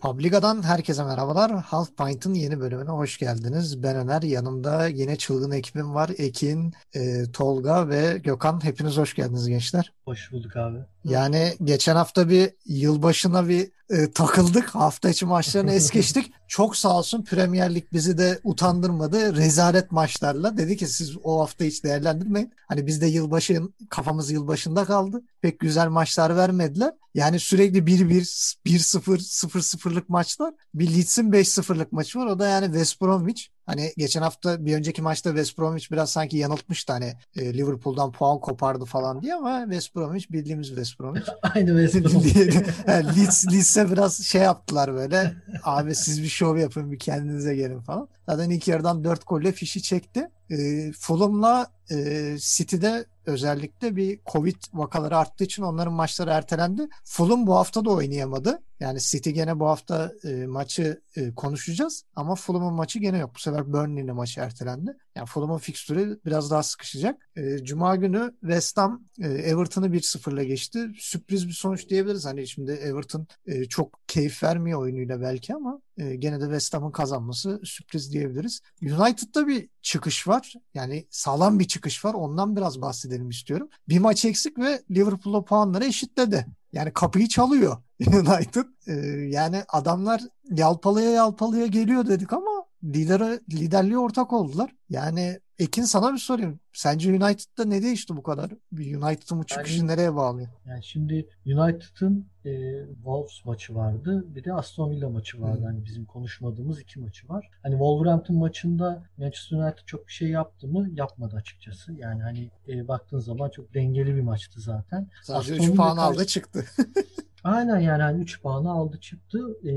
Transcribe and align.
Publica'dan 0.00 0.62
herkese 0.62 1.04
merhabalar. 1.04 1.52
Half 1.52 1.96
Pint'ın 1.96 2.34
yeni 2.34 2.60
bölümüne 2.60 2.90
hoş 2.90 3.18
geldiniz. 3.18 3.82
Ben 3.82 3.96
Öner. 3.96 4.22
Yanımda 4.22 4.86
yine 4.86 5.16
çılgın 5.16 5.50
ekibim 5.50 5.94
var. 5.94 6.10
Ekin, 6.18 6.74
e, 6.94 7.30
Tolga 7.32 7.88
ve 7.88 8.18
Gökhan. 8.18 8.64
Hepiniz 8.64 8.96
hoş 8.96 9.14
geldiniz 9.14 9.48
gençler. 9.48 9.92
Hoş 10.04 10.32
bulduk 10.32 10.56
abi. 10.56 10.78
Yani 11.04 11.56
geçen 11.64 11.96
hafta 11.96 12.28
bir 12.28 12.50
yılbaşına 12.66 13.48
bir 13.48 13.70
e, 13.90 14.10
takıldık. 14.10 14.74
Hafta 14.74 15.08
içi 15.08 15.26
maçlarını 15.26 15.72
es 15.72 15.90
geçtik. 15.92 16.32
Çok 16.48 16.76
sağ 16.76 16.98
olsun 16.98 17.24
Premier 17.24 17.74
Lig 17.74 17.84
bizi 17.92 18.18
de 18.18 18.40
utandırmadı. 18.44 19.36
Rezalet 19.36 19.92
maçlarla. 19.92 20.56
Dedi 20.56 20.76
ki 20.76 20.86
siz 20.86 21.16
o 21.24 21.40
hafta 21.40 21.64
hiç 21.64 21.84
değerlendirmeyin. 21.84 22.52
Hani 22.68 22.86
bizde 22.86 23.06
yılbaşı 23.06 23.62
kafamız 23.90 24.30
yılbaşında 24.30 24.84
kaldı. 24.84 25.22
Pek 25.40 25.60
güzel 25.60 25.88
maçlar 25.88 26.36
vermediler. 26.36 26.92
Yani 27.14 27.40
sürekli 27.40 27.78
1-1, 27.78 28.56
1-0, 28.66 29.18
0-0'lık 29.18 30.08
maçlar. 30.08 30.54
Bir 30.74 30.94
Leeds'in 30.94 31.32
5-0'lık 31.32 31.92
maçı 31.92 32.18
var. 32.18 32.26
O 32.26 32.38
da 32.38 32.46
yani 32.48 32.66
West 32.66 33.00
Bromwich. 33.00 33.48
Hani 33.68 33.92
geçen 33.96 34.22
hafta 34.22 34.64
bir 34.66 34.76
önceki 34.76 35.02
maçta 35.02 35.30
West 35.30 35.58
Bromwich 35.58 35.92
biraz 35.92 36.10
sanki 36.10 36.36
yanıltmıştı 36.36 36.92
hani 36.92 37.12
e, 37.36 37.54
Liverpool'dan 37.54 38.12
puan 38.12 38.40
kopardı 38.40 38.84
falan 38.84 39.22
diye 39.22 39.34
ama 39.34 39.60
West 39.62 39.96
Bromwich 39.96 40.30
bildiğimiz 40.30 40.68
West 40.68 41.00
Bromwich. 41.00 41.28
Aynı 41.54 41.88
West 41.88 42.04
Bromwich. 42.14 42.56
yani 42.86 43.06
Leeds, 43.06 43.46
Leeds'e 43.52 43.90
biraz 43.90 44.22
şey 44.22 44.42
yaptılar 44.42 44.94
böyle. 44.94 45.34
Abi 45.64 45.94
siz 45.94 46.22
bir 46.22 46.28
şov 46.28 46.56
yapın 46.56 46.92
bir 46.92 46.98
kendinize 46.98 47.54
gelin 47.56 47.80
falan. 47.80 48.08
Zaten 48.28 48.50
ilk 48.50 48.68
yarıdan 48.68 49.04
4 49.04 49.26
golle 49.26 49.52
fişi 49.52 49.82
çekti. 49.82 50.30
E, 50.50 50.56
Fulham'la 50.92 51.66
e, 51.90 52.36
City'de 52.38 53.06
özellikle 53.26 53.96
bir 53.96 54.20
Covid 54.32 54.56
vakaları 54.74 55.16
arttığı 55.16 55.44
için 55.44 55.62
onların 55.62 55.92
maçları 55.92 56.30
ertelendi. 56.30 56.88
Fulham 57.04 57.46
bu 57.46 57.56
hafta 57.56 57.84
da 57.84 57.90
oynayamadı. 57.90 58.62
Yani 58.80 58.98
City 59.00 59.30
gene 59.30 59.60
bu 59.60 59.66
hafta 59.66 60.12
e, 60.24 60.46
maçı 60.46 61.02
e, 61.16 61.34
konuşacağız 61.34 62.04
ama 62.16 62.34
Fulham'ın 62.34 62.74
maçı 62.74 62.98
gene 62.98 63.18
yok. 63.18 63.34
Bu 63.34 63.38
sefer 63.38 63.72
Burnley'le 63.72 64.12
maçı 64.12 64.40
ertelendi. 64.40 64.96
Yani 65.16 65.26
Fulham'ın 65.26 65.58
fikstürü 65.58 66.20
biraz 66.26 66.50
daha 66.50 66.62
sıkışacak. 66.62 67.30
E, 67.36 67.64
Cuma 67.64 67.96
günü 67.96 68.34
West 68.40 68.76
Ham 68.76 69.04
e, 69.20 69.28
Everton'ı 69.28 69.86
1-0'la 69.86 70.42
geçti. 70.42 70.88
Sürpriz 70.98 71.48
bir 71.48 71.52
sonuç 71.52 71.88
diyebiliriz. 71.88 72.26
Hani 72.26 72.48
şimdi 72.48 72.72
Everton 72.72 73.26
e, 73.46 73.64
çok 73.64 74.00
keyif 74.08 74.42
vermiyor 74.42 74.80
oyunuyla 74.80 75.20
belki 75.20 75.54
ama 75.54 75.80
e, 75.98 76.16
gene 76.16 76.40
de 76.40 76.44
West 76.44 76.74
Ham'ın 76.74 76.90
kazanması 76.90 77.60
sürpriz 77.64 78.12
diyebiliriz. 78.12 78.60
United'da 78.82 79.46
bir 79.46 79.68
çıkış 79.82 80.28
var. 80.28 80.52
Yani 80.74 81.06
sağlam 81.10 81.58
bir 81.58 81.64
çıkış 81.64 81.77
var. 82.04 82.14
Ondan 82.14 82.56
biraz 82.56 82.82
bahsedelim 82.82 83.30
istiyorum. 83.30 83.68
Bir 83.88 83.98
maç 83.98 84.24
eksik 84.24 84.58
ve 84.58 84.82
Liverpool'la 84.90 85.44
puanları 85.44 85.84
eşitledi. 85.84 86.46
Yani 86.72 86.92
kapıyı 86.92 87.28
çalıyor 87.28 87.76
United. 88.06 88.64
Ee, 88.86 88.92
yani 89.28 89.62
adamlar 89.68 90.22
yalpalaya 90.50 91.10
yalpalaya 91.10 91.66
geliyor 91.66 92.06
dedik 92.06 92.32
ama 92.32 92.50
lidere, 92.84 93.40
liderliğe 93.50 93.98
ortak 93.98 94.32
oldular. 94.32 94.70
Yani 94.90 95.40
Ekin 95.58 95.82
sana 95.82 96.12
bir 96.12 96.18
sorayım. 96.18 96.60
Sence 96.72 97.10
United'da 97.10 97.64
ne 97.64 97.82
değişti 97.82 98.16
bu 98.16 98.22
kadar? 98.22 98.50
United'ın 98.72 99.38
bu 99.38 99.46
çıkışı 99.46 99.78
yani, 99.78 99.88
nereye 99.88 100.14
bağlıyor? 100.14 100.48
Yani 100.66 100.84
şimdi 100.84 101.28
United'ın 101.46 102.26
e, 102.44 102.84
Wolves 102.94 103.44
maçı 103.44 103.74
vardı. 103.74 104.24
Bir 104.34 104.44
de 104.44 104.52
Aston 104.52 104.90
Villa 104.90 105.08
maçı 105.08 105.42
vardı. 105.42 105.58
Hmm. 105.58 105.64
Hani 105.64 105.84
bizim 105.84 106.04
konuşmadığımız 106.04 106.80
iki 106.80 107.00
maçı 107.00 107.28
var. 107.28 107.50
Hani 107.62 107.72
Wolverhampton 107.72 108.36
maçında 108.36 109.02
Manchester 109.16 109.56
United 109.56 109.84
çok 109.86 110.06
bir 110.06 110.12
şey 110.12 110.28
yaptı 110.28 110.68
mı? 110.68 110.88
Yapmadı 110.94 111.36
açıkçası. 111.36 111.92
Yani 111.92 112.22
hani 112.22 112.50
e, 112.68 112.88
baktığın 112.88 113.20
zaman 113.20 113.50
çok 113.50 113.74
dengeli 113.74 114.16
bir 114.16 114.22
maçtı 114.22 114.60
zaten. 114.60 115.08
Sadece 115.22 115.54
3 115.54 115.76
puan 115.76 115.96
aldı 115.96 116.26
çıktı. 116.26 116.64
Aynen 117.44 117.78
yani 117.78 118.02
hani 118.02 118.22
3 118.22 118.42
puanı 118.42 118.70
aldı 118.70 119.00
çıktı. 119.00 119.38
E, 119.68 119.72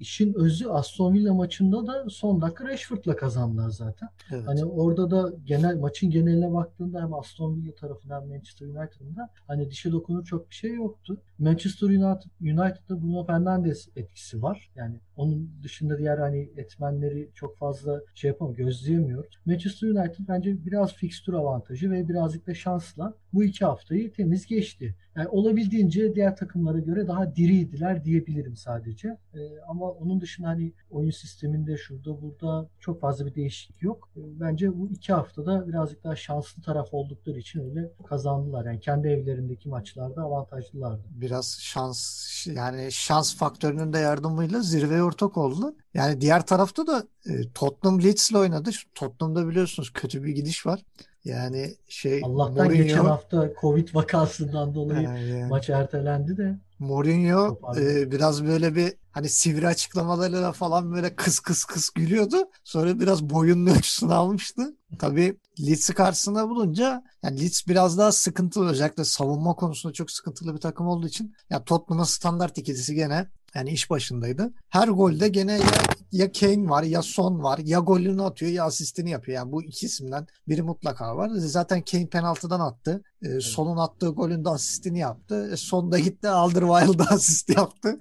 işin 0.00 0.34
özü 0.34 0.68
Aston 0.68 1.14
Villa 1.14 1.34
maçında 1.34 1.86
da 1.86 2.10
son 2.10 2.40
dakika 2.40 2.64
Rashford'la 2.64 3.16
kazandılar 3.16 3.70
zaten. 3.70 4.08
Evet. 4.30 4.46
Hani 4.46 4.64
orada 4.64 5.10
da 5.10 5.32
genel 5.44 5.76
maçın 5.76 6.10
geneline 6.10 6.52
baktığında 6.52 7.02
hem 7.02 7.14
Aston 7.14 7.56
Villa 7.56 7.74
tarafından 7.74 8.20
hem 8.20 8.28
Manchester 8.28 8.66
United'ın 8.66 9.16
da 9.16 9.30
hani 9.46 9.70
dişe 9.70 9.92
dokunur 9.92 10.24
çok 10.24 10.50
bir 10.50 10.54
şey 10.54 10.74
yoktu. 10.74 11.16
Manchester 11.38 11.86
United 11.88 12.30
United'da 12.40 13.02
Bruno 13.02 13.24
Fernandes 13.26 13.88
etkisi 13.96 14.42
var. 14.42 14.70
Yani 14.74 15.00
onun 15.16 15.50
dışında 15.62 15.98
diğer 15.98 16.18
hani 16.18 16.50
etmenleri 16.56 17.30
çok 17.34 17.56
fazla 17.58 18.00
şey 18.14 18.28
yapamıyor, 18.28 18.56
gözleyemiyoruz. 18.58 19.38
Manchester 19.46 19.88
United 19.88 20.28
bence 20.28 20.66
biraz 20.66 20.94
fikstür 20.94 21.32
avantajı 21.32 21.90
ve 21.90 22.08
birazcık 22.08 22.46
da 22.46 22.54
şansla 22.54 23.14
bu 23.32 23.44
iki 23.44 23.64
haftayı 23.64 24.12
temiz 24.12 24.46
geçti. 24.46 24.94
Yani 25.16 25.28
olabildiğince 25.28 26.14
diğer 26.14 26.36
takımlara 26.36 26.78
göre 26.78 27.08
daha 27.08 27.36
diriydiler 27.36 28.04
diyebilirim 28.04 28.56
sadece. 28.56 29.18
Ee, 29.34 29.38
ama 29.68 29.90
onun 29.90 30.20
dışında 30.20 30.48
hani 30.48 30.72
oyun 30.90 31.10
sisteminde 31.10 31.76
şurada 31.76 32.22
burada 32.22 32.68
çok 32.80 33.00
fazla 33.00 33.26
bir 33.26 33.34
değişiklik 33.34 33.82
yok. 33.82 34.08
Ee, 34.16 34.20
bence 34.40 34.78
bu 34.78 34.88
iki 34.88 35.12
haftada 35.12 35.68
birazcık 35.68 36.04
daha 36.04 36.16
şanslı 36.16 36.62
taraf 36.62 36.88
oldukları 36.94 37.38
için 37.38 37.60
öyle 37.60 37.92
kazandılar. 38.08 38.64
Yani 38.64 38.80
kendi 38.80 39.08
evlerindeki 39.08 39.68
maçlarda 39.68 40.22
avantajlılardı. 40.22 41.02
Biraz 41.10 41.58
şans 41.60 42.24
yani 42.46 42.92
şans 42.92 43.36
faktörünün 43.36 43.92
de 43.92 43.98
yardımıyla 43.98 44.60
zirveye 44.60 45.02
ortak 45.04 45.36
oldular. 45.36 45.74
Yani 45.94 46.20
diğer 46.20 46.46
tarafta 46.46 46.86
da 46.86 47.04
e, 47.26 47.52
Tottenham 47.54 48.02
Leeds'le 48.02 48.34
oynadı. 48.34 48.70
Tottenham'da 48.94 49.48
biliyorsunuz 49.48 49.92
kötü 49.92 50.22
bir 50.22 50.32
gidiş 50.32 50.66
var. 50.66 50.80
Yani 51.24 51.74
şey 51.88 52.20
Allah'tan 52.24 52.66
Mourinho, 52.66 52.82
geçen 52.82 53.04
hafta 53.04 53.52
Covid 53.60 53.94
vakasından 53.94 54.74
dolayı 54.74 55.02
yani. 55.02 55.46
maç 55.50 55.70
ertelendi 55.70 56.36
de. 56.36 56.58
Mourinho 56.78 57.58
e, 57.76 58.10
biraz 58.12 58.44
böyle 58.44 58.74
bir 58.74 58.92
hani 59.12 59.28
sivri 59.28 59.66
açıklamalarıyla 59.66 60.52
falan 60.52 60.92
böyle 60.92 61.16
kıs 61.16 61.40
kıs 61.40 61.64
kıs 61.64 61.90
gülüyordu. 61.90 62.36
Sonra 62.64 63.00
biraz 63.00 63.30
boyunun 63.30 63.66
ölçüsünü 63.66 64.14
almıştı. 64.14 64.76
Tabii 64.98 65.36
Leeds'i 65.60 65.94
karşısında 65.94 66.48
bulunca 66.48 67.04
yani 67.22 67.40
Leeds 67.40 67.66
biraz 67.68 67.98
daha 67.98 68.12
sıkıntılı 68.12 68.70
özellikle 68.70 69.04
savunma 69.04 69.54
konusunda 69.54 69.92
çok 69.92 70.10
sıkıntılı 70.10 70.54
bir 70.54 70.60
takım 70.60 70.86
olduğu 70.86 71.06
için 71.06 71.24
ya 71.24 71.32
yani 71.50 71.64
Tottenham'ın 71.64 72.04
standart 72.04 72.58
ikilisi 72.58 72.94
gene 72.94 73.26
yani 73.54 73.70
iş 73.70 73.90
başındaydı. 73.90 74.52
Her 74.68 74.88
golde 74.88 75.28
gene 75.28 75.52
ya, 75.52 75.82
ya 76.12 76.32
Kane 76.32 76.68
var 76.68 76.82
ya 76.82 77.02
Son 77.02 77.42
var. 77.42 77.58
Ya 77.64 77.78
golünü 77.78 78.22
atıyor 78.22 78.52
ya 78.52 78.64
asistini 78.64 79.10
yapıyor. 79.10 79.36
Yani 79.36 79.52
bu 79.52 79.62
iki 79.62 79.86
isimden 79.86 80.26
biri 80.48 80.62
mutlaka 80.62 81.16
var. 81.16 81.30
Zaten 81.34 81.82
Kane 81.82 82.06
penaltıdan 82.06 82.60
attı. 82.60 83.02
E, 83.24 83.28
evet. 83.28 83.42
Son'un 83.42 83.76
attığı 83.76 84.08
golün 84.08 84.44
de 84.44 84.48
asistini 84.48 84.98
yaptı. 84.98 85.50
E, 85.52 85.56
son 85.56 85.92
da 85.92 85.98
gitti 85.98 86.28
Alderweireld'da 86.28 87.04
asist 87.10 87.56
yaptı. 87.56 88.00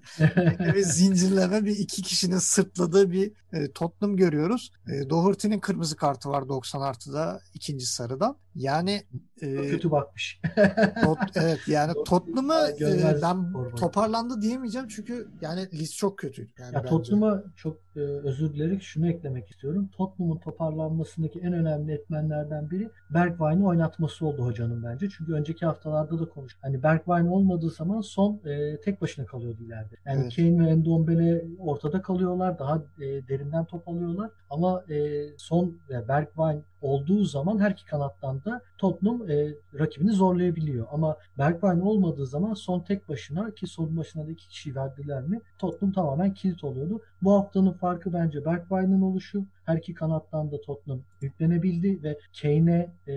bir 0.76 0.82
zincirleme 0.84 1.66
bir 1.66 1.76
iki 1.76 2.02
kişinin 2.02 2.38
sırtladığı 2.38 3.12
bir 3.12 3.32
e, 3.54 3.72
Tottenham 3.72 4.18
görüyoruz. 4.18 4.72
E, 4.88 5.10
Doherty'nin 5.10 5.60
kırmızı 5.60 5.96
kartı 5.96 6.30
var 6.30 6.50
90 6.50 6.82
artıda 6.82 7.42
ikinci 7.54 7.86
sarıdan. 7.86 8.38
Yani 8.56 9.04
e, 9.42 9.56
kötü 9.56 9.92
bakmış. 9.92 10.42
tot, 11.04 11.18
evet 11.36 11.60
yani 11.68 11.94
Tottenham'ı 12.06 12.74
e, 12.82 13.22
ben 13.22 13.54
toparlandı 13.76 14.42
diyemeyeceğim 14.42 14.88
çünkü 14.88 15.28
yani 15.42 15.70
list 15.74 15.98
çok 15.98 16.18
kötü. 16.18 16.50
Yani 16.60 16.76
ya 16.76 16.86
Tottenham'a 16.86 17.44
çok 17.56 17.83
e, 17.96 18.00
özür 18.00 18.54
dilerim 18.54 18.82
şunu 18.82 19.10
eklemek 19.10 19.50
istiyorum. 19.50 19.90
Tottenham'ın 19.98 20.38
toparlanmasındaki 20.38 21.40
en 21.40 21.54
önemli 21.54 21.92
etmenlerden 21.92 22.72
biri 22.72 22.90
Bergwijn'i 23.10 23.66
oynatması 23.66 24.26
oldu 24.26 24.46
hocanın 24.46 24.84
bence. 24.84 25.10
Çünkü 25.10 25.34
önceki 25.34 25.66
haftalarda 25.66 26.20
da 26.20 26.26
konuştuk. 26.26 26.64
Hani 26.64 26.84
Bergwijn 26.84 27.28
olmadığı 27.28 27.70
zaman 27.70 28.02
son 28.02 28.42
e, 28.46 28.82
tek 28.82 29.02
başına 29.02 29.26
kalıyordu 29.26 29.64
ileride. 29.64 29.96
Yani 30.06 30.22
evet. 30.22 30.36
Kane 30.36 30.66
ve 30.66 30.70
Endombele 30.70 31.46
ortada 31.60 32.02
kalıyorlar. 32.02 32.60
Daha 32.60 32.78
e, 32.78 33.28
derinden 33.28 33.66
top 33.66 33.88
alıyorlar. 33.88 34.32
Ama 34.50 34.84
e, 34.90 35.28
son 35.38 35.78
ve 35.90 36.08
Bergwijn 36.08 36.64
olduğu 36.82 37.24
zaman 37.24 37.60
her 37.60 37.72
iki 37.72 37.86
kanattan 37.86 38.44
da 38.46 38.62
Tottenham 38.78 39.30
e, 39.30 39.54
rakibini 39.80 40.12
zorlayabiliyor. 40.12 40.88
Ama 40.92 41.18
Bergwijn 41.38 41.80
olmadığı 41.80 42.28
zaman 42.28 42.54
son 42.54 42.80
tek 42.80 43.10
başına 43.10 43.52
ki 43.52 43.68
son 43.68 43.98
başına 43.98 44.28
da 44.28 44.32
iki 44.32 44.48
kişi 44.48 44.76
verdiler 44.76 45.22
mi 45.24 45.42
Tottenham 45.60 45.94
tamamen 45.94 46.34
kilit 46.34 46.64
oluyordu. 46.64 47.02
Bu 47.22 47.34
haftanın 47.34 47.74
farkı 47.84 48.14
bence 48.14 48.46
Bergwijn'in 48.46 49.02
oluşu. 49.02 49.46
Her 49.66 49.78
iki 49.78 49.94
kanattan 49.94 50.52
da 50.52 50.62
Tottenham 50.62 51.02
yüklenebildi 51.22 52.04
ve 52.04 52.18
Kane'e 52.42 52.90
e, 53.08 53.16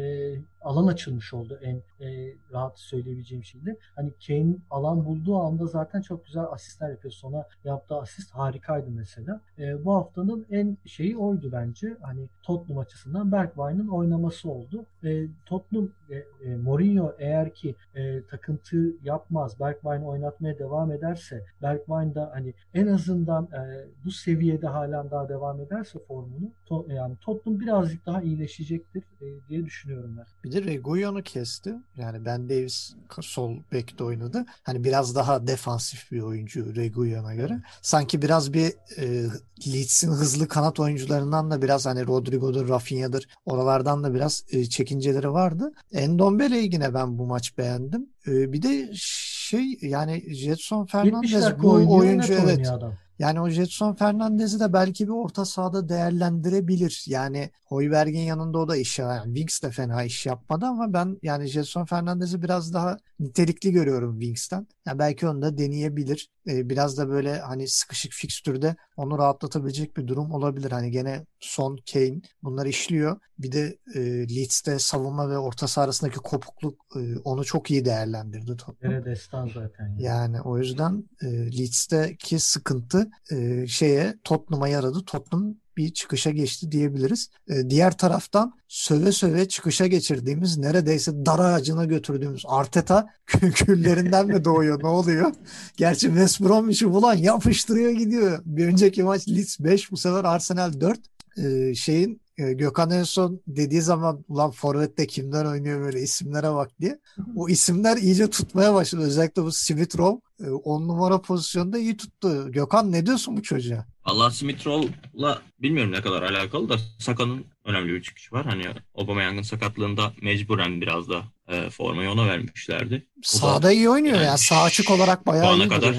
alan 0.67 0.87
açılmış 0.87 1.35
oldu 1.35 1.59
en 1.63 1.77
e, 2.07 2.35
rahat 2.53 2.79
söyleyebileceğim 2.79 3.45
şeydi. 3.45 3.77
Hani 3.97 4.11
Kane 4.27 4.57
alan 4.71 5.05
bulduğu 5.05 5.37
anda 5.37 5.67
zaten 5.67 6.01
çok 6.01 6.27
güzel 6.27 6.45
asistler 6.51 6.91
yapıyor. 6.91 7.13
Sona 7.13 7.45
yaptığı 7.65 7.97
asist 7.97 8.31
harikaydı 8.31 8.91
mesela. 8.91 9.41
E, 9.59 9.85
bu 9.85 9.95
haftanın 9.95 10.47
en 10.51 10.79
şeyi 10.85 11.17
oydu 11.17 11.53
bence. 11.53 11.97
Hani 12.01 12.29
Tottenham 12.43 12.79
açısından 12.79 13.33
Bergwijn'in 13.33 13.89
oynaması 13.89 14.51
oldu. 14.51 14.87
E, 15.05 15.27
Tottenham 15.47 15.89
e, 16.11 16.17
e, 16.45 16.57
Mourinho 16.57 17.13
eğer 17.19 17.55
ki 17.55 17.75
e, 17.95 18.23
takıntı 18.23 18.93
yapmaz, 19.05 19.61
Bergwijn 19.61 20.03
oynatmaya 20.03 20.59
devam 20.59 20.93
ederse, 20.93 21.45
Bergwijn 21.63 22.15
da 22.15 22.31
hani 22.35 22.55
en 22.75 22.87
azından 22.87 23.45
e, 23.45 23.87
bu 24.05 24.11
seviyede 24.11 24.67
halen 24.67 25.11
daha 25.11 25.29
devam 25.29 25.61
ederse 25.61 25.99
formu 26.09 26.36
durumunu. 26.37 26.53
To- 26.71 26.95
yani 26.95 27.17
Tottenham 27.21 27.61
birazcık 27.61 28.07
daha 28.07 28.23
iyileşecektir 28.23 29.03
e, 29.21 29.49
diye 29.49 29.65
düşünüyorum 29.65 30.17
ben. 30.19 30.25
Bir 30.45 30.53
de 30.53 30.63
Reguilon'u 30.63 31.23
kesti. 31.23 31.75
Yani 31.97 32.25
Ben 32.25 32.49
Davis 32.49 32.95
sol 33.21 33.57
bekte 33.73 34.05
oynadı. 34.05 34.45
Hani 34.63 34.85
biraz 34.85 35.15
daha 35.15 35.47
defansif 35.47 36.13
bir 36.13 36.21
oyuncu 36.21 36.77
Reguilon'a 36.77 37.35
göre. 37.35 37.61
Sanki 37.83 38.23
biraz 38.23 38.53
bir 38.53 38.73
e, 38.97 39.27
Leeds'in 39.67 40.11
hızlı 40.11 40.49
kanat 40.49 40.81
oyuncularından 40.81 41.51
da 41.51 41.63
biraz 41.63 41.87
hani 41.87 42.07
Rodrigo'dur, 42.07 42.69
Rafinha'dır 42.69 43.29
oralardan 43.47 44.05
da 44.05 44.15
biraz 44.15 44.45
e, 44.51 44.65
çekinceleri 44.65 45.33
vardı. 45.33 45.73
Endombele'yi 45.93 46.73
yine 46.73 46.95
ben 46.95 47.19
bu 47.19 47.27
maç 47.27 47.59
beğendim. 47.59 48.07
E, 48.27 48.53
bir 48.53 48.63
de 48.63 48.91
şey 48.95 49.79
yani 49.83 50.35
Jetson 50.35 50.87
Fernandez 50.87 51.63
bu 51.63 51.73
oyuncu 51.73 52.33
evet. 52.33 52.69
Adam. 52.71 52.95
Yani 53.19 53.41
o 53.41 53.49
Jetson 53.49 53.95
Fernandez'i 53.95 54.61
de 54.61 54.73
belki 54.73 55.05
bir 55.07 55.13
orta 55.13 55.45
sahada 55.45 55.89
değerlendirebilir. 55.89 57.05
Yani 57.07 57.51
Hoiberg'in 57.65 58.21
yanında 58.21 58.59
o 58.59 58.69
da 58.69 58.77
iş 58.77 58.99
yani 58.99 59.25
Wings 59.25 59.63
de 59.63 59.71
fena 59.71 60.05
iş 60.05 60.27
yapmadı 60.27 60.67
ama 60.67 60.93
ben 60.93 61.19
yani 61.23 61.47
Jetson 61.47 61.85
Fernandez'i 61.85 62.43
biraz 62.43 62.75
daha 62.75 62.97
nitelikli 63.21 63.73
görüyorum 63.73 64.21
Wings'ten. 64.21 64.67
Yani 64.87 64.99
belki 64.99 65.29
onu 65.29 65.43
da 65.43 65.59
deneyebilir. 65.59 66.29
Ee, 66.49 66.71
biraz 66.71 66.99
da 66.99 67.09
böyle 67.09 67.39
hani 67.39 67.69
sıkışık 67.69 68.13
fikstürde 68.13 68.77
onu 68.97 69.19
rahatlatabilecek 69.19 69.97
bir 69.97 70.07
durum 70.07 70.33
olabilir. 70.33 70.71
Hani 70.71 70.91
gene 70.91 71.27
Son, 71.41 71.79
Kane 71.93 72.21
bunlar 72.43 72.67
işliyor. 72.67 73.21
Bir 73.39 73.53
de 73.53 73.79
e, 73.95 74.01
Leeds'te 74.37 74.79
savunma 74.79 75.31
ve 75.31 75.39
orta 75.39 75.69
saha 75.69 75.85
arasındaki 75.85 76.17
kopukluk 76.17 76.87
e, 76.97 77.19
onu 77.25 77.45
çok 77.45 77.71
iyi 77.71 77.85
değerlendirdi 77.85 78.57
Tottenham. 78.57 79.05
destan 79.05 79.47
zaten. 79.55 79.87
Yani. 79.89 80.03
yani 80.03 80.41
o 80.41 80.59
yüzden 80.59 81.05
e, 81.23 81.27
Leeds'teki 81.59 82.39
sıkıntı 82.39 83.11
e, 83.33 83.67
şeye 83.67 84.15
Tottenham'a 84.25 84.69
yaradı. 84.69 85.05
Tottenham 85.05 85.55
bir 85.77 85.95
çıkışa 85.95 86.31
geçti 86.31 86.73
diyebiliriz. 86.73 87.31
E, 87.49 87.71
diğer 87.71 87.99
taraftan 87.99 88.53
söve 88.69 89.13
söve 89.13 89.49
çıkışa 89.49 89.87
geçirdiğimiz 89.87 90.59
neredeyse 90.59 91.27
dar 91.27 91.39
ağacına 91.39 91.85
götürdüğümüz 91.85 92.45
Arteta 92.47 93.11
küllerinden 93.55 94.27
mi 94.27 94.45
doğuyor 94.45 94.83
ne 94.83 94.89
oluyor? 94.89 95.33
Gerçi 95.77 96.07
West 96.07 96.41
Bromwich'i 96.41 96.91
bulan 96.91 97.15
yapıştırıyor 97.15 97.91
gidiyor. 97.91 98.43
Bir 98.45 98.67
önceki 98.67 99.03
maç 99.03 99.29
Leeds 99.29 99.61
5 99.61 99.91
bu 99.91 99.97
sefer 99.97 100.25
Arsenal 100.25 100.81
4. 100.81 101.01
E, 101.39 101.75
şeyin 101.75 102.21
e, 102.39 102.53
Gökhan 102.53 102.91
en 102.91 103.03
son 103.03 103.41
dediği 103.47 103.83
zaman 103.83 104.25
ulan 104.29 104.51
Forvet'te 104.51 105.07
kimler 105.07 105.45
oynuyor 105.45 105.81
böyle 105.81 106.03
isimlere 106.03 106.55
bak 106.55 106.71
diye. 106.81 106.99
O 107.37 107.49
isimler 107.49 107.97
iyice 107.97 108.31
tutmaya 108.31 108.75
başladı. 108.75 109.03
Özellikle 109.03 109.43
bu 109.43 109.53
Smith 109.53 109.99
Rowe 109.99 110.21
10 110.65 110.89
numara 110.89 111.21
pozisyonda 111.21 111.79
iyi 111.79 111.97
tuttu. 111.97 112.53
Gökhan 112.53 112.93
ne 112.93 113.07
diyorsun 113.07 113.37
bu 113.37 113.43
çocuğa? 113.43 113.87
Allah 114.07 114.31
Smith 114.31 114.67
Rowe'la 114.67 115.43
bilmiyorum 115.59 115.93
ne 115.93 116.01
kadar 116.01 116.23
alakalı 116.23 116.69
da 116.69 116.79
Saka'nın 116.99 117.45
önemli 117.65 117.95
bir 117.95 118.03
çıkışı 118.03 118.35
var. 118.35 118.47
Hani 118.47 118.65
Aubameyang'ın 118.95 119.43
sakatlığında 119.43 120.13
mecburen 120.23 120.81
biraz 120.81 121.09
da 121.09 121.25
e, 121.49 121.71
formayı 121.71 122.11
ona 122.11 122.27
vermişlerdi. 122.27 123.07
Sağda 123.23 123.73
iyi 123.73 123.89
oynuyor 123.89 124.17
yani, 124.17 124.27
yani 124.27 124.39
sağ 124.39 124.63
açık 124.63 124.91
olarak 124.91 125.27
bayağı 125.27 125.57
iyi 125.57 125.69
kadar. 125.69 125.97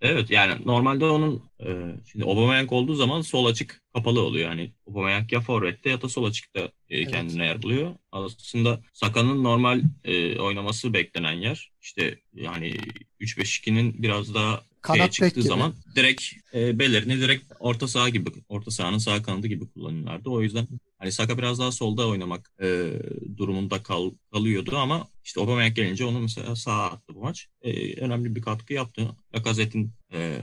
Evet 0.00 0.30
yani 0.30 0.54
normalde 0.64 1.04
onun 1.04 1.42
e, 1.60 1.66
şimdi 2.12 2.24
Aubameyang 2.24 2.72
olduğu 2.72 2.94
zaman 2.94 3.20
sol 3.20 3.46
açık 3.46 3.82
kapalı 3.94 4.20
oluyor. 4.20 4.50
Yani 4.50 4.72
Aubameyang 4.88 5.32
ya 5.32 5.40
forvette 5.40 5.90
ya 5.90 6.02
da 6.02 6.08
sol 6.08 6.24
açıkta 6.24 6.68
e, 6.88 7.04
kendine 7.04 7.42
evet. 7.42 7.54
yer 7.54 7.62
buluyor. 7.62 7.94
Aslında 8.12 8.80
Saka'nın 8.92 9.44
normal 9.44 9.82
e, 10.04 10.38
oynaması 10.38 10.92
beklenen 10.92 11.32
yer. 11.32 11.70
İşte 11.82 12.18
yani 12.34 12.74
3-5-2'nin 13.20 14.02
biraz 14.02 14.34
daha 14.34 14.60
Kanat 14.82 15.12
çıktığı 15.12 15.42
zaman 15.42 15.74
direkt 15.96 16.22
e, 16.54 16.78
bellerini 16.78 17.20
direkt 17.20 17.52
orta 17.60 17.88
saha 17.88 18.08
gibi, 18.08 18.30
orta 18.48 18.70
sahanın 18.70 18.98
sağ 18.98 19.22
kanadı 19.22 19.46
gibi 19.46 19.70
kullanıyorlardı. 19.70 20.30
O 20.30 20.42
yüzden 20.42 20.68
hani 20.98 21.12
Saka 21.12 21.38
biraz 21.38 21.58
daha 21.58 21.72
solda 21.72 22.08
oynamak 22.08 22.50
e, 22.62 22.92
durumunda 23.36 23.82
kal, 23.82 24.10
kalıyordu 24.32 24.76
ama 24.76 25.08
işte 25.24 25.40
Aubameyang 25.40 25.74
gelince 25.74 26.04
onu 26.04 26.20
mesela 26.20 26.56
sağa 26.56 26.84
attı 26.84 27.14
bu 27.14 27.20
maç. 27.20 27.48
E, 27.62 28.00
önemli 28.00 28.36
bir 28.36 28.42
katkı 28.42 28.72
yaptı. 28.72 29.08
Lacazette'in 29.34 29.92
e, 30.12 30.38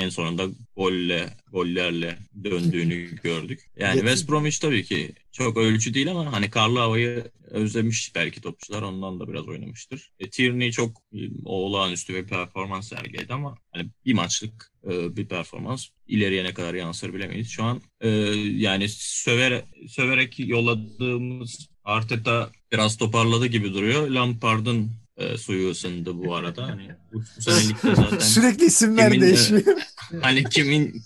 en 0.00 0.08
sonunda 0.08 0.48
golle, 0.76 1.30
gollerle 1.52 2.18
döndüğünü 2.44 2.94
gördük. 3.22 3.70
Yani 3.76 3.98
West 3.98 4.28
Bromwich 4.28 4.60
tabii 4.60 4.84
ki 4.84 5.12
çok 5.32 5.56
ölçü 5.56 5.94
değil 5.94 6.10
ama 6.10 6.32
hani 6.32 6.50
karlı 6.50 6.78
havayı 6.78 7.24
özlemiş 7.50 8.14
belki 8.14 8.40
topçular 8.40 8.82
ondan 8.82 9.20
da 9.20 9.28
biraz 9.28 9.48
oynamıştır. 9.48 10.10
E, 10.18 10.30
Tierney 10.30 10.72
çok 10.72 10.96
e, 11.12 11.18
olağanüstü 11.44 12.14
bir 12.14 12.24
performans 12.24 12.88
sergiledi 12.88 13.34
ama 13.34 13.56
hani 13.72 13.86
bir 14.06 14.14
maçlık 14.14 14.72
e, 14.84 15.16
bir 15.16 15.28
performans 15.28 15.86
ileriye 16.08 16.44
ne 16.44 16.54
kadar 16.54 16.74
yansır 16.74 17.14
bilemeyiz. 17.14 17.48
Şu 17.48 17.64
an 17.64 17.80
e, 18.00 18.08
yani 18.56 18.88
söver, 18.88 19.62
söverek 19.88 20.38
yolladığımız 20.38 21.68
Arteta 21.84 22.50
biraz 22.72 22.96
toparladı 22.96 23.46
gibi 23.46 23.74
duruyor. 23.74 24.08
Lampard'ın 24.08 24.92
e, 25.20 25.38
suyu 25.38 25.70
ısındı 25.70 26.18
bu 26.18 26.34
arada. 26.34 26.66
Hani 26.66 26.90
bu, 27.12 27.22
senelikte 27.40 27.94
zaten 27.94 28.18
sürekli 28.34 28.64
isimler 28.64 29.12
kimin, 29.12 29.26
değişiyor. 29.26 29.62
hani 30.22 30.44
kimin 30.44 31.02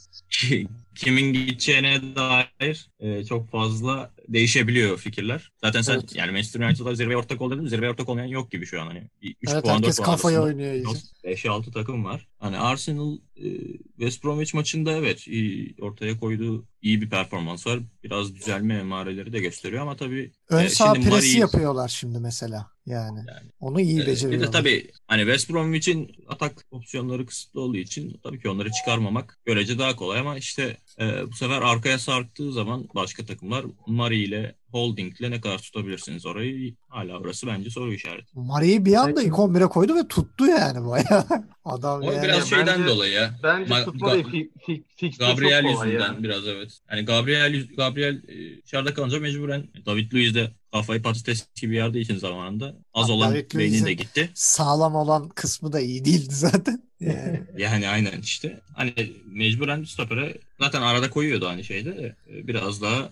kimin 0.95 1.33
gideceğine 1.33 2.01
dair 2.17 2.91
e, 3.01 3.25
çok 3.25 3.51
fazla 3.51 4.11
değişebiliyor 4.29 4.99
fikirler. 4.99 5.53
Zaten 5.61 5.83
sen 5.83 5.95
evet. 5.95 6.17
yani 6.17 6.33
Manchester 6.33 6.61
United'da 6.61 6.95
zirveye 6.95 7.17
ortak 7.17 7.41
ol 7.41 7.51
dedin. 7.51 7.67
Zirveye 7.67 7.91
ortak 7.93 8.09
olmayan 8.09 8.27
yok 8.27 8.51
gibi 8.51 8.67
şu 8.67 8.83
an. 8.83 8.87
Hani 8.87 9.09
3 9.23 9.37
evet, 9.49 9.65
puan 9.65 9.83
4 9.83 9.97
puan 9.97 10.07
kafaya 10.07 10.43
oynuyor 10.43 10.73
iyice. 10.73 11.49
5-6 11.49 11.73
takım 11.73 12.05
var. 12.05 12.27
Hani 12.39 12.59
Arsenal 12.59 13.17
e, 13.37 13.49
West 13.97 14.25
Bromwich 14.25 14.55
maçında 14.55 14.93
evet 14.93 15.27
iyi, 15.29 15.75
ortaya 15.81 16.21
koyduğu 16.21 16.65
iyi 16.83 17.01
bir 17.01 17.11
performans 17.11 17.67
var. 17.67 17.81
Biraz 18.05 18.35
düzelme 18.35 18.75
emareleri 18.75 19.33
de 19.33 19.41
gösteriyor 19.41 19.83
ama 19.83 19.97
tabii 19.97 20.33
ön 20.49 20.65
e, 20.65 20.69
sağ 20.69 20.93
presi 20.93 21.11
Mari... 21.11 21.39
yapıyorlar 21.39 21.89
şimdi 21.89 22.19
mesela. 22.19 22.71
Yani, 22.87 23.19
yani 23.19 23.51
onu 23.61 23.81
iyi 23.81 24.03
e, 24.03 24.07
beceriyorlar. 24.07 24.41
Bir 24.41 24.47
de 24.47 24.51
tabii 24.51 24.91
hani 25.09 25.21
West 25.21 25.51
Bromwich'in 25.51 26.13
atak 26.29 26.67
opsiyonları 26.71 27.27
kısıtlı 27.27 27.61
olduğu 27.61 27.77
için 27.77 28.21
tabii 28.23 28.41
ki 28.41 28.49
onları 28.49 28.71
çıkarmamak 28.71 29.39
görece 29.45 29.79
daha 29.79 29.97
kolay 29.97 30.21
ama 30.21 30.39
işte 30.39 30.77
e, 31.01 31.27
bu 31.27 31.33
sefer 31.33 31.63
arkaya 31.63 31.99
sarktığı 31.99 32.53
zaman 32.53 32.89
başka 32.95 33.27
takımlar 33.27 33.65
Mari 33.87 34.23
ile 34.23 34.55
Holding'le 34.75 35.31
ne 35.31 35.41
kadar 35.41 35.59
tutabilirsiniz 35.59 36.27
orayı 36.27 36.75
hala 36.89 37.19
orası 37.19 37.47
bence 37.47 37.71
soru 37.71 37.93
işareti. 37.93 38.27
Mari'yi 38.35 38.85
bir 38.85 38.95
anda 38.95 39.23
ilk 39.23 39.33
11'e 39.33 39.67
koydu 39.67 39.95
ve 39.95 40.09
tuttu 40.09 40.47
yani 40.47 40.87
bayağı. 40.89 41.27
Adam 41.65 42.03
o 42.03 42.13
yani. 42.13 42.23
biraz 42.23 42.51
şeyden 42.51 42.79
bence, 42.79 42.89
dolayı 42.89 43.13
ya. 43.13 43.35
Bence 43.43 43.75
Ma- 43.75 43.85
tutmadı. 43.85 44.21
Ga- 44.21 44.49
fi- 44.67 44.83
fi- 44.99 45.19
Gabriel 45.19 45.65
yüzünden 45.65 46.13
yani. 46.13 46.23
biraz 46.23 46.49
evet. 46.49 46.79
Yani 46.91 47.05
Gabriel 47.05 47.67
Gabriel 47.77 48.15
e, 48.29 48.63
dışarıda 48.63 48.95
kalınca 48.95 49.21
mecburen 49.21 49.65
David 49.87 50.13
Luiz 50.13 50.35
de 50.35 50.51
kafayı 50.73 51.03
patates 51.03 51.47
gibi 51.61 51.77
yardığı 51.77 51.99
için 51.99 52.17
zamanında 52.17 52.75
az 52.95 53.11
olan 53.11 53.35
beyni 53.55 53.85
de 53.85 53.93
gitti. 53.93 54.31
Sağlam 54.35 54.95
olan 54.95 55.29
kısmı 55.29 55.73
da 55.73 55.81
iyi 55.81 56.05
değildi 56.05 56.35
zaten. 56.35 56.83
Yani, 57.01 57.43
yani 57.59 57.89
aynen 57.89 58.21
işte. 58.21 58.61
Hani 58.75 58.93
mecburen 59.27 59.85
stopere 59.85 60.39
zaten 60.61 60.83
arada 60.83 61.11
koyuyordu 61.11 61.49
hani 61.49 61.65
şeyde. 61.65 62.17
E, 62.31 62.47
biraz 62.49 62.83
daha 62.83 63.11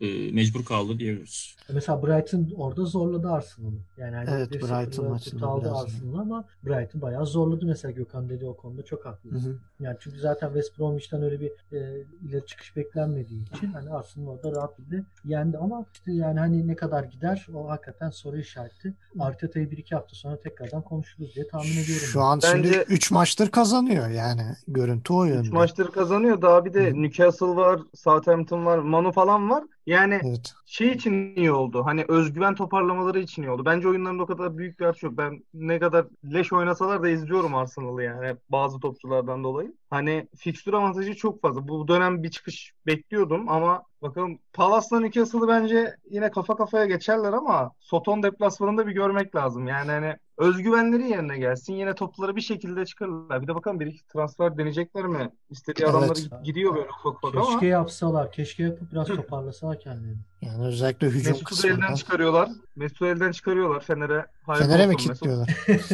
e, 0.00 0.32
mecbur 0.32 0.64
kaldı 0.64 0.98
diyebiliriz. 0.98 1.56
Mesela 1.72 2.02
Brighton 2.02 2.48
orada 2.56 2.84
zorladı 2.84 3.30
Arsenal'ı. 3.30 3.74
Yani 3.98 4.16
hani 4.16 4.30
evet 4.30 4.50
Brighton 4.52 5.08
maçında 5.08 5.46
aldı 5.46 5.72
Arsenal 5.72 6.18
ama 6.18 6.44
Brighton 6.66 7.02
bayağı 7.02 7.26
zorladı 7.26 7.66
mesela 7.66 7.92
Gökhan 7.92 8.28
dedi 8.28 8.46
o 8.46 8.56
konuda 8.56 8.82
çok 8.82 9.06
haklı. 9.06 9.30
Hı 9.30 9.36
hı. 9.36 9.58
Yani 9.80 9.96
çünkü 10.00 10.18
zaten 10.18 10.46
West 10.46 10.78
Bromwich'ten 10.78 11.22
öyle 11.22 11.40
bir 11.40 11.50
e, 11.76 12.04
ileri 12.28 12.46
çıkış 12.46 12.76
beklenmediği 12.76 13.42
için 13.56 13.72
hani 13.72 13.90
Arsenal 13.90 14.26
orada 14.26 14.52
rahat 14.52 14.78
bir 14.78 15.02
yendi 15.24 15.58
ama 15.58 15.84
işte 15.92 16.12
yani 16.12 16.38
hani 16.38 16.66
ne 16.68 16.76
kadar 16.76 17.04
gider 17.04 17.46
o 17.54 17.68
hakikaten 17.68 18.10
soru 18.10 18.38
işareti. 18.38 18.94
Arteta'yı 19.18 19.70
bir 19.70 19.78
iki 19.78 19.94
hafta 19.94 20.16
sonra 20.16 20.40
tekrardan 20.40 20.82
konuşuruz 20.82 21.34
diye 21.34 21.48
tahmin 21.48 21.70
ediyorum. 21.70 22.06
Şu 22.12 22.20
an 22.20 22.40
Bence... 22.42 22.68
şimdi 22.68 22.84
3 22.88 23.10
maçtır 23.10 23.50
kazanıyor 23.50 24.08
yani. 24.08 24.42
Görüntü 24.68 25.12
o 25.12 25.24
yönde. 25.24 25.48
3 25.48 25.52
maçtır 25.52 25.90
kazanıyor. 25.90 26.42
Daha 26.42 26.64
bir 26.64 26.74
de 26.74 26.90
hı. 26.90 27.02
Newcastle 27.02 27.46
var, 27.46 27.80
Southampton 27.94 28.66
var, 28.66 28.78
Manu 28.78 29.12
falan 29.12 29.50
var. 29.50 29.64
Yani 29.90 30.20
evet. 30.24 30.52
şey 30.66 30.88
için 30.88 31.36
iyi 31.36 31.52
oldu. 31.52 31.84
Hani 31.84 32.04
özgüven 32.08 32.54
toparlamaları 32.54 33.20
için 33.20 33.42
iyi 33.42 33.50
oldu. 33.50 33.64
Bence 33.64 33.88
oyunlarında 33.88 34.22
o 34.22 34.26
kadar 34.26 34.58
büyük 34.58 34.80
bir 34.80 34.84
artış 34.84 35.02
yok. 35.02 35.12
Ben 35.16 35.44
ne 35.54 35.78
kadar 35.78 36.06
leş 36.32 36.52
oynasalar 36.52 37.02
da 37.02 37.08
izliyorum 37.08 37.54
Arsenal'ı 37.54 38.02
yani 38.02 38.36
bazı 38.48 38.80
topçulardan 38.80 39.44
dolayı. 39.44 39.74
Hani 39.90 40.28
fikstür 40.36 40.72
avantajı 40.72 41.14
çok 41.14 41.42
fazla. 41.42 41.68
Bu 41.68 41.88
dönem 41.88 42.22
bir 42.22 42.30
çıkış 42.30 42.72
bekliyordum 42.86 43.48
ama 43.48 43.82
bakalım 44.02 44.38
Palace'la 44.52 45.00
Newcastle'ı 45.00 45.48
bence 45.48 45.96
yine 46.10 46.30
kafa 46.30 46.56
kafaya 46.56 46.86
geçerler 46.86 47.32
ama 47.32 47.72
Soton 47.80 48.22
deplasmanında 48.22 48.86
bir 48.86 48.92
görmek 48.92 49.36
lazım. 49.36 49.66
Yani 49.66 49.90
hani 49.90 50.16
özgüvenleri 50.40 51.08
yerine 51.08 51.38
gelsin. 51.38 51.74
Yine 51.74 51.94
topları 51.94 52.36
bir 52.36 52.40
şekilde 52.40 52.86
çıkarırlar. 52.86 53.42
Bir 53.42 53.46
de 53.46 53.54
bakalım 53.54 53.80
bir 53.80 53.86
iki 53.86 54.06
transfer 54.06 54.58
deneyecekler 54.58 55.04
mi? 55.04 55.30
İstediği 55.50 55.84
evet. 55.84 55.94
adamları 55.94 56.42
gidiyor 56.44 56.74
böyle 56.74 56.88
ufak 56.88 57.06
ufak 57.06 57.32
keşke 57.32 57.38
ama. 57.38 57.50
Keşke 57.52 57.66
yapsalar. 57.66 58.32
Keşke 58.32 58.62
yapıp 58.62 58.92
biraz 58.92 59.06
toparlasalar 59.06 59.80
kendilerini. 59.80 60.29
Yani 60.42 60.66
özellikle 60.66 61.06
hücum 61.06 61.32
Mesut'u 61.32 61.44
kısmında. 61.44 61.74
elden 61.74 61.94
çıkarıyorlar. 61.94 62.48
Mesut'u 62.76 63.06
elden 63.06 63.32
çıkarıyorlar. 63.32 63.80
Fener'e 63.84 64.26
hayırlı 64.46 64.66
Fener'e 64.68 64.86
mi 64.86 64.96
kilitliyorlar? 64.96 65.48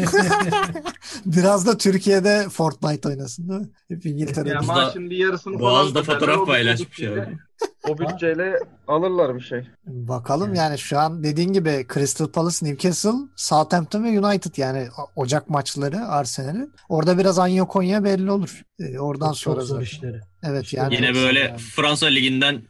Biraz 1.27 1.67
da 1.67 1.79
Türkiye'de 1.79 2.47
Fortnite 2.51 3.09
oynasın 3.09 3.49
değil 3.49 3.61
mi? 3.61 3.69
Hep 3.89 4.07
İngiltere'de. 4.07 4.49
Yani 4.49 4.67
maaşın 4.67 5.11
bir 5.11 5.17
yarısını 5.17 5.61
Boğaz'da 5.61 6.03
falan 6.03 6.19
fotoğraf 6.21 6.47
paylaşmış 6.47 6.89
bütçeyle- 6.89 7.23
abi. 7.23 7.39
O 7.89 7.99
bütçeyle 7.99 8.59
alırlar 8.89 9.35
bir 9.37 9.41
şey. 9.41 9.67
Bakalım 9.87 10.49
Evet. 10.49 10.59
yani 10.59 10.79
şu 10.79 10.99
an 10.99 11.23
dediğin 11.25 11.53
gibi 11.53 11.87
Crystal 11.95 12.27
Palace, 12.29 12.67
Newcastle, 12.67 13.11
Southampton 13.37 14.05
ve 14.05 14.21
United 14.21 14.57
yani 14.57 14.89
Ocak 15.17 15.51
maçları 15.51 16.07
Arsenal'in. 16.09 16.73
Orada 16.89 17.19
biraz 17.19 17.39
Anyo 17.39 17.67
Konya 17.67 18.05
belli 18.05 18.31
olur. 18.31 18.63
Ee, 18.81 18.99
oradan 18.99 19.27
Çok, 19.29 19.37
sonra 19.39 19.57
çok 19.61 19.65
zor 19.69 19.81
işleri. 19.83 20.21
Evet 20.43 20.65
İşte 20.65 20.77
yani 20.77 20.95
Yine 20.95 21.07
Yani- 21.07 21.17
böyle 21.17 21.57
Fransa 21.59 22.07
Ligi'nden 22.07 22.63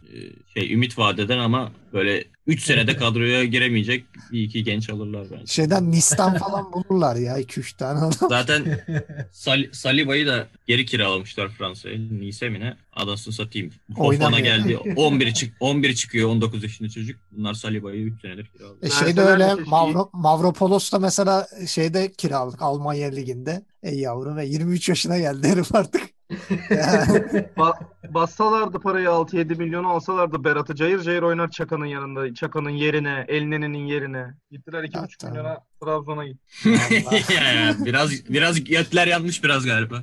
şey 0.55 0.73
ümit 0.73 0.99
vadeden 0.99 1.39
ama 1.39 1.73
böyle 1.93 2.25
3 2.47 2.63
senede 2.63 2.97
kadroya 2.97 3.45
giremeyecek 3.45 4.05
bir 4.33 4.43
iki 4.43 4.65
genç 4.65 4.91
alırlar 4.91 5.27
bence. 5.31 5.47
şeyden 5.47 5.91
Nice'den 5.91 6.39
falan 6.39 6.73
bulurlar 6.73 7.17
ya 7.17 7.41
2-3 7.41 7.77
tane 7.77 7.99
adam. 7.99 8.29
Zaten 8.29 8.85
Sal- 9.33 9.73
Saliba'yı 9.73 10.27
da 10.27 10.47
geri 10.67 10.87
kiralamışlar 10.87 11.49
Fransa'ya. 11.49 11.99
Nice 11.99 12.49
mi 12.49 12.61
ne? 12.61 12.77
Adasını 12.93 13.35
satayım. 13.35 13.71
Oynamıyor. 13.97 14.45
geldi. 14.45 14.77
11 14.97 15.35
çık 15.35 15.55
11 15.61 15.95
çıkıyor 15.95 16.29
19 16.29 16.63
yaşında 16.63 16.89
çocuk. 16.89 17.21
Bunlar 17.33 17.55
Saliba'yı 17.55 18.01
3 18.03 18.21
senedir 18.21 18.47
kiraladı. 18.47 18.87
E 18.87 18.91
şey 18.91 19.17
de 19.17 19.21
öyle 19.21 19.55
Mavro, 19.55 20.11
Mavropolos 20.13 20.93
da 20.93 20.99
mesela 20.99 21.49
şeyde 21.69 22.13
kiralık 22.13 22.63
Almanya 22.63 23.09
Ligi'nde. 23.09 23.63
Ey 23.83 23.99
yavrum 23.99 24.37
ve 24.37 24.47
23 24.47 24.89
yaşına 24.89 25.19
geldi 25.19 25.49
herif 25.49 25.75
artık. 25.75 26.16
Ba- 27.57 27.79
bassalardı 28.15 28.81
parayı 28.81 29.09
6-7 29.09 29.55
milyonu 29.59 29.89
alsalardı 29.89 30.45
Berat'ı 30.45 30.75
cayır 30.75 31.01
cayır 31.01 31.23
oynar 31.23 31.51
Çaka'nın 31.51 31.87
yanında. 31.87 32.35
Çaka'nın 32.35 32.71
yerine, 32.71 33.25
Elnene'nin 33.29 33.87
yerine. 33.87 34.35
Gittiler 34.51 34.85
2,5 34.85 34.97
Hatta. 35.01 35.29
milyona 35.29 35.59
Trabzon'a 35.87 36.27
gitti. 36.27 36.41
Ya, 37.35 37.77
biraz 37.85 38.11
biraz 38.29 38.65
götler 38.65 39.07
yanmış 39.07 39.45
biraz 39.45 39.67
galiba. 39.67 40.01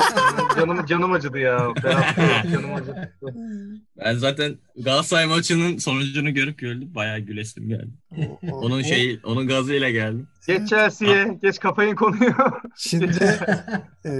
Canım, 0.56 0.86
canım 0.86 1.12
acıdı 1.12 1.38
ya. 1.38 1.68
Canım 2.52 2.74
acıdı. 2.74 3.12
Ben 3.98 4.14
zaten 4.14 4.56
Galatasaray 4.76 5.26
maçının 5.26 5.78
sonucunu 5.78 6.34
görüp 6.34 6.58
gördüm. 6.58 6.94
Bayağı 6.94 7.18
gülesim 7.18 7.68
geldi. 7.68 7.90
Onun 8.52 8.82
şey 8.82 9.20
onun 9.24 9.46
gazıyla 9.46 9.90
geldim. 9.90 10.28
Geç 10.46 10.68
Chelsea'ye, 10.68 11.38
geç 11.42 11.58
kafayı 11.58 11.94
konuyor. 11.94 12.52
Şimdi 12.76 13.04
e, 14.06 14.12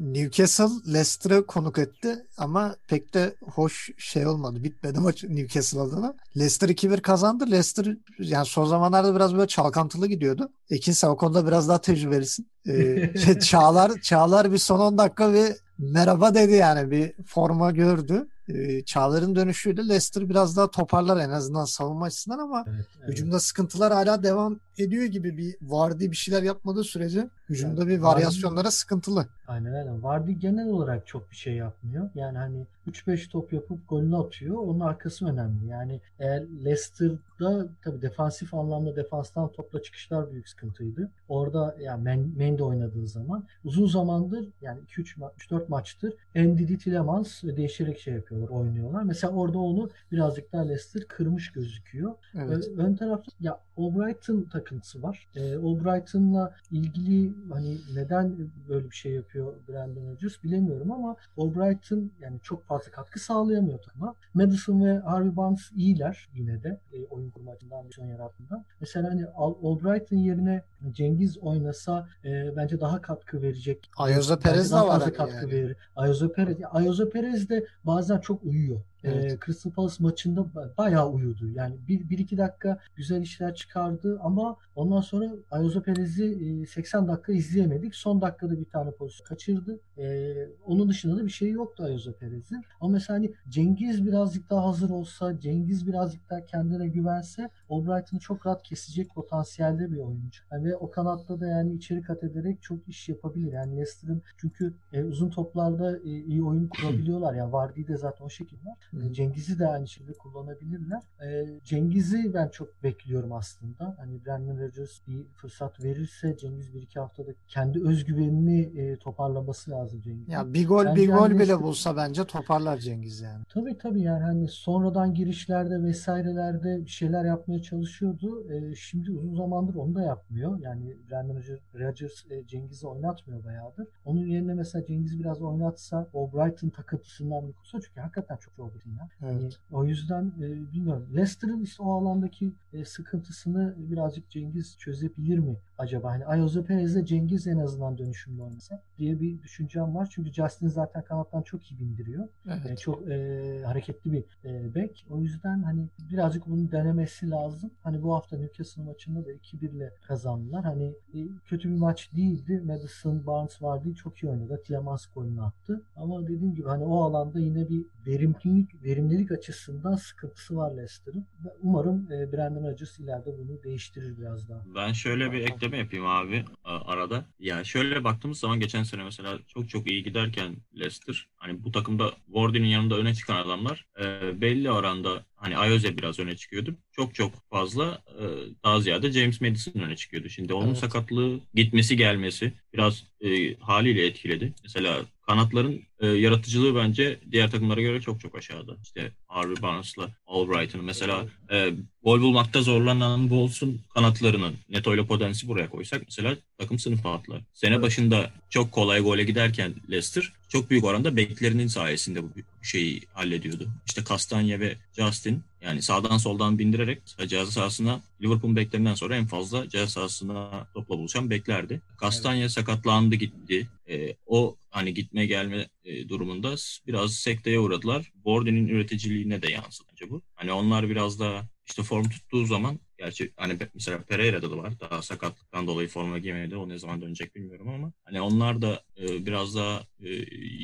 Newcastle 0.00 0.92
Leicester'ı 0.92 1.46
konuk 1.46 1.78
etti 1.78 2.08
ama 2.40 2.76
pek 2.88 3.14
de 3.14 3.34
hoş 3.54 3.90
şey 3.98 4.26
olmadı. 4.26 4.64
Bitmedi 4.64 5.00
maç 5.00 5.24
Newcastle 5.24 5.80
adına. 5.80 6.14
Leicester 6.36 6.68
2-1 6.68 7.00
kazandı. 7.00 7.50
Leicester 7.50 7.96
yani 8.18 8.46
son 8.46 8.64
zamanlarda 8.64 9.14
biraz 9.14 9.34
böyle 9.34 9.46
çalkantılı 9.46 10.06
gidiyordu. 10.06 10.52
Ekin 10.70 10.92
sen 10.92 11.08
o 11.08 11.16
konuda 11.16 11.46
biraz 11.46 11.68
daha 11.68 11.80
tecrübelisin. 11.80 12.50
E, 12.68 12.72
şey, 13.18 13.38
Çağlar, 13.38 14.00
Çağlar 14.00 14.52
bir 14.52 14.58
son 14.58 14.80
10 14.80 14.98
dakika 14.98 15.34
bir 15.34 15.52
merhaba 15.78 16.34
dedi 16.34 16.52
yani 16.52 16.90
bir 16.90 17.12
forma 17.26 17.70
gördü. 17.70 18.28
E, 18.48 18.84
Çağlar'ın 18.84 19.36
dönüşüyle 19.36 19.88
Leicester 19.88 20.28
biraz 20.28 20.56
daha 20.56 20.70
toparlar 20.70 21.16
en 21.16 21.30
azından 21.30 21.64
savunma 21.64 22.04
açısından 22.06 22.38
ama 22.38 22.64
Evet, 22.68 22.86
evet. 22.98 23.08
Hücumda 23.08 23.40
sıkıntılar 23.40 23.92
hala 23.92 24.22
devam 24.22 24.60
ediyor 24.78 25.04
gibi 25.04 25.36
bir 25.36 25.56
Vardy 25.62 26.10
bir 26.10 26.16
şeyler 26.16 26.42
yapmadığı 26.42 26.84
sürece 26.84 27.28
hücumda 27.48 27.80
Yani 27.80 27.90
bir 27.90 27.98
Vardy- 27.98 28.02
varyasyonlara 28.02 28.70
sıkıntılı. 28.70 29.26
Aynen 29.48 29.72
aynen. 29.74 30.02
Vardy 30.02 30.32
genel 30.32 30.68
olarak 30.68 31.06
çok 31.06 31.30
bir 31.30 31.36
şey 31.36 31.54
yapmıyor. 31.54 32.10
Yani 32.14 32.38
hani 32.38 32.66
3-5 32.90 33.28
top 33.30 33.52
yapıp 33.52 33.88
golünü 33.88 34.16
atıyor. 34.16 34.56
Onun 34.56 34.80
arkası 34.80 35.26
önemli. 35.26 35.66
Yani 35.66 36.00
eğer 36.18 36.42
Leicester'da 36.64 37.66
tabii 37.84 38.02
defansif 38.02 38.54
anlamda 38.54 38.96
defanstan 38.96 39.48
topla 39.52 39.82
çıkışlar 39.82 40.32
büyük 40.32 40.48
sıkıntıydı. 40.48 41.10
Orada 41.28 41.76
yani 41.80 42.02
Men- 42.02 42.32
Mendy 42.36 42.62
oynadığı 42.62 43.06
zaman 43.06 43.44
uzun 43.64 43.86
zamandır 43.86 44.48
yani 44.62 44.80
2-3 44.80 45.16
ma- 45.18 45.30
3-4 45.36 45.68
maçtır 45.68 46.12
Ndidi 46.36 46.78
Tielemans 46.78 47.42
değişerek 47.42 48.00
şey 48.00 48.14
yapıyorlar, 48.14 48.48
oynuyorlar. 48.48 49.02
Mesela 49.02 49.32
orada 49.32 49.58
onu 49.58 49.90
birazcık 50.12 50.52
daha 50.52 50.62
Leicester 50.62 51.02
kırmış 51.08 51.52
gözüküyor. 51.52 52.14
Evet. 52.34 52.68
Ö- 52.68 52.82
Ön 52.82 52.94
tarafta 52.96 53.32
ya 53.40 53.60
Albright'ın 53.80 54.44
takıntısı 54.44 55.02
var. 55.02 55.26
Ee, 55.36 55.56
Albright'ınla 55.56 56.54
ilgili 56.70 57.32
hani 57.52 57.78
neden 57.94 58.36
böyle 58.68 58.90
bir 58.90 58.96
şey 58.96 59.12
yapıyor 59.12 59.52
Brandon 59.68 60.10
Rodgers 60.10 60.44
bilemiyorum 60.44 60.92
ama 60.92 61.16
Albright'ın 61.38 62.12
yani 62.20 62.38
çok 62.42 62.64
fazla 62.64 62.90
katkı 62.90 63.20
sağlayamıyor 63.20 63.78
takıma. 63.78 64.14
Madison 64.34 64.84
ve 64.84 64.98
Harvey 64.98 65.36
Barnes 65.36 65.70
iyiler 65.76 66.28
yine 66.34 66.62
de 66.62 66.80
e, 66.92 67.04
oyun 67.04 67.30
kurma 67.30 67.52
açısından, 67.52 67.86
misyon 67.86 68.06
yaratımından. 68.06 68.64
Mesela 68.80 69.10
hani 69.10 69.26
Al- 69.26 69.54
Albright'ın 69.62 70.16
yerine 70.16 70.62
Cengiz 70.92 71.38
oynasa 71.38 72.08
e, 72.24 72.56
bence 72.56 72.80
daha 72.80 73.00
katkı 73.00 73.42
verecek. 73.42 73.90
Bence 74.38 74.50
Perez 74.50 74.70
de 74.72 74.74
var 74.76 74.86
fazla 74.88 75.04
hani 75.06 75.12
katkı 75.12 75.36
yani. 75.36 75.50
verir. 75.52 75.76
Ayoze 75.96 76.32
Perez, 76.32 76.56
Ayoze 76.70 77.08
Perez 77.10 77.48
de 77.48 77.66
bazen 77.84 78.18
çok 78.18 78.44
uyuyor. 78.44 78.80
Evet. 79.04 79.32
Ee, 79.32 79.38
Crystal 79.46 79.70
Palace 79.70 79.94
maçında 79.98 80.40
ba- 80.40 80.76
bayağı 80.78 81.10
uyudu. 81.10 81.50
Yani 81.50 81.76
bir, 81.88 82.08
bir 82.10 82.18
iki 82.18 82.38
dakika 82.38 82.78
güzel 82.96 83.22
işler 83.22 83.54
çıkardı 83.54 84.20
ama 84.22 84.56
ondan 84.76 85.00
sonra 85.00 85.30
Ayoze 85.50 85.82
Perez'i 85.82 86.24
e, 86.62 86.66
80 86.66 87.08
dakika 87.08 87.32
izleyemedik. 87.32 87.94
Son 87.94 88.20
dakikada 88.20 88.60
bir 88.60 88.64
tane 88.64 88.90
pozisyon 88.90 89.26
kaçırdı. 89.26 89.80
Ee, 89.98 90.48
onun 90.66 90.88
dışında 90.88 91.16
da 91.16 91.24
bir 91.24 91.30
şey 91.30 91.50
yoktu 91.50 91.82
Ayoze 91.84 92.12
Perez'in. 92.12 92.64
Ama 92.80 92.92
mesela 92.92 93.18
hani 93.18 93.32
Cengiz 93.48 94.06
birazcık 94.06 94.50
daha 94.50 94.64
hazır 94.68 94.90
olsa, 94.90 95.40
Cengiz 95.40 95.86
birazcık 95.86 96.30
daha 96.30 96.44
kendine 96.44 96.88
güvense 96.88 97.50
Albright'ını 97.70 98.20
çok 98.20 98.46
rahat 98.46 98.62
kesecek 98.62 99.14
potansiyelde 99.14 99.92
bir 99.92 99.96
oyuncu. 99.96 100.40
Yani 100.52 100.64
ve 100.64 100.76
o 100.76 100.90
kanatta 100.90 101.40
da 101.40 101.46
yani 101.46 101.74
içeri 101.74 102.02
kat 102.02 102.24
ederek 102.24 102.62
çok 102.62 102.88
iş 102.88 103.08
yapabilir. 103.08 103.52
Yani 103.52 103.76
Leicester'ın 103.76 104.22
çünkü 104.36 104.74
e, 104.92 105.04
uzun 105.04 105.30
toplarda 105.30 105.96
e, 105.98 106.10
iyi 106.10 106.42
oyun 106.42 106.68
kurabiliyorlar. 106.68 107.34
Yani 107.34 107.52
Vardy 107.52 107.86
de 107.86 107.96
zaten 107.96 108.24
o 108.24 108.28
şekilde. 108.30 108.68
Hı. 108.92 109.06
E, 109.06 109.12
Cengiz'i 109.12 109.58
de 109.58 109.66
aynı 109.68 109.88
şekilde 109.88 110.12
kullanabilirler. 110.12 111.02
E, 111.22 111.46
Cengiz'i 111.64 112.34
ben 112.34 112.48
çok 112.48 112.82
bekliyorum 112.82 113.32
aslında. 113.32 113.94
Hani 113.98 114.24
Brandon 114.26 114.58
Rodgers 114.58 114.98
bir 115.08 115.24
fırsat 115.24 115.84
verirse 115.84 116.36
Cengiz 116.36 116.74
bir 116.74 116.82
iki 116.82 117.00
haftada 117.00 117.30
kendi 117.48 117.84
özgüvenini 117.88 118.60
e, 118.80 118.96
toparlaması 118.96 119.70
lazım 119.70 120.00
Cengiz'in. 120.00 120.32
Ya 120.32 120.54
bir 120.54 120.68
gol 120.68 120.84
Bence 120.84 121.02
bir 121.02 121.08
gol 121.08 121.30
bile 121.30 121.42
Leicester- 121.42 121.62
bulsa 121.62 121.96
bence 121.96 122.24
toparlar 122.24 122.78
Cengiz 122.78 123.20
yani. 123.20 123.44
Tabii 123.48 123.78
tabii 123.78 124.02
yani 124.02 124.22
hani 124.22 124.48
sonradan 124.48 125.14
girişlerde 125.14 125.82
vesairelerde 125.82 126.84
bir 126.84 126.90
şeyler 126.90 127.24
yapmaya 127.24 127.62
çalışıyordu. 127.62 128.52
Ee, 128.52 128.74
şimdi 128.74 129.10
uzun 129.10 129.34
zamandır 129.34 129.74
onu 129.74 129.94
da 129.94 130.02
yapmıyor. 130.02 130.58
Yani 130.60 130.96
Brandon 131.10 131.40
Rodgers- 131.74 132.32
e, 132.34 132.46
Cengiz'i 132.46 132.86
oynatmıyor 132.86 133.44
bayağıdır. 133.44 133.88
Onun 134.04 134.26
yerine 134.26 134.54
mesela 134.54 134.86
Cengiz 134.86 135.18
biraz 135.18 135.42
oynatsa 135.42 136.08
o 136.12 136.32
Brighton 136.32 136.68
takıntısından 136.68 137.48
bir 137.48 137.52
kursa 137.52 137.78
çünkü 137.80 138.00
hakikaten 138.00 138.36
çok 138.36 138.54
zor 138.54 138.70
bir 138.86 138.90
ya. 138.90 139.08
Hani 139.20 139.42
Evet. 139.42 139.58
o 139.70 139.84
yüzden 139.84 140.32
e, 140.40 140.72
bilmiyorum. 140.72 141.06
Leicester'ın 141.16 141.62
işte 141.62 141.82
o 141.82 141.92
alandaki 141.92 142.52
e, 142.72 142.84
sıkıntısını 142.84 143.74
birazcık 143.78 144.30
Cengiz 144.30 144.78
çözebilir 144.78 145.38
mi 145.38 145.56
acaba? 145.80 146.10
Hani 146.10 146.26
Ayoze 146.26 146.64
Perez'le 146.64 147.04
Cengiz 147.06 147.46
en 147.46 147.58
azından 147.58 147.98
dönüşümlü 147.98 148.42
oynasa 148.42 148.82
diye 148.98 149.20
bir 149.20 149.42
düşüncem 149.42 149.94
var. 149.94 150.08
Çünkü 150.10 150.32
Justin 150.32 150.68
zaten 150.68 151.02
kanattan 151.04 151.42
çok 151.42 151.70
iyi 151.70 151.78
bindiriyor. 151.80 152.24
E, 152.24 152.28
Evet. 152.66 152.78
çok 152.78 153.08
e, 153.08 153.62
hareketli 153.64 154.12
bir 154.12 154.24
e, 154.44 154.74
bek. 154.74 155.06
O 155.10 155.20
yüzden 155.20 155.62
hani 155.62 155.86
birazcık 156.10 156.46
bunu 156.46 156.72
denemesi 156.72 157.30
lazım. 157.30 157.70
Hani 157.82 158.02
bu 158.02 158.14
hafta 158.14 158.36
Newcastle 158.36 158.82
maçında 158.82 159.24
da 159.26 159.32
2-1 159.32 159.76
ile 159.76 159.92
kazandılar. 160.06 160.64
Hani 160.64 160.84
e, 161.14 161.18
kötü 161.46 161.68
bir 161.68 161.78
maç 161.78 162.10
değildi. 162.16 162.62
Madison, 162.64 163.26
Barnes 163.26 163.62
vardı. 163.62 163.94
Çok 163.94 164.22
iyi 164.22 164.30
oynadı. 164.30 164.62
Tielemans 164.66 165.06
golünü 165.14 165.42
attı. 165.42 165.82
Ama 165.96 166.22
dediğim 166.22 166.54
gibi 166.54 166.68
hani 166.68 166.84
o 166.84 167.02
alanda 167.04 167.40
yine 167.40 167.68
bir 167.68 167.84
verimlilik 168.06 168.84
verimlilik 168.84 169.32
açısından 169.32 169.94
sıkıntısı 169.94 170.56
var 170.56 170.70
Leicester'ın. 170.70 171.24
Umarım 171.62 172.12
e, 172.12 172.32
Brandon 172.32 172.62
Rodgers 172.70 172.98
ileride 172.98 173.38
bunu 173.38 173.62
değiştirir 173.64 174.18
biraz 174.18 174.48
daha. 174.48 174.62
Ben 174.74 174.92
şöyle 174.92 175.32
bir 175.32 175.40
ekleme 175.40 175.69
yapayım 175.78 176.06
abi 176.06 176.44
arada. 176.64 177.26
Ya 177.38 177.64
şöyle 177.64 178.04
baktığımız 178.04 178.38
zaman 178.40 178.60
geçen 178.60 178.82
sene 178.82 179.04
mesela 179.04 179.38
çok 179.48 179.68
çok 179.70 179.90
iyi 179.90 180.02
giderken 180.04 180.56
Leicester 180.78 181.28
hani 181.36 181.64
bu 181.64 181.72
takımda 181.72 182.12
Wardy'nin 182.26 182.68
yanında 182.68 182.96
öne 182.98 183.14
çıkan 183.14 183.36
adamlar 183.36 183.86
e, 184.00 184.40
belli 184.40 184.70
oranda 184.70 185.24
hani 185.36 185.56
Ayoze 185.56 185.98
biraz 185.98 186.18
öne 186.18 186.36
çıkıyordu. 186.36 186.76
Çok 186.92 187.14
çok 187.14 187.50
fazla 187.50 188.02
e, 188.20 188.24
daha 188.64 188.80
ziyade 188.80 189.12
James 189.12 189.40
Madison 189.40 189.80
öne 189.80 189.96
çıkıyordu. 189.96 190.28
Şimdi 190.28 190.54
onun 190.54 190.66
Evet. 190.68 190.78
sakatlığı 190.78 191.40
gitmesi 191.54 191.96
gelmesi 191.96 192.52
biraz 192.74 193.04
e, 193.20 193.54
haliyle 193.54 194.06
etkiledi. 194.06 194.54
Mesela 194.62 195.00
kanatların 195.30 195.82
e, 196.00 196.06
yaratıcılığı 196.06 196.76
bence 196.76 197.20
diğer 197.30 197.50
takımlara 197.50 197.80
göre 197.80 198.00
çok 198.00 198.20
çok 198.20 198.38
aşağıda. 198.38 198.76
İşte 198.82 199.12
Harvey 199.26 199.62
Barnes'la 199.62 200.10
Albright'ın 200.26 200.84
mesela 200.84 201.26
e, 201.52 201.70
gol 202.04 202.20
bulmakta 202.20 202.62
zorlanan 202.62 203.20
Wolves'un 203.20 203.80
kanatlarının 203.94 204.54
Neto 204.68 204.94
ile 204.94 205.06
Podens'i 205.06 205.48
buraya 205.48 205.70
koysak 205.70 206.02
mesela 206.06 206.36
takım 206.58 206.78
sınıf 206.78 207.06
atlar. 207.06 207.40
Sene 207.52 207.82
başında 207.82 208.30
çok 208.48 208.72
kolay 208.72 209.00
gole 209.00 209.24
giderken 209.24 209.74
Leicester 209.90 210.32
çok 210.50 210.70
büyük 210.70 210.84
oranda 210.84 211.16
beklerinin 211.16 211.66
sayesinde 211.66 212.22
bu 212.22 212.28
şeyi 212.62 213.02
hallediyordu. 213.12 213.68
İşte 213.86 214.04
Kastanya 214.04 214.60
ve 214.60 214.76
Justin 214.96 215.42
yani 215.62 215.82
sağdan 215.82 216.18
soldan 216.18 216.58
bindirerek 216.58 217.02
ceza 217.26 217.46
sahasına 217.46 218.00
Liverpool 218.22 218.56
beklerinden 218.56 218.94
sonra 218.94 219.16
en 219.16 219.26
fazla 219.26 219.68
ceza 219.68 219.86
sahasına 219.86 220.66
topla 220.74 220.98
buluşan 220.98 221.30
beklerdi. 221.30 221.80
Kastanya 221.98 222.40
evet. 222.40 222.50
sakatlandı 222.50 223.14
gitti. 223.14 223.68
E, 223.88 224.16
o 224.26 224.56
hani 224.70 224.94
gitme 224.94 225.26
gelme 225.26 225.68
e, 225.84 226.08
durumunda 226.08 226.54
biraz 226.86 227.14
sekteye 227.14 227.60
uğradılar. 227.60 228.12
Borden'in 228.24 228.68
üreticiliğine 228.68 229.42
de 229.42 229.50
yansıdı 229.50 229.90
bu. 230.10 230.22
Hani 230.34 230.52
onlar 230.52 230.88
biraz 230.88 231.20
daha 231.20 231.42
işte 231.66 231.82
form 231.82 232.08
tuttuğu 232.08 232.46
zaman 232.46 232.78
Gerçi 233.00 233.32
hani 233.36 233.58
mesela 233.74 234.02
Pereira'da 234.02 234.50
da 234.50 234.56
var. 234.56 234.80
Daha 234.80 235.02
sakatlıktan 235.02 235.66
dolayı 235.66 235.88
forma 235.88 236.18
giymedi. 236.18 236.56
O 236.56 236.68
ne 236.68 236.78
zaman 236.78 237.00
dönecek 237.00 237.34
bilmiyorum 237.34 237.68
ama 237.68 237.92
hani 238.04 238.20
onlar 238.20 238.62
da 238.62 238.82
e, 239.00 239.26
biraz 239.26 239.54
daha 239.56 239.82
e, 240.00 240.08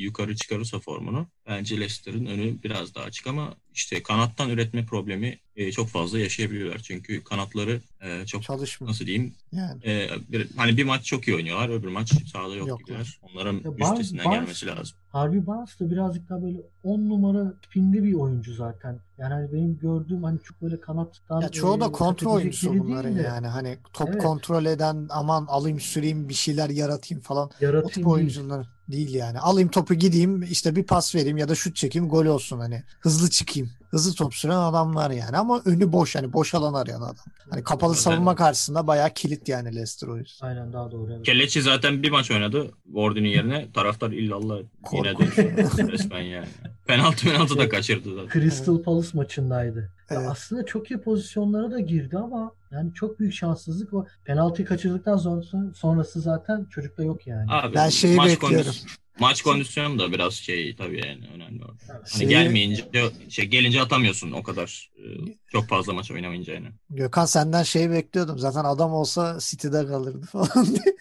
yukarı 0.01 0.35
çıkarırsa 0.35 0.79
formunu 0.79 1.27
bence 1.47 1.79
Leicester'ın 1.79 2.25
önü 2.25 2.63
biraz 2.63 2.95
daha 2.95 3.03
açık 3.03 3.27
ama 3.27 3.53
işte 3.73 4.03
kanattan 4.03 4.49
üretme 4.49 4.85
problemi 4.85 5.39
e, 5.55 5.71
çok 5.71 5.87
fazla 5.87 6.19
yaşayabiliyorlar. 6.19 6.79
Çünkü 6.79 7.23
kanatları 7.23 7.81
e, 8.01 8.25
çok 8.25 8.43
Çalışmıyor. 8.43 8.89
nasıl 8.89 9.05
diyeyim 9.05 9.33
yani. 9.51 9.81
e, 9.85 10.09
bir, 10.29 10.47
hani 10.57 10.77
bir 10.77 10.83
maç 10.83 11.05
çok 11.05 11.27
iyi 11.27 11.35
oynuyorlar 11.35 11.69
öbür 11.69 11.87
maç 11.87 12.13
sahada 12.31 12.55
yok, 12.55 12.67
yok 12.67 12.79
gibiler. 12.79 13.19
Onların 13.21 13.53
ya 13.53 13.91
üstesinden 13.91 14.25
Barnes, 14.25 14.39
gelmesi 14.39 14.65
lazım. 14.65 14.97
Harvey 15.09 15.47
Barnes 15.47 15.79
da 15.79 15.91
birazcık 15.91 16.29
daha 16.29 16.41
böyle 16.41 16.57
10 16.83 17.09
numara 17.09 17.53
tipinde 17.61 18.03
bir 18.03 18.13
oyuncu 18.13 18.53
zaten. 18.53 18.99
Yani 19.17 19.33
hani 19.33 19.53
benim 19.53 19.79
gördüğüm 19.79 20.23
hani 20.23 20.39
çok 20.43 20.61
böyle 20.61 20.79
kanattan 20.79 21.41
ya 21.41 21.49
çoğu 21.49 21.81
da 21.81 21.85
e, 21.85 21.91
kontrol 21.91 22.33
oyuncusu 22.33 22.79
bunların 22.79 23.15
de. 23.15 23.21
yani. 23.21 23.47
Hani 23.47 23.77
top 23.93 24.09
evet. 24.09 24.21
kontrol 24.21 24.65
eden 24.65 25.07
aman 25.09 25.45
alayım 25.45 25.79
süreyim 25.79 26.29
bir 26.29 26.33
şeyler 26.33 26.69
yaratayım 26.69 27.21
falan. 27.21 27.49
Yaratayım 27.61 27.87
o 27.87 27.89
tip 27.89 28.07
oyuncular 28.07 28.76
değil 28.91 29.13
yani. 29.13 29.39
Alayım 29.39 29.69
topu 29.69 29.93
gideyim 29.93 30.43
işte 30.43 30.75
bir 30.75 30.83
pas 30.83 31.15
vereyim 31.15 31.37
ya 31.37 31.49
da 31.49 31.55
şut 31.55 31.75
çekeyim 31.75 32.09
gol 32.09 32.25
olsun 32.25 32.59
hani. 32.59 32.83
Hızlı 32.99 33.29
çıkayım. 33.29 33.76
Hızlı 33.89 34.13
top 34.13 34.33
süren 34.33 34.55
adamlar 34.55 35.11
yani 35.11 35.37
ama 35.37 35.61
önü 35.65 35.91
boş 35.91 36.15
hani 36.15 36.33
boş 36.33 36.53
alan 36.55 36.73
arayan 36.73 37.01
adam. 37.01 37.15
Hani 37.49 37.63
kapalı 37.63 37.95
savunma 37.95 38.35
karşısında 38.35 38.87
bayağı 38.87 39.09
kilit 39.09 39.49
yani 39.49 39.75
Leicester 39.75 40.07
o 40.07 40.17
yüzden. 40.17 40.47
Aynen 40.47 40.73
daha 40.73 40.91
doğru. 40.91 41.13
Evet. 41.13 41.25
Kelleçi 41.25 41.61
zaten 41.61 42.03
bir 42.03 42.11
maç 42.11 42.31
oynadı. 42.31 42.71
Warden'in 42.85 43.29
yerine 43.29 43.71
taraftar 43.71 44.11
illallah 44.11 44.57
yine 44.93 45.17
de 45.17 45.91
resmen 45.91 46.21
yani. 46.21 46.47
Penaltı 46.85 47.25
penaltı 47.25 47.57
da 47.57 47.69
kaçırdı 47.69 48.15
zaten. 48.15 48.39
Crystal 48.39 48.83
Palace 48.83 49.09
maçındaydı. 49.13 49.91
Evet. 50.09 50.27
Aslında 50.29 50.65
çok 50.65 50.91
iyi 50.91 51.01
pozisyonlara 51.01 51.71
da 51.71 51.79
girdi 51.79 52.17
ama 52.17 52.51
yani 52.71 52.93
çok 52.93 53.19
büyük 53.19 53.33
şanssızlık 53.33 53.93
o. 53.93 54.05
Penaltıyı 54.25 54.67
kaçırdıktan 54.67 55.17
sonra 55.17 55.41
sonrası 55.75 56.21
zaten 56.21 56.65
çocukta 56.65 57.03
yok 57.03 57.27
yani. 57.27 57.51
Abi, 57.51 57.75
ben 57.75 57.89
şeyi 57.89 58.17
bekliyorum. 58.17 58.73
Maç 59.19 59.41
kondisyonu 59.41 59.99
da 59.99 60.11
biraz 60.11 60.33
şey 60.33 60.75
tabii 60.75 61.07
yani 61.07 61.27
önemli 61.35 61.63
orada. 61.65 61.83
Hani 61.87 62.19
şey... 62.19 62.27
gelmeyince 62.27 62.85
şey 63.29 63.45
gelince 63.45 63.81
atamıyorsun 63.81 64.31
o 64.31 64.43
kadar 64.43 64.91
e, 64.97 65.03
çok 65.51 65.67
fazla 65.67 65.93
maç 65.93 66.11
oynamayınca 66.11 66.53
yani. 66.53 66.67
Gökhan 66.89 67.25
senden 67.25 67.63
şey 67.63 67.91
bekliyordum. 67.91 68.39
Zaten 68.39 68.63
adam 68.63 68.93
olsa 68.93 69.37
City'de 69.41 69.87
kalırdı 69.87 70.25
falan 70.31 70.65
diye. 70.65 70.95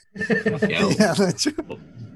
ya, 0.76 0.80
yani 0.98 1.36
çok... 1.36 1.54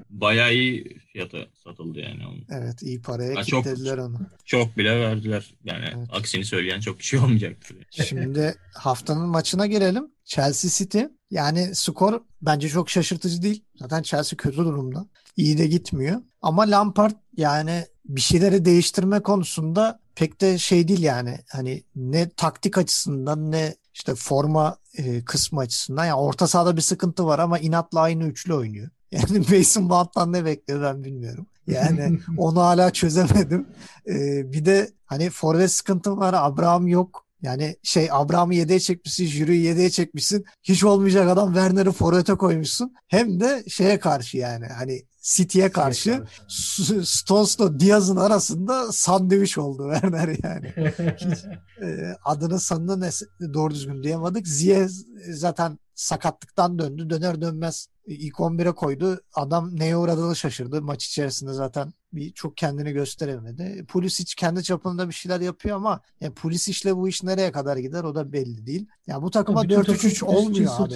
Bayağı 0.09 0.53
iyi 0.53 0.97
fiyata 1.13 1.37
satıldı 1.63 1.99
yani. 1.99 2.27
Onun. 2.27 2.45
Evet 2.49 2.83
iyi 2.83 3.01
paraya 3.01 3.35
ha, 3.35 3.41
kilitlediler 3.41 3.97
onu. 3.97 4.19
Çok 4.45 4.77
bile 4.77 4.99
verdiler. 4.99 5.53
Yani 5.63 5.85
evet. 5.95 6.07
aksini 6.11 6.45
söyleyen 6.45 6.79
çok 6.79 6.99
kişi 6.99 7.19
olmayacaktır. 7.19 7.77
Şimdi 7.91 8.55
haftanın 8.73 9.27
maçına 9.27 9.67
gelelim. 9.67 10.11
Chelsea 10.25 10.71
City. 10.71 11.01
Yani 11.31 11.75
skor 11.75 12.21
bence 12.41 12.69
çok 12.69 12.89
şaşırtıcı 12.89 13.41
değil. 13.41 13.63
Zaten 13.75 14.01
Chelsea 14.01 14.37
kötü 14.37 14.57
durumda. 14.57 15.05
İyi 15.37 15.57
de 15.57 15.67
gitmiyor. 15.67 16.21
Ama 16.41 16.61
Lampard 16.61 17.15
yani 17.37 17.85
bir 18.05 18.21
şeyleri 18.21 18.65
değiştirme 18.65 19.19
konusunda 19.19 19.99
pek 20.15 20.41
de 20.41 20.57
şey 20.57 20.87
değil 20.87 21.03
yani. 21.03 21.39
Hani 21.49 21.83
ne 21.95 22.29
taktik 22.29 22.77
açısından 22.77 23.51
ne 23.51 23.75
işte 23.93 24.15
forma 24.15 24.77
e, 24.97 25.25
kısmı 25.25 25.59
açısından. 25.59 26.05
Yani 26.05 26.19
orta 26.19 26.47
sahada 26.47 26.77
bir 26.77 26.81
sıkıntı 26.81 27.25
var 27.25 27.39
ama 27.39 27.59
inatla 27.59 27.99
aynı 27.99 28.23
üçlü 28.23 28.53
oynuyor. 28.53 28.89
Yani 29.11 29.39
Mason 29.39 29.83
Mount'tan 29.83 30.33
ne 30.33 30.45
bekliyor 30.45 30.81
ben 30.81 31.03
bilmiyorum. 31.03 31.47
Yani 31.67 32.19
onu 32.37 32.61
hala 32.61 32.93
çözemedim. 32.93 33.67
Ee, 34.07 34.53
bir 34.53 34.65
de 34.65 34.91
hani 35.05 35.29
forvet 35.29 35.71
sıkıntım 35.71 36.17
var. 36.17 36.33
Abraham 36.33 36.87
yok. 36.87 37.25
Yani 37.41 37.75
şey 37.83 38.09
Abraham'ı 38.11 38.55
yedeğe 38.55 38.79
çekmişsin, 38.79 39.25
Jüri'yi 39.25 39.63
yedeğe 39.63 39.89
çekmişsin. 39.89 40.45
Hiç 40.63 40.83
olmayacak 40.83 41.29
adam 41.29 41.53
Werner'ı 41.53 41.91
forvete 41.91 42.33
koymuşsun. 42.33 42.93
Hem 43.07 43.39
de 43.39 43.63
şeye 43.67 43.99
karşı 43.99 44.37
yani 44.37 44.65
hani 44.65 45.03
City'ye 45.21 45.71
karşı 45.71 46.23
Stones'la 47.03 47.79
Diaz'ın 47.79 48.15
arasında 48.15 48.91
sandviç 48.91 49.57
oldu 49.57 49.91
Werner 49.93 50.37
yani. 50.43 50.73
Hiç, 51.17 51.45
e, 51.81 52.15
adını 52.25 52.59
sanını 52.59 53.09
doğru 53.53 53.73
düzgün 53.73 54.03
diyemedik. 54.03 54.47
Ziye 54.47 54.87
zaten 55.29 55.79
sakatlıktan 56.01 56.79
döndü. 56.79 57.09
Döner 57.09 57.41
dönmez 57.41 57.87
ilk 58.07 58.35
11'e 58.35 58.71
koydu. 58.71 59.21
Adam 59.33 59.79
neye 59.79 59.97
uğradığını 59.97 60.35
şaşırdı. 60.35 60.81
Maç 60.81 61.05
içerisinde 61.05 61.53
zaten 61.53 61.93
bir 62.13 62.31
çok 62.31 62.57
kendini 62.57 62.91
gösteremedi. 62.91 63.85
Polis 63.87 64.19
hiç 64.19 64.35
kendi 64.35 64.63
çapında 64.63 65.09
bir 65.09 65.13
şeyler 65.13 65.41
yapıyor 65.41 65.75
ama 65.75 66.01
yani 66.21 66.33
polis 66.33 66.67
işle 66.67 66.95
bu 66.95 67.07
iş 67.07 67.23
nereye 67.23 67.51
kadar 67.51 67.77
gider 67.77 68.03
o 68.03 68.15
da 68.15 68.33
belli 68.33 68.65
değil. 68.65 68.81
Ya 68.81 68.87
yani 69.07 69.23
bu 69.23 69.31
takıma 69.31 69.63
4-3-3 69.63 70.25
olmuyor 70.25 70.71
abi. 70.79 70.93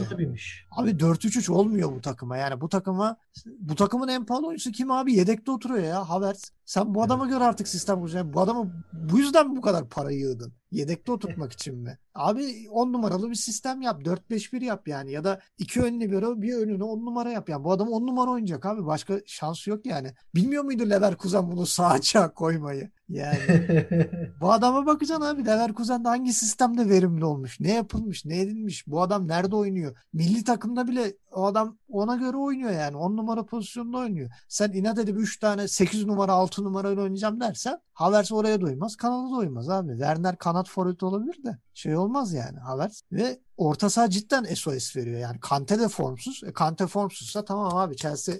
Abi 0.72 0.90
4-3-3 0.92 1.52
olmuyor 1.52 1.92
bu 1.92 2.02
takıma. 2.02 2.38
Yani 2.38 2.62
bu 2.62 2.70
takıma 2.70 3.18
bu 3.60 3.76
takımın 3.76 4.08
en 4.08 4.26
pahalı 4.26 4.48
oyuncusu 4.48 4.72
kim 4.72 4.92
abi? 4.92 5.14
Yedekte 5.14 5.52
oturuyor 5.52 5.84
ya 5.84 6.10
Havertz. 6.10 6.52
Sen 6.66 6.96
bu 6.96 7.04
adama 7.04 7.24
evet. 7.24 7.34
göre 7.34 7.44
artık 7.44 7.68
sistem 7.68 8.00
kuracaksın. 8.00 8.34
Bu 8.34 8.42
adamı 8.42 8.86
bu 8.94 9.18
yüzden 9.18 9.56
bu 9.56 9.62
kadar 9.62 9.90
para 9.90 10.12
yığdın? 10.12 10.54
Yedekte 10.76 11.12
oturtmak 11.12 11.54
için 11.54 11.78
mi? 11.78 11.98
Abi 12.16 12.70
10 12.70 12.94
numaralı 12.94 13.30
bir 13.30 13.36
sistem 13.36 13.82
yap. 13.82 14.02
4-5-1 14.02 14.64
yap 14.64 14.88
yani. 14.88 15.12
Ya 15.12 15.24
da 15.24 15.40
iki 15.58 15.82
önlü 15.82 16.12
bir, 16.12 16.42
bir 16.42 16.54
önünü 16.54 16.84
10 16.84 17.06
numara 17.06 17.32
yap. 17.32 17.50
Yani 17.50 17.64
bu 17.64 17.72
adam 17.72 17.88
10 17.90 18.08
numara 18.08 18.32
oynayacak 18.32 18.66
abi. 18.66 18.86
Başka 18.86 19.20
şansı 19.26 19.70
yok 19.70 19.86
yani. 19.86 20.14
Bilmiyor 20.36 20.64
muydu 20.64 20.90
Leverkusen 20.90 21.52
bunu 21.52 21.66
sağ 21.66 21.88
açığa 21.88 22.34
koymayı? 22.34 22.92
Yani 23.10 23.40
bu 24.42 24.52
adama 24.52 24.86
bakacaksın 24.86 25.26
abi. 25.26 25.46
Leverkusen'de 25.46 26.08
hangi 26.08 26.34
sistemde 26.34 26.90
verimli 26.90 27.26
olmuş? 27.26 27.60
Ne 27.60 27.74
yapılmış? 27.74 28.26
Ne 28.26 28.42
edilmiş? 28.42 28.88
Bu 28.88 29.02
adam 29.02 29.28
nerede 29.28 29.56
oynuyor? 29.56 29.98
Milli 30.14 30.44
takımda 30.44 30.88
bile 30.88 31.14
o 31.32 31.46
adam 31.46 31.78
ona 31.90 32.16
göre 32.16 32.38
oynuyor 32.38 32.72
yani. 32.72 32.98
10 32.98 33.18
numara 33.18 33.46
pozisyonda 33.46 33.98
oynuyor. 33.98 34.30
Sen 34.48 34.72
inat 34.72 35.00
edip 35.00 35.18
3 35.20 35.40
tane 35.40 35.68
8 35.68 36.06
numara 36.06 36.32
6 36.34 36.64
numara 36.64 36.88
oynayacağım 36.88 37.40
dersen 37.40 37.80
Havertz 37.94 38.32
oraya 38.32 38.62
doymaz. 38.62 38.96
Kanada 38.96 39.30
doymaz 39.30 39.70
abi. 39.70 39.92
Werner 39.92 40.38
kanat 40.38 40.70
forvet 40.70 41.04
olabilir 41.04 41.44
de 41.44 41.58
şey 41.74 41.98
olmaz 41.98 42.34
yani 42.34 42.60
Havertz. 42.60 43.02
Ve 43.12 43.40
orta 43.58 43.90
saha 43.90 44.10
cidden 44.10 44.44
SOS 44.44 44.96
veriyor. 44.96 45.20
Yani 45.20 45.40
Kante 45.40 45.80
de 45.80 45.88
formsuz. 45.88 46.42
E, 46.46 46.54
Kante 46.54 46.88
formsuzsa 46.88 47.46
tamam 47.46 47.78
abi 47.78 47.96
Chelsea 47.96 48.36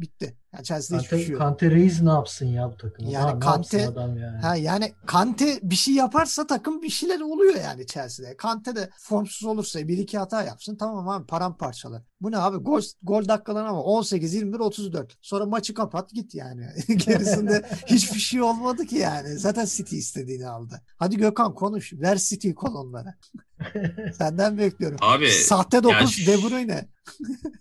bitti. 0.00 0.39
Yani 0.52 0.64
Chelsea'de 0.64 1.02
Kante, 1.02 1.16
hiçbir 1.16 1.24
şey 1.24 1.32
yok. 1.32 1.42
Kante 1.42 1.70
Reis 1.70 2.02
ne 2.02 2.10
yapsın 2.10 2.46
ya 2.46 2.70
bu 2.72 2.76
takım? 2.76 3.08
Yani 3.08 3.30
ha, 3.30 3.38
Kante 3.38 3.88
adam 3.88 4.18
yani. 4.18 4.38
Ha, 4.38 4.56
yani 4.56 4.92
Kante 5.06 5.58
bir 5.62 5.74
şey 5.74 5.94
yaparsa 5.94 6.46
takım 6.46 6.82
bir 6.82 6.90
şeyler 6.90 7.20
oluyor 7.20 7.54
yani 7.54 7.86
Chelsea'de. 7.86 8.36
Kante 8.36 8.76
de 8.76 8.90
formsuz 8.98 9.44
olursa 9.48 9.88
bir 9.88 9.98
iki 9.98 10.18
hata 10.18 10.42
yapsın 10.42 10.76
tamam 10.76 11.08
abi 11.08 11.26
paramparçalar. 11.26 12.02
Bu 12.20 12.30
ne 12.30 12.38
abi 12.38 12.56
gol, 12.56 12.82
gol 13.02 13.28
dakikaları 13.28 13.68
ama 13.68 13.82
18 13.82 14.34
21 14.34 14.58
34. 14.58 15.18
Sonra 15.22 15.46
maçı 15.46 15.74
kapat 15.74 16.10
git 16.10 16.34
yani. 16.34 16.66
Gerisinde 16.88 17.66
hiçbir 17.86 18.20
şey 18.20 18.42
olmadı 18.42 18.86
ki 18.86 18.96
yani. 18.96 19.28
Zaten 19.38 19.64
City 19.64 19.98
istediğini 19.98 20.48
aldı. 20.48 20.82
Hadi 20.96 21.16
Gökhan 21.16 21.54
konuş. 21.54 21.92
Ver 21.92 22.18
City 22.18 22.50
kolonlara. 22.50 23.14
Senden 24.18 24.58
bekliyorum. 24.58 24.98
Abi 25.00 25.30
sahte 25.30 25.82
9 25.82 26.18
yani, 26.18 26.26
De 26.26 26.42
Bruyne. 26.42 26.88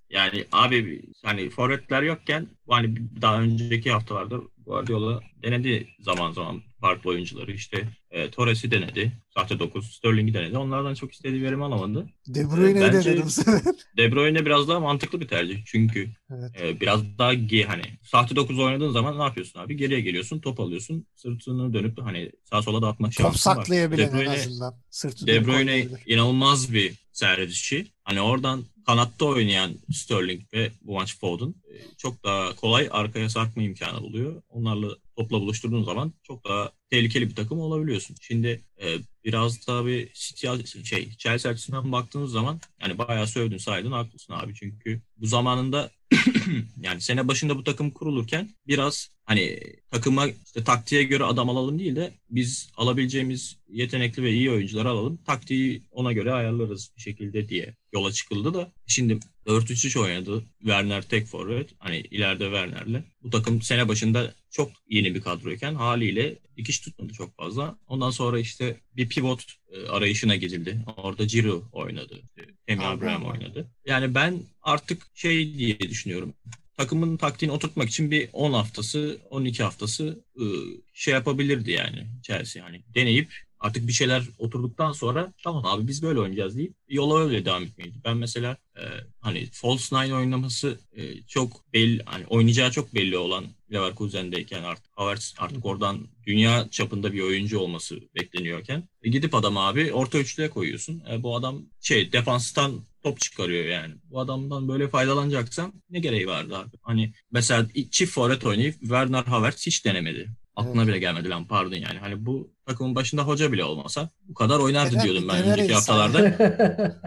yani 0.10 0.46
abi 0.52 1.02
hani 1.24 1.50
forvetler 1.50 2.02
yokken 2.02 2.48
hani 2.74 2.96
daha 3.22 3.42
önceki 3.42 3.92
haftalarda 3.92 4.40
Guardiola 4.66 5.20
denedi 5.44 5.88
zaman 6.00 6.32
zaman 6.32 6.62
farklı 6.82 7.10
oyuncuları 7.10 7.52
işte 7.52 7.88
e, 8.12 8.32
Torres'i 8.32 8.72
denedi. 8.72 9.12
Sahte 9.34 9.60
9, 9.60 9.92
Sterling'i 9.92 10.34
denedi. 10.34 10.58
Onlardan 10.58 10.94
çok 10.94 11.14
istediği 11.14 11.44
verimi 11.44 11.64
alamadı. 11.64 12.10
De 12.28 12.50
Bruyne'yi 12.50 12.86
e, 12.86 12.94
denedim 12.94 13.28
De 13.98 14.12
Bruyne 14.12 14.46
biraz 14.46 14.68
daha 14.68 14.80
mantıklı 14.80 15.22
bir 15.22 15.28
tercih. 15.28 15.66
Çünkü 15.66 16.10
evet. 16.30 16.62
e, 16.62 16.80
biraz 16.82 17.18
daha 17.18 17.34
ge 17.34 17.64
hani 17.64 17.84
sahte 18.04 18.36
9 18.36 18.60
oynadığın 18.60 18.92
zaman 18.92 19.20
ne 19.20 19.24
yapıyorsun 19.24 19.60
abi? 19.60 19.78
Geriye 19.78 20.02
geliyorsun, 20.02 20.40
top 20.40 20.60
alıyorsun. 20.60 21.06
Sırtını 21.16 21.74
dönüp 21.74 22.02
hani 22.02 22.32
sağa 22.44 22.62
sola 22.62 22.82
dağıtma 22.82 23.12
şansın 23.12 23.24
var. 23.24 23.56
Top 23.56 23.66
saklayabilir 23.66 24.14
en 24.14 24.26
azından. 24.26 24.74
Sırtı 24.90 25.28
De 25.28 25.46
Bruyne 25.46 25.88
inanılmaz 26.06 26.74
bir 26.74 26.94
servisçi. 27.20 27.88
Hani 28.04 28.22
oradan 28.22 28.66
kanatta 28.86 29.26
oynayan 29.26 29.76
Sterling 29.92 30.42
ve 30.54 30.72
maç 30.84 31.18
Foden 31.20 31.48
e, 31.50 31.74
çok 31.98 32.24
daha 32.24 32.56
kolay 32.56 32.88
arkaya 32.92 33.30
sarkma 33.30 33.64
imkanı 33.64 34.02
buluyor. 34.02 34.42
Onlarla 34.50 34.88
topla 35.16 35.42
buluşturduğun 35.42 35.84
zaman 35.84 36.14
çok 36.24 36.46
daha 36.46 36.72
tehlikeli 36.90 37.30
bir 37.30 37.36
takım 37.36 37.60
olabiliyorsun. 37.60 38.16
Şimdi 38.22 38.62
e, 38.82 38.98
biraz 39.30 39.68
bir 39.68 40.14
City, 40.14 40.48
şey, 40.84 41.10
Chelsea 41.18 41.52
açısından 41.52 41.92
baktığınız 41.92 42.32
zaman 42.32 42.62
yani 42.82 42.98
bayağı 42.98 43.28
sövdün 43.28 43.58
saydın 43.58 43.92
haklısın 43.92 44.34
abi. 44.34 44.54
Çünkü 44.56 45.02
bu 45.18 45.28
zamanında 45.28 45.92
yani 46.82 47.02
sene 47.02 47.28
başında 47.28 47.58
bu 47.58 47.64
takım 47.64 47.92
kurulurken 47.92 48.50
biraz 48.68 49.10
hani 49.26 49.60
takıma 49.92 50.28
işte 50.46 50.64
taktiğe 50.64 51.04
göre 51.04 51.24
adam 51.24 51.50
alalım 51.50 51.80
değil 51.80 51.96
de 51.96 52.14
biz 52.30 52.72
alabileceğimiz 52.78 53.58
yetenekli 53.70 54.24
ve 54.24 54.32
iyi 54.32 54.52
oyuncular 54.52 54.86
alalım. 54.86 55.20
Taktiği 55.26 55.84
ona 55.92 56.14
göre 56.14 56.34
ayarlarız 56.34 56.92
bir 56.98 57.02
şekilde 57.02 57.50
diye 57.50 57.76
yola 57.94 58.12
çıkıldı 58.12 58.54
da 58.54 58.72
şimdi 58.88 59.20
4-3-3 59.46 60.00
oynadı. 60.00 60.44
Werner 60.60 61.02
tek 61.02 61.26
forvet. 61.28 61.70
Hani 61.80 61.98
ileride 61.98 62.44
Werner'le. 62.44 63.04
Bu 63.24 63.30
takım 63.30 63.62
sene 63.62 63.88
başında 63.88 64.34
çok 64.52 64.72
yeni 64.90 65.16
bir 65.16 65.22
kadroyken 65.22 65.76
haliyle 65.76 66.36
dikiş 66.58 66.80
tutmadı 66.80 67.14
çok 67.14 67.38
fazla. 67.38 67.78
Ondan 67.88 68.10
sonra 68.10 68.40
işte 68.40 68.78
bir 68.96 69.10
pivot 69.10 69.46
e, 69.72 69.88
arayışına 69.88 70.36
gidildi. 70.36 70.86
Orada 70.98 71.24
Giroud 71.26 71.64
oynadı. 71.72 72.22
Temi 72.68 72.86
Abraham 72.86 73.26
oynadı. 73.26 73.68
Yani 73.86 74.16
ben 74.16 74.40
artık 74.62 75.08
şey 75.16 75.58
diye 75.58 75.80
düşünüyorum 75.80 76.34
takımın 76.80 77.18
taktiğini 77.18 77.54
oturtmak 77.54 77.90
için 77.90 78.12
bir 78.12 78.30
10 78.34 78.54
haftası, 78.54 79.20
12 79.30 79.64
haftası 79.64 80.24
ıı, 80.40 80.64
şey 80.94 81.14
yapabilirdi 81.14 81.72
yani 81.72 82.08
Chelsea. 82.24 82.66
Yani 82.66 82.82
deneyip 82.96 83.34
artık 83.60 83.88
bir 83.88 83.94
şeyler 83.94 84.24
oturduktan 84.38 84.92
sonra 84.92 85.34
tamam 85.44 85.66
abi 85.66 85.88
biz 85.88 86.04
böyle 86.04 86.20
oynayacağız 86.20 86.58
deyip 86.58 86.74
yola 86.90 87.20
öyle 87.20 87.46
devam 87.46 87.64
etmeydi. 87.64 87.98
Ben 88.06 88.18
mesela 88.18 88.58
e, 88.78 88.84
hani 89.22 89.46
false 89.52 89.96
nine 89.96 90.16
oynaması 90.16 90.80
e, 90.94 91.22
çok 91.22 91.74
belli 91.74 92.04
hani 92.06 92.26
oynayacağı 92.26 92.72
çok 92.72 92.96
belli 92.96 93.18
olan 93.18 93.46
Leverkusen'deyken 93.74 94.64
artık 94.64 94.98
Havertz 94.98 95.36
artık 95.38 95.66
oradan 95.66 96.08
dünya 96.26 96.70
çapında 96.72 97.14
bir 97.14 97.22
oyuncu 97.22 97.60
olması 97.60 98.00
bekleniyorken 98.16 98.84
e, 99.04 99.10
gidip 99.10 99.36
adam 99.36 99.58
abi 99.58 99.94
orta 99.94 100.20
üçlüye 100.20 100.50
koyuyorsun. 100.50 101.04
E, 101.12 101.24
bu 101.24 101.36
adam 101.36 101.62
şey 101.82 102.12
defanstan 102.12 102.82
top 103.04 103.20
çıkarıyor 103.20 103.66
yani. 103.66 103.94
Bu 104.04 104.20
adamdan 104.20 104.68
böyle 104.68 104.88
faydalanacaksam 104.88 105.74
ne 105.90 106.00
gereği 106.00 106.28
vardı 106.28 106.58
abi? 106.58 106.78
Hani 106.82 107.14
mesela 107.32 107.68
çift 107.92 108.14
forvet 108.14 108.46
oynayıp 108.46 108.80
Werner 108.80 109.24
Havertz 109.24 109.66
hiç 109.68 109.86
denemedi. 109.86 110.30
Aklına 110.56 110.82
evet. 110.82 110.88
bile 110.88 111.00
gelmedi 111.00 111.30
lan 111.30 111.48
pardon 111.48 111.76
yani. 111.76 112.00
Hani 112.00 112.26
bu 112.26 112.52
takımın 112.66 112.96
başında 112.96 113.24
hoca 113.24 113.52
bile 113.52 113.64
olmasa 113.64 114.10
bu 114.28 114.34
kadar 114.34 114.60
oynardı 114.60 114.94
evet, 114.94 115.04
diyordum 115.04 115.30
ben 115.30 115.44
önceki 115.44 115.74
haftalarda. 115.74 116.36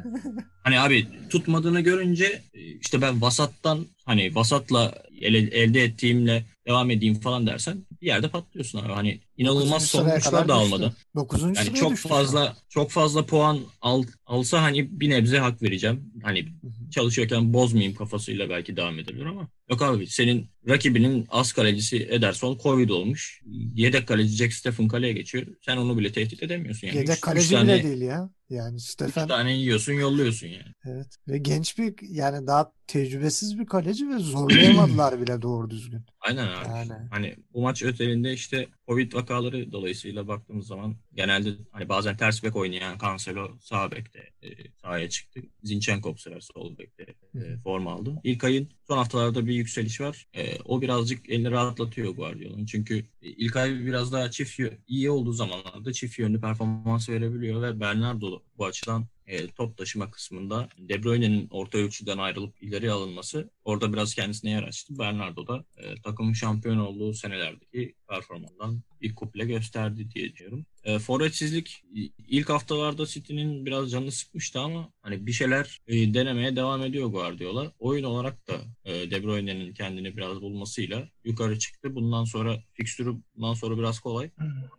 hani 0.65 0.81
abi 0.81 1.07
tutmadığını 1.31 1.81
görünce 1.81 2.43
işte 2.81 3.01
ben 3.01 3.23
vasattan 3.23 3.87
hani 4.05 4.35
vasatla 4.35 4.95
ele, 5.21 5.39
elde 5.39 5.85
ettiğimle 5.85 6.45
devam 6.67 6.91
edeyim 6.91 7.21
falan 7.21 7.47
dersen 7.47 7.87
bir 8.03 8.07
yerde 8.07 8.29
patlıyorsun 8.29 8.79
abi. 8.79 8.93
Hani 8.93 9.21
inanılmaz 9.37 9.87
sonuçlar 9.87 10.49
da 10.49 10.55
almadı. 10.55 10.97
9. 11.15 11.43
Yani 11.43 11.75
çok 11.75 11.97
fazla 11.97 12.57
çok 12.69 12.91
fazla 12.91 13.27
puan 13.27 13.61
al, 13.81 14.05
alsa 14.27 14.63
hani 14.63 15.01
bir 15.01 15.11
nebze 15.11 15.39
hak 15.39 15.63
vereceğim. 15.63 16.13
Hani 16.23 16.49
çalışıyorken 16.91 17.55
bozmayayım 17.55 17.95
kafasıyla 17.95 18.51
belki 18.51 18.77
devam 18.77 18.99
edebilir 18.99 19.27
ama 19.27 19.49
yok 19.71 19.83
abi 19.83 20.07
senin 20.07 20.51
rakibinin 20.69 21.27
az 21.31 21.53
kalecisi 21.53 22.09
Ederson 22.11 22.59
Covid 22.63 22.91
olmuş. 22.91 23.43
Yedek 23.75 24.09
kaleci 24.09 24.37
Jack 24.37 24.53
Stephen 24.53 24.89
kaleye 24.89 25.13
geçiyor. 25.13 25.47
Sen 25.61 25.77
onu 25.77 25.99
bile 25.99 26.13
tehdit 26.13 26.43
edemiyorsun 26.43 26.87
yani. 26.87 26.97
Yedek 26.97 27.23
kaleci 27.23 27.51
bile 27.51 27.59
tane, 27.59 27.83
değil 27.83 28.01
ya. 28.01 28.31
Yani 28.51 28.81
Stefan... 28.81 29.25
Üç 29.25 29.29
tane 29.29 29.53
yiyorsun 29.57 29.93
yolluyorsun 29.93 30.47
yani. 30.47 30.73
Evet. 30.85 31.07
Ve 31.29 31.39
genç 31.39 31.79
bir 31.79 31.95
yani 32.03 32.47
daha 32.47 32.73
tecrübesiz 32.87 33.59
bir 33.59 33.67
kaleci 33.67 34.09
ve 34.09 34.19
zorlayamadılar 34.19 35.21
bile 35.21 35.43
doğru 35.43 35.71
düzgün. 35.71 36.01
Aynen 36.21 36.47
abi. 36.47 36.69
Yani. 36.69 36.93
Hani 37.11 37.37
bu 37.55 37.63
maç 37.63 37.83
özelinde 37.93 38.33
işte 38.33 38.69
Covid 38.87 39.13
vakaları 39.13 39.73
dolayısıyla 39.73 40.29
baktığımız 40.29 40.67
zaman 40.67 40.97
genelde 41.15 41.49
hani 41.71 41.89
bazen 41.89 42.17
ters 42.17 42.45
bek 42.45 42.57
oynayan 42.57 42.99
Cancelo 42.99 43.59
sağ 43.61 43.91
bekte 43.91 44.31
e, 44.43 44.49
sahaya 44.83 45.09
çıktı. 45.09 45.41
Zinchenko 45.63 46.15
bu 46.15 46.19
sefer 46.19 46.41
sol 46.41 46.79
bekte 46.79 47.07
e, 47.35 47.57
form 47.65 47.87
aldı. 47.87 48.21
İlk 48.25 48.45
ayın 48.45 48.69
son 48.89 48.97
haftalarda 48.97 49.47
bir 49.47 49.55
yükseliş 49.55 50.01
var. 50.01 50.27
E, 50.35 50.59
o 50.65 50.83
birazcık 50.83 51.31
elini 51.31 51.51
rahatlatıyor 51.51 52.15
Guardiola'nın. 52.15 52.67
Çünkü 52.67 52.99
e, 52.99 53.29
ilk 53.29 53.57
ay 53.57 53.87
biraz 53.87 54.13
daha 54.13 54.31
çift 54.31 54.61
iyi 54.89 55.11
olduğu 55.11 55.33
zamanlarda 55.33 55.93
çift 55.93 56.19
yönlü 56.19 56.41
performans 56.41 57.09
verebiliyor 57.09 57.63
ve 57.63 57.81
Bernardo 57.81 58.43
bu 58.59 58.67
açıdan 58.67 59.07
e, 59.27 59.47
top 59.47 59.77
taşıma 59.77 60.11
kısmında 60.11 60.69
De 60.79 61.03
Bruyne'nin 61.03 61.49
orta 61.51 61.79
ölçüden 61.79 62.19
ayrılıp 62.19 62.63
ileri 62.63 62.91
alınması 62.91 63.51
orada 63.65 63.93
biraz 63.93 64.15
kendisine 64.15 64.51
yer 64.51 64.63
açtı. 64.63 64.99
Bernardo 64.99 65.47
da 65.47 65.65
e, 65.77 66.03
takımın 66.03 66.33
şampiyon 66.33 66.79
olduğu 66.79 67.15
senelerdeki 67.15 67.95
performansından 68.09 68.83
bir 69.03 69.15
kuple 69.15 69.45
gösterdi 69.45 70.11
diye 70.15 70.37
diyorum. 70.37 70.67
E, 70.85 70.99
forvetsizlik 70.99 71.85
ilk 72.29 72.49
haftalarda 72.49 73.07
City'nin 73.07 73.67
biraz 73.67 73.91
canını 73.91 74.13
sıkmıştı 74.13 74.61
ama 74.61 74.93
hani 75.03 75.27
bir 75.27 75.33
şeyler 75.33 75.81
e, 75.87 76.15
denemeye 76.15 76.57
devam 76.57 76.83
ediyor 76.83 77.09
Guardiola. 77.09 77.73
Oyun 77.79 78.05
olarak 78.05 78.49
da 78.49 78.55
e, 78.85 79.11
De 79.11 79.25
Bruyne'nin 79.25 79.75
kendini 79.75 80.17
biraz 80.17 80.43
bulmasıyla 80.43 81.09
yukarı 81.25 81.59
çıktı. 81.59 81.95
Bundan 81.95 82.25
sonra 82.25 82.63
fikstürü 82.73 83.15
bundan 83.37 83.55
sonra 83.55 83.79
biraz 83.79 84.01
kolay. 84.01 84.31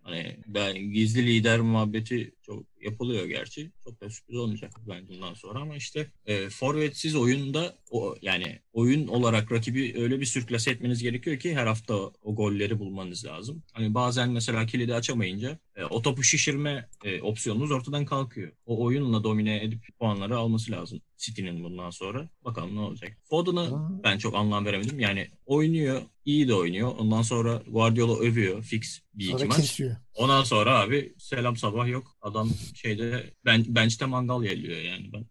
Hani 0.03 0.37
ben 0.47 0.77
gizli 0.77 1.25
lider 1.27 1.59
muhabbeti 1.59 2.35
çok 2.41 2.72
yapılıyor 2.85 3.25
gerçi. 3.25 3.71
Çok 3.83 4.01
da 4.01 4.09
sürpriz 4.09 4.37
olmayacak 4.37 4.71
bence 4.87 5.13
bundan 5.13 5.33
sonra 5.33 5.59
ama 5.59 5.75
işte 5.75 6.11
e, 6.25 6.49
forvetsiz 6.49 7.15
oyunda 7.15 7.77
o 7.89 8.15
yani 8.21 8.61
oyun 8.73 9.07
olarak 9.07 9.51
rakibi 9.51 9.93
öyle 9.97 10.19
bir 10.19 10.25
sürklase 10.25 10.71
etmeniz 10.71 11.03
gerekiyor 11.03 11.39
ki 11.39 11.55
her 11.55 11.67
hafta 11.67 11.95
o 11.95 12.35
golleri 12.35 12.79
bulmanız 12.79 13.25
lazım. 13.25 13.63
Hani 13.73 13.93
bazen 13.93 14.29
mesela 14.29 14.65
kilidi 14.65 14.95
açamayınca 14.95 15.59
e, 15.75 15.83
o 15.83 16.01
topu 16.01 16.23
şişirme 16.23 16.89
e, 17.03 17.21
opsiyonunuz 17.21 17.71
ortadan 17.71 18.05
kalkıyor. 18.05 18.51
O 18.65 18.83
oyunla 18.83 19.23
domine 19.23 19.63
edip 19.63 19.99
puanları 19.99 20.37
alması 20.37 20.71
lazım 20.71 21.01
City'nin 21.17 21.63
bundan 21.63 21.89
sonra. 21.89 22.29
Bakalım 22.45 22.75
ne 22.75 22.79
olacak. 22.79 23.17
Foden'ı 23.29 23.69
ben 24.03 24.17
çok 24.17 24.35
anlam 24.35 24.65
veremedim. 24.65 24.99
Yani 24.99 25.27
oynuyor, 25.45 26.01
iyi 26.25 26.47
de 26.47 26.53
oynuyor. 26.53 26.95
Ondan 26.97 27.21
sonra 27.21 27.61
Guardiola 27.67 28.19
övüyor 28.19 28.63
fix 28.63 28.99
bir 29.13 29.25
sonra 29.25 29.37
iki 29.37 29.47
maç. 29.47 29.57
Kesiyor. 29.57 29.95
Ondan 30.15 30.43
sonra 30.43 30.79
abi 30.79 31.13
selam 31.17 31.57
sabah 31.57 31.87
yok. 31.87 32.17
Adam 32.21 32.49
şeyde 32.75 33.33
ben 33.45 33.65
bench'te 33.67 34.05
mangal 34.05 34.43
yerliyor 34.43 34.77
yani 34.77 35.11
ben. 35.13 35.25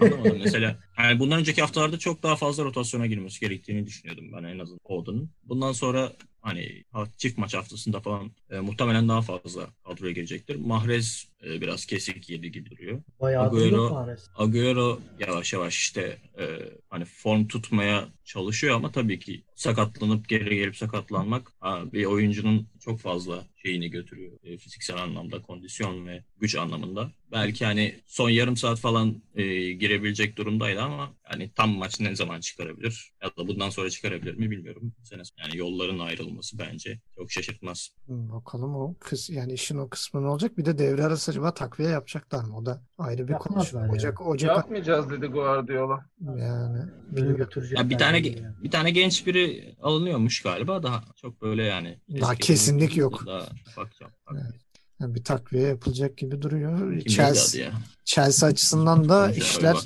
Anlamadım 0.00 0.38
mesela. 0.44 0.78
Yani 0.98 1.18
bundan 1.18 1.38
önceki 1.38 1.60
haftalarda 1.60 1.98
çok 1.98 2.22
daha 2.22 2.36
fazla 2.36 2.64
rotasyona 2.64 3.06
girmesi 3.06 3.40
gerektiğini 3.40 3.86
düşünüyordum 3.86 4.32
ben 4.32 4.44
en 4.44 4.58
azından 4.58 4.80
Foden'ın. 4.88 5.30
Bundan 5.44 5.72
sonra 5.72 6.12
hani 6.42 6.84
çift 7.16 7.38
maç 7.38 7.54
haftasında 7.54 8.00
falan 8.00 8.30
e, 8.50 8.60
muhtemelen 8.60 9.08
daha 9.08 9.22
fazla 9.22 9.66
kadroya 9.84 10.12
girecektir. 10.12 10.56
Mahrez 10.56 11.27
e, 11.44 11.60
biraz 11.60 11.86
kesik 11.86 12.30
yedi 12.30 12.52
gibi 12.52 12.70
duruyor. 12.70 13.02
Bayağı 13.20 13.46
Agüero. 13.46 14.06
Agüero 14.36 15.00
yavaş 15.18 15.52
yavaş 15.52 15.76
işte 15.76 16.18
e, 16.38 16.44
hani 16.90 17.04
form 17.04 17.46
tutmaya 17.46 18.08
çalışıyor 18.24 18.76
ama 18.76 18.92
tabii 18.92 19.18
ki 19.18 19.42
sakatlanıp 19.54 20.28
geri 20.28 20.56
gelip 20.56 20.76
sakatlanmak 20.76 21.52
bir 21.92 22.04
oyuncunun 22.04 22.66
çok 22.80 23.00
fazla 23.00 23.44
şeyini 23.62 23.90
götürüyor. 23.90 24.32
E, 24.44 24.58
fiziksel 24.58 24.96
anlamda, 24.96 25.42
kondisyon 25.42 26.06
ve 26.06 26.24
güç 26.40 26.56
anlamında. 26.56 27.10
Belki 27.32 27.64
hani 27.64 27.94
son 28.06 28.30
yarım 28.30 28.56
saat 28.56 28.78
falan 28.78 29.22
e, 29.34 29.72
girebilecek 29.72 30.36
durumdaydı 30.36 30.82
ama 30.82 31.12
yani 31.30 31.50
tam 31.54 31.70
maç 31.70 32.00
ne 32.00 32.16
zaman 32.16 32.40
çıkarabilir 32.40 33.12
ya 33.22 33.28
da 33.28 33.48
bundan 33.48 33.70
sonra 33.70 33.90
çıkarabilir 33.90 34.34
mi 34.34 34.50
bilmiyorum. 34.50 34.92
Yani 35.12 35.56
yolların 35.56 35.98
ayrılması 35.98 36.58
bence 36.58 36.98
çok 37.16 37.32
şaşırtmaz. 37.32 37.90
Bakalım 38.08 38.74
o 38.76 38.94
kız 39.00 39.30
yani 39.30 39.52
işin 39.52 39.78
o 39.78 39.88
kısmı 39.88 40.22
ne 40.22 40.26
olacak? 40.26 40.58
Bir 40.58 40.64
de 40.64 40.78
devre 40.78 41.04
arası 41.04 41.27
acaba 41.28 41.54
takviye 41.54 41.90
yapacaklar 41.90 42.44
mı? 42.44 42.56
O 42.56 42.66
da 42.66 42.82
ayrı 42.98 43.28
bir 43.28 43.32
konu. 43.32 43.58
Ocak, 43.92 44.26
Ocak 44.26 44.56
Yapmayacağız 44.56 45.10
dedi 45.10 45.26
Guardiola. 45.26 46.04
Yani 46.20 46.78
beni 47.10 47.36
götürecek. 47.36 47.78
Ya 47.78 47.90
bir 47.90 47.98
tane 47.98 48.18
yani. 48.18 48.46
bir 48.62 48.70
tane 48.70 48.90
genç 48.90 49.26
biri 49.26 49.74
alınıyormuş 49.82 50.42
galiba 50.42 50.82
daha 50.82 51.04
çok 51.16 51.42
böyle 51.42 51.64
yani. 51.64 51.98
Daha 52.20 52.34
kesinlik 52.34 52.96
yok. 52.96 53.26
Daha 53.26 53.42
bakacağım. 53.76 54.12
Evet. 54.32 54.54
Yani 55.00 55.14
bir 55.14 55.24
takviye 55.24 55.68
yapılacak 55.68 56.16
gibi 56.16 56.42
duruyor. 56.42 57.00
Chelsea, 57.00 57.72
Chelsea 58.04 58.48
açısından 58.48 59.08
da 59.08 59.30
işler 59.30 59.76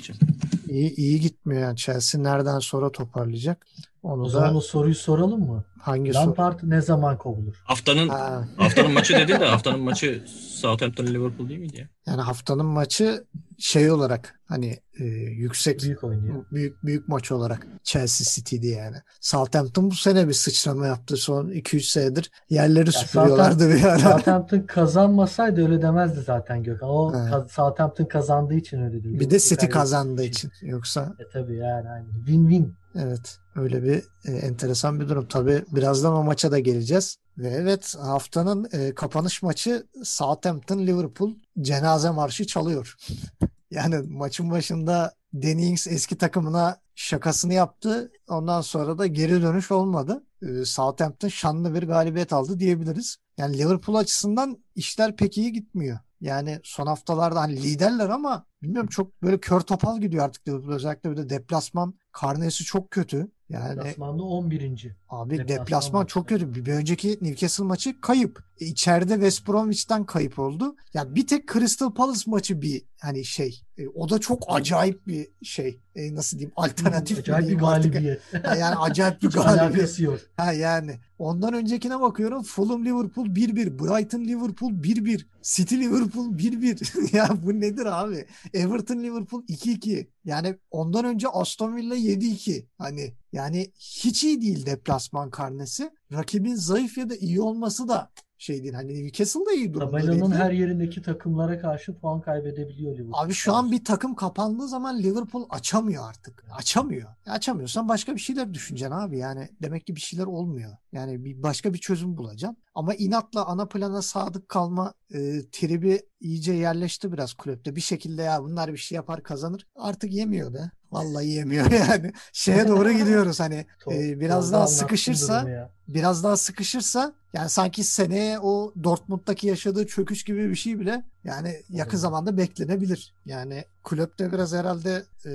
iyi, 0.69 0.95
iyi 0.95 1.19
gitmiyor. 1.19 1.61
Yani 1.61 1.77
Chelsea 1.77 2.21
nereden 2.21 2.59
sonra 2.59 2.91
toparlayacak? 2.91 3.67
Onu 4.03 4.21
o 4.21 4.29
zaman 4.29 4.53
da... 4.53 4.57
o 4.57 4.61
soruyu 4.61 4.95
soralım 4.95 5.39
mı? 5.39 5.63
Hangi 5.83 6.13
Lampard 6.13 6.59
soru? 6.59 6.69
ne 6.69 6.81
zaman 6.81 7.17
kovulur? 7.17 7.55
Haftanın 7.63 8.09
ha. 8.09 8.47
haftanın 8.57 8.91
maçı 8.91 9.13
dedi 9.13 9.31
de 9.39 9.45
haftanın 9.45 9.79
maçı 9.79 10.23
Southampton 10.61 11.07
Liverpool 11.07 11.49
değil 11.49 11.59
miydi 11.59 11.77
ya? 11.77 11.87
Yani 12.07 12.21
haftanın 12.21 12.65
maçı 12.65 13.23
şey 13.57 13.91
olarak 13.91 14.39
hani 14.45 14.79
e, 14.99 15.03
yüksek 15.03 15.83
büyük 15.83 16.03
oynuyor. 16.03 16.45
Büyük 16.51 16.83
büyük 16.83 17.07
maç 17.07 17.31
olarak 17.31 17.67
Chelsea 17.83 18.25
City'di 18.35 18.67
yani. 18.67 18.97
Southampton 19.21 19.91
bu 19.91 19.95
sene 19.95 20.27
bir 20.27 20.33
sıçrama 20.33 20.87
yaptı 20.87 21.17
son 21.17 21.47
2-3 21.49 21.79
senedir. 21.81 22.31
Yerleri 22.49 22.85
ya 22.85 22.91
süpürüyorlardı 22.91 23.69
bir 23.69 23.83
ara. 23.83 23.99
Southampton 23.99 24.61
kazanmasaydı 24.61 25.61
öyle 25.61 25.81
demezdi 25.81 26.21
zaten 26.21 26.63
Gökhan. 26.63 26.89
O 26.89 27.11
ka- 27.11 27.49
Southampton 27.49 28.05
kazandığı 28.05 28.53
için 28.55 28.83
öyle 28.83 29.03
diyor. 29.03 29.19
Bir 29.19 29.29
de 29.29 29.39
City 29.39 29.65
kazandığı 29.65 30.23
için. 30.23 30.49
için. 30.49 30.67
Yoksa 30.67 31.15
e, 31.19 31.23
tabii 31.33 31.55
yani 31.55 31.87
hani 31.87 32.05
win-win. 32.25 32.69
Evet. 32.95 33.39
Öyle 33.55 33.83
bir 33.83 34.03
e, 34.25 34.31
enteresan 34.31 34.99
bir 34.99 35.09
durum. 35.09 35.27
Tabii 35.27 35.65
birazdan 35.71 36.13
o 36.13 36.23
maça 36.23 36.51
da 36.51 36.59
geleceğiz. 36.59 37.17
Ve 37.37 37.49
evet 37.49 37.95
haftanın 37.99 38.69
e, 38.71 38.95
kapanış 38.95 39.41
maçı 39.41 39.87
Southampton 40.03 40.79
Liverpool 40.79 41.35
cenaze 41.61 42.09
marşı 42.09 42.47
çalıyor. 42.47 42.95
yani 43.71 43.97
maçın 43.97 44.51
başında 44.51 45.13
Danny 45.33 45.73
eski 45.73 46.17
takımına 46.17 46.83
şakasını 46.95 47.53
yaptı. 47.53 48.11
Ondan 48.27 48.61
sonra 48.61 48.97
da 48.97 49.07
geri 49.07 49.41
dönüş 49.41 49.71
olmadı. 49.71 50.23
Ee, 50.41 50.65
Southampton 50.65 51.27
şanlı 51.27 51.73
bir 51.73 51.83
galibiyet 51.83 52.33
aldı 52.33 52.59
diyebiliriz. 52.59 53.17
Yani 53.37 53.57
Liverpool 53.57 53.95
açısından 53.95 54.63
işler 54.75 55.15
pek 55.15 55.37
iyi 55.37 55.53
gitmiyor. 55.53 55.99
Yani 56.21 56.59
son 56.63 56.87
haftalarda 56.87 57.41
hani 57.41 57.63
liderler 57.63 58.09
ama 58.09 58.45
bilmiyorum 58.61 58.89
çok 58.89 59.21
böyle 59.23 59.39
kör 59.39 59.61
topal 59.61 60.01
gidiyor 60.01 60.25
artık 60.25 60.47
Liverpool. 60.47 60.73
Özellikle 60.73 61.11
bir 61.11 61.17
de 61.17 61.29
deplasman 61.29 61.93
karnesi 62.11 62.63
çok 62.63 62.91
kötü. 62.91 63.31
Yani 63.53 63.77
Deplasmanda 63.77 64.23
11. 64.23 64.87
Abi 65.09 65.37
deplasman, 65.37 65.65
deplasman 65.65 66.05
çok 66.05 66.29
kötü. 66.29 66.55
Bir, 66.55 66.71
önceki 66.71 67.17
Newcastle 67.21 67.63
maçı 67.63 68.01
kayıp. 68.01 68.43
E, 68.59 68.65
içeride 68.65 69.13
West 69.13 69.47
Bromwich'ten 69.47 70.05
kayıp 70.05 70.39
oldu. 70.39 70.75
Ya 70.93 71.15
bir 71.15 71.27
tek 71.27 71.53
Crystal 71.53 71.91
Palace 71.93 72.23
maçı 72.25 72.61
bir 72.61 72.81
hani 73.01 73.25
şey. 73.25 73.61
E, 73.77 73.87
o 73.87 74.09
da 74.09 74.19
çok 74.19 74.43
acayip 74.47 75.07
bir 75.07 75.27
şey. 75.43 75.79
E, 75.95 76.15
nasıl 76.15 76.37
diyeyim? 76.37 76.53
Alternatif 76.55 77.19
acayip 77.19 77.49
bir 77.49 77.57
galibiyet. 77.57 78.21
Ha, 78.43 78.55
yani 78.55 78.75
acayip 78.75 79.21
bir 79.21 79.29
galibiyet. 79.29 79.99
Ha 80.37 80.53
yani. 80.53 80.99
Ondan 81.17 81.53
öncekine 81.53 82.01
bakıyorum. 82.01 82.43
Fulham 82.43 82.85
Liverpool 82.85 83.25
1-1. 83.25 83.79
Brighton 83.79 84.23
Liverpool 84.23 84.71
1-1. 84.71 85.25
City 85.41 85.75
Liverpool 85.75 86.25
1-1. 86.25 87.15
ya 87.15 87.29
bu 87.43 87.59
nedir 87.59 87.85
abi? 87.85 88.25
Everton 88.53 89.03
Liverpool 89.03 89.43
2-2. 89.43 90.07
Yani 90.25 90.55
ondan 90.71 91.05
önce 91.05 91.27
Aston 91.27 91.75
Villa 91.75 91.95
7-2. 91.95 92.65
Hani 92.77 93.13
yani 93.31 93.71
hiç 93.79 94.23
iyi 94.23 94.41
değil 94.41 94.65
deplasman 94.65 95.29
karnesi. 95.29 95.91
Rakibin 96.13 96.55
zayıf 96.55 96.97
ya 96.97 97.09
da 97.09 97.15
iyi 97.15 97.41
olması 97.41 97.87
da 97.87 98.11
şey 98.43 98.63
değil. 98.63 98.73
Hani 98.73 99.03
Newcastle 99.03 99.45
da 99.45 99.51
iyi 99.51 99.73
durumda 99.73 99.91
Tabelanın 99.97 100.31
değil. 100.31 100.41
her 100.41 100.51
yerindeki 100.51 101.01
takımlara 101.01 101.59
karşı 101.59 101.99
puan 101.99 102.21
kaybedebiliyor 102.21 102.93
Liverpool. 102.93 103.23
Abi 103.25 103.33
şu 103.33 103.53
an 103.53 103.71
bir 103.71 103.85
takım 103.85 104.15
kapandığı 104.15 104.67
zaman 104.67 104.99
Liverpool 104.99 105.45
açamıyor 105.49 106.09
artık. 106.09 106.43
Açamıyor. 106.57 107.09
Açamıyorsan 107.25 107.89
başka 107.89 108.15
bir 108.15 108.19
şeyler 108.19 108.53
düşüneceksin 108.53 108.95
abi. 108.95 109.17
Yani 109.17 109.49
demek 109.61 109.85
ki 109.87 109.95
bir 109.95 110.01
şeyler 110.01 110.25
olmuyor. 110.25 110.71
Yani 110.91 111.25
bir 111.25 111.43
başka 111.43 111.73
bir 111.73 111.79
çözüm 111.79 112.17
bulacaksın. 112.17 112.57
Ama 112.75 112.93
inatla 112.93 113.45
ana 113.45 113.65
plana 113.67 114.01
sadık 114.01 114.49
kalma 114.49 114.93
e, 115.13 115.41
tribi 115.51 116.01
iyice 116.19 116.53
yerleşti 116.53 117.11
biraz 117.11 117.33
kulüpte. 117.33 117.75
Bir 117.75 117.81
şekilde 117.81 118.21
ya 118.21 118.43
bunlar 118.43 118.73
bir 118.73 118.77
şey 118.77 118.95
yapar 118.95 119.23
kazanır. 119.23 119.67
Artık 119.75 120.13
yemiyor 120.13 120.53
be. 120.53 120.71
Vallahi 120.93 121.27
yemiyor 121.27 121.71
yani. 121.89 122.13
Şeye 122.33 122.67
doğru 122.67 122.91
gidiyoruz 122.91 123.39
hani 123.39 123.55
e, 123.91 124.19
biraz 124.19 124.51
daha 124.51 124.67
sıkışırsa 124.67 125.69
biraz 125.87 126.23
daha 126.23 126.37
sıkışırsa 126.37 127.13
yani 127.33 127.49
sanki 127.49 127.83
seneye 127.83 128.39
o 128.39 128.73
Dortmund'daki 128.83 129.47
yaşadığı 129.47 129.87
çöküş 129.87 130.23
gibi 130.23 130.49
bir 130.49 130.55
şey 130.55 130.79
bile 130.79 131.03
yani 131.23 131.61
yakın 131.69 131.97
zamanda 131.97 132.37
beklenebilir. 132.37 133.13
Yani 133.25 133.63
kulüpte 133.83 134.31
biraz 134.31 134.53
herhalde 134.53 135.03
e, 135.25 135.31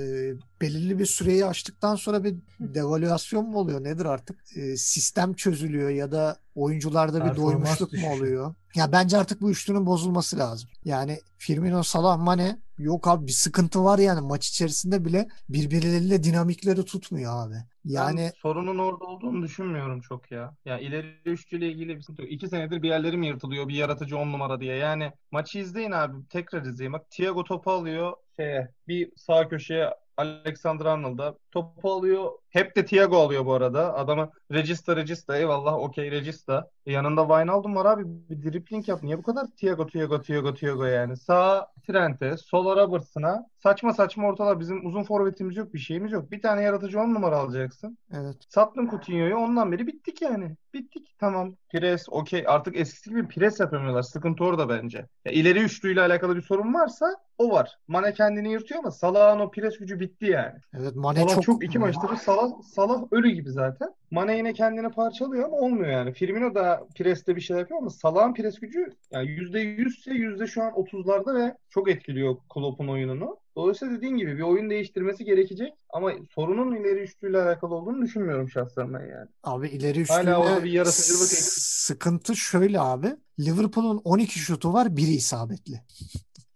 belirli 0.61 0.99
bir 0.99 1.05
süreyi 1.05 1.45
aştıktan 1.45 1.95
sonra 1.95 2.23
bir 2.23 2.35
devalüasyon 2.59 3.49
mu 3.49 3.57
oluyor 3.57 3.83
nedir 3.83 4.05
artık? 4.05 4.39
E, 4.55 4.77
sistem 4.77 5.33
çözülüyor 5.33 5.89
ya 5.89 6.11
da 6.11 6.37
oyuncularda 6.55 7.31
bir 7.31 7.37
doymuşluk 7.37 7.93
mu 7.93 8.11
oluyor? 8.11 8.55
Ya 8.75 8.91
bence 8.91 9.17
artık 9.17 9.41
bu 9.41 9.51
üçlünün 9.51 9.85
bozulması 9.85 10.37
lazım. 10.37 10.69
Yani 10.85 11.19
Firmino, 11.37 11.83
Salah, 11.83 12.17
Mane 12.17 12.59
yok 12.77 13.07
abi 13.07 13.27
bir 13.27 13.31
sıkıntı 13.31 13.83
var 13.83 13.99
yani 13.99 14.21
maç 14.21 14.47
içerisinde 14.49 15.05
bile 15.05 15.27
birbirleriyle 15.49 16.23
dinamikleri 16.23 16.85
tutmuyor 16.85 17.47
abi. 17.47 17.55
Yani 17.85 18.17
ben 18.17 18.31
sorunun 18.41 18.77
orada 18.79 19.05
olduğunu 19.05 19.43
düşünmüyorum 19.43 20.01
çok 20.01 20.31
ya. 20.31 20.55
Ya 20.65 20.79
ileri 20.79 21.15
üçlüyle 21.25 21.69
ilgili 21.69 21.95
bir 21.97 22.01
sıkıntı 22.01 22.21
yok. 22.21 22.31
İki 22.31 22.47
senedir 22.47 22.81
bir 22.81 22.87
yerlerim 22.89 23.23
yırtılıyor 23.23 23.67
bir 23.67 23.75
yaratıcı 23.75 24.17
on 24.17 24.31
numara 24.31 24.59
diye. 24.59 24.75
Yani 24.77 25.11
maçı 25.31 25.59
izleyin 25.59 25.91
abi. 25.91 26.27
Tekrar 26.29 26.61
izleyin. 26.65 26.93
Bak 26.93 27.09
Thiago 27.11 27.43
topu 27.43 27.71
alıyor 27.71 28.13
şeye 28.39 28.71
bir 28.87 29.11
sağ 29.15 29.47
köşeye 29.49 29.89
Alexander 30.17 30.85
Arnold'a 30.85 31.37
topu 31.51 31.91
alıyor. 31.91 32.31
Hep 32.49 32.75
de 32.75 32.85
Thiago 32.85 33.17
alıyor 33.17 33.45
bu 33.45 33.53
arada. 33.53 33.93
Adamı 33.93 34.31
Regista 34.51 34.95
Regista 34.95 35.37
eyvallah 35.37 35.73
okey 35.73 36.11
Regista. 36.11 36.69
E 36.85 36.91
yanında 36.91 37.21
Wijnaldum 37.21 37.75
var 37.75 37.85
abi. 37.85 38.03
Bir 38.05 38.43
dribling 38.43 38.89
yap. 38.89 39.03
Niye 39.03 39.17
bu 39.17 39.23
kadar 39.23 39.45
Thiago 39.57 39.87
Thiago 39.87 40.21
Thiago 40.21 40.53
Thiago 40.53 40.85
yani? 40.85 41.17
Sağ 41.17 41.67
Trent'e, 41.87 42.37
sola 42.37 42.75
Robertson'a 42.75 43.47
saçma 43.63 43.93
saçma 43.93 44.27
ortalar. 44.27 44.59
Bizim 44.59 44.85
uzun 44.85 45.03
forvetimiz 45.03 45.57
yok, 45.57 45.73
bir 45.73 45.79
şeyimiz 45.79 46.11
yok. 46.11 46.31
Bir 46.31 46.41
tane 46.41 46.61
yaratıcı 46.61 46.99
on 46.99 47.13
numara 47.13 47.37
alacaksın. 47.37 47.97
Evet. 48.13 48.35
Sattın 48.49 48.87
Coutinho'yu 48.89 49.37
ondan 49.37 49.71
beri 49.71 49.87
bittik 49.87 50.21
yani. 50.21 50.55
Bittik. 50.73 51.15
Tamam. 51.19 51.55
Pres 51.71 52.05
okey. 52.09 52.43
Artık 52.47 52.79
eskisi 52.79 53.09
gibi 53.09 53.27
pres 53.27 53.59
yapamıyorlar. 53.59 54.01
Sıkıntı 54.01 54.43
orada 54.43 54.69
bence. 54.69 55.05
Ya 55.25 55.31
ileri 55.31 55.59
üçlüyle 55.59 56.01
alakalı 56.01 56.35
bir 56.35 56.41
sorun 56.41 56.73
varsa 56.73 57.05
o 57.37 57.51
var. 57.51 57.77
Mane 57.87 58.13
kendini 58.13 58.51
yırtıyor 58.51 58.79
ama 58.79 58.91
Salah'ın 58.91 59.39
o 59.39 59.51
pres 59.51 59.77
gücü 59.77 59.99
bitti 59.99 60.25
yani. 60.25 60.59
Evet 60.73 60.95
Mane 60.95 61.27
çok... 61.27 61.38
çok 61.41 61.63
iki 61.63 61.79
maçtır 61.79 62.15
Salah, 62.15 62.61
Salah 62.75 63.03
ölü 63.11 63.29
gibi 63.29 63.51
zaten. 63.51 63.93
Mane 64.11 64.37
yine 64.37 64.53
kendini 64.53 64.91
parçalıyor 64.91 65.45
ama 65.45 65.57
olmuyor 65.57 65.91
yani. 65.91 66.13
Firmino 66.13 66.55
da 66.55 66.87
preste 66.95 67.35
bir 67.35 67.41
şey 67.41 67.57
yapıyor 67.57 67.79
ama 67.79 67.89
Salah'ın 67.89 68.33
pres 68.33 68.59
gücü 68.59 68.93
yani 69.11 69.27
%100 69.27 69.87
ise 69.87 70.13
yüzde 70.13 70.47
şu 70.47 70.63
an 70.63 70.71
30'larda 70.71 71.35
ve 71.35 71.57
çok 71.69 71.89
etkiliyor 71.89 72.35
Klopp'un 72.53 72.87
oyununu. 72.87 73.37
Dolayısıyla 73.55 73.97
dediğin 73.97 74.17
gibi 74.17 74.37
bir 74.37 74.41
oyun 74.41 74.69
değiştirmesi 74.69 75.25
gerekecek 75.25 75.73
ama 75.89 76.11
sorunun 76.35 76.75
ileri 76.75 76.99
üçlüyle 76.99 77.41
alakalı 77.41 77.75
olduğunu 77.75 78.01
düşünmüyorum 78.01 78.49
şahsen 78.49 78.93
ben 78.93 78.99
yani. 78.99 79.29
Abi 79.43 79.67
ileri 79.67 80.01
üçlüyle 80.01 80.21
Hala 80.21 80.37
orada 80.39 80.63
bir 80.63 80.71
yaratıcılık 80.71 81.29
sıkıntı 81.29 82.35
şöyle 82.35 82.79
abi. 82.79 83.15
Liverpool'un 83.39 84.01
12 84.03 84.39
şutu 84.39 84.73
var, 84.73 84.97
biri 84.97 85.11
isabetli. 85.11 85.81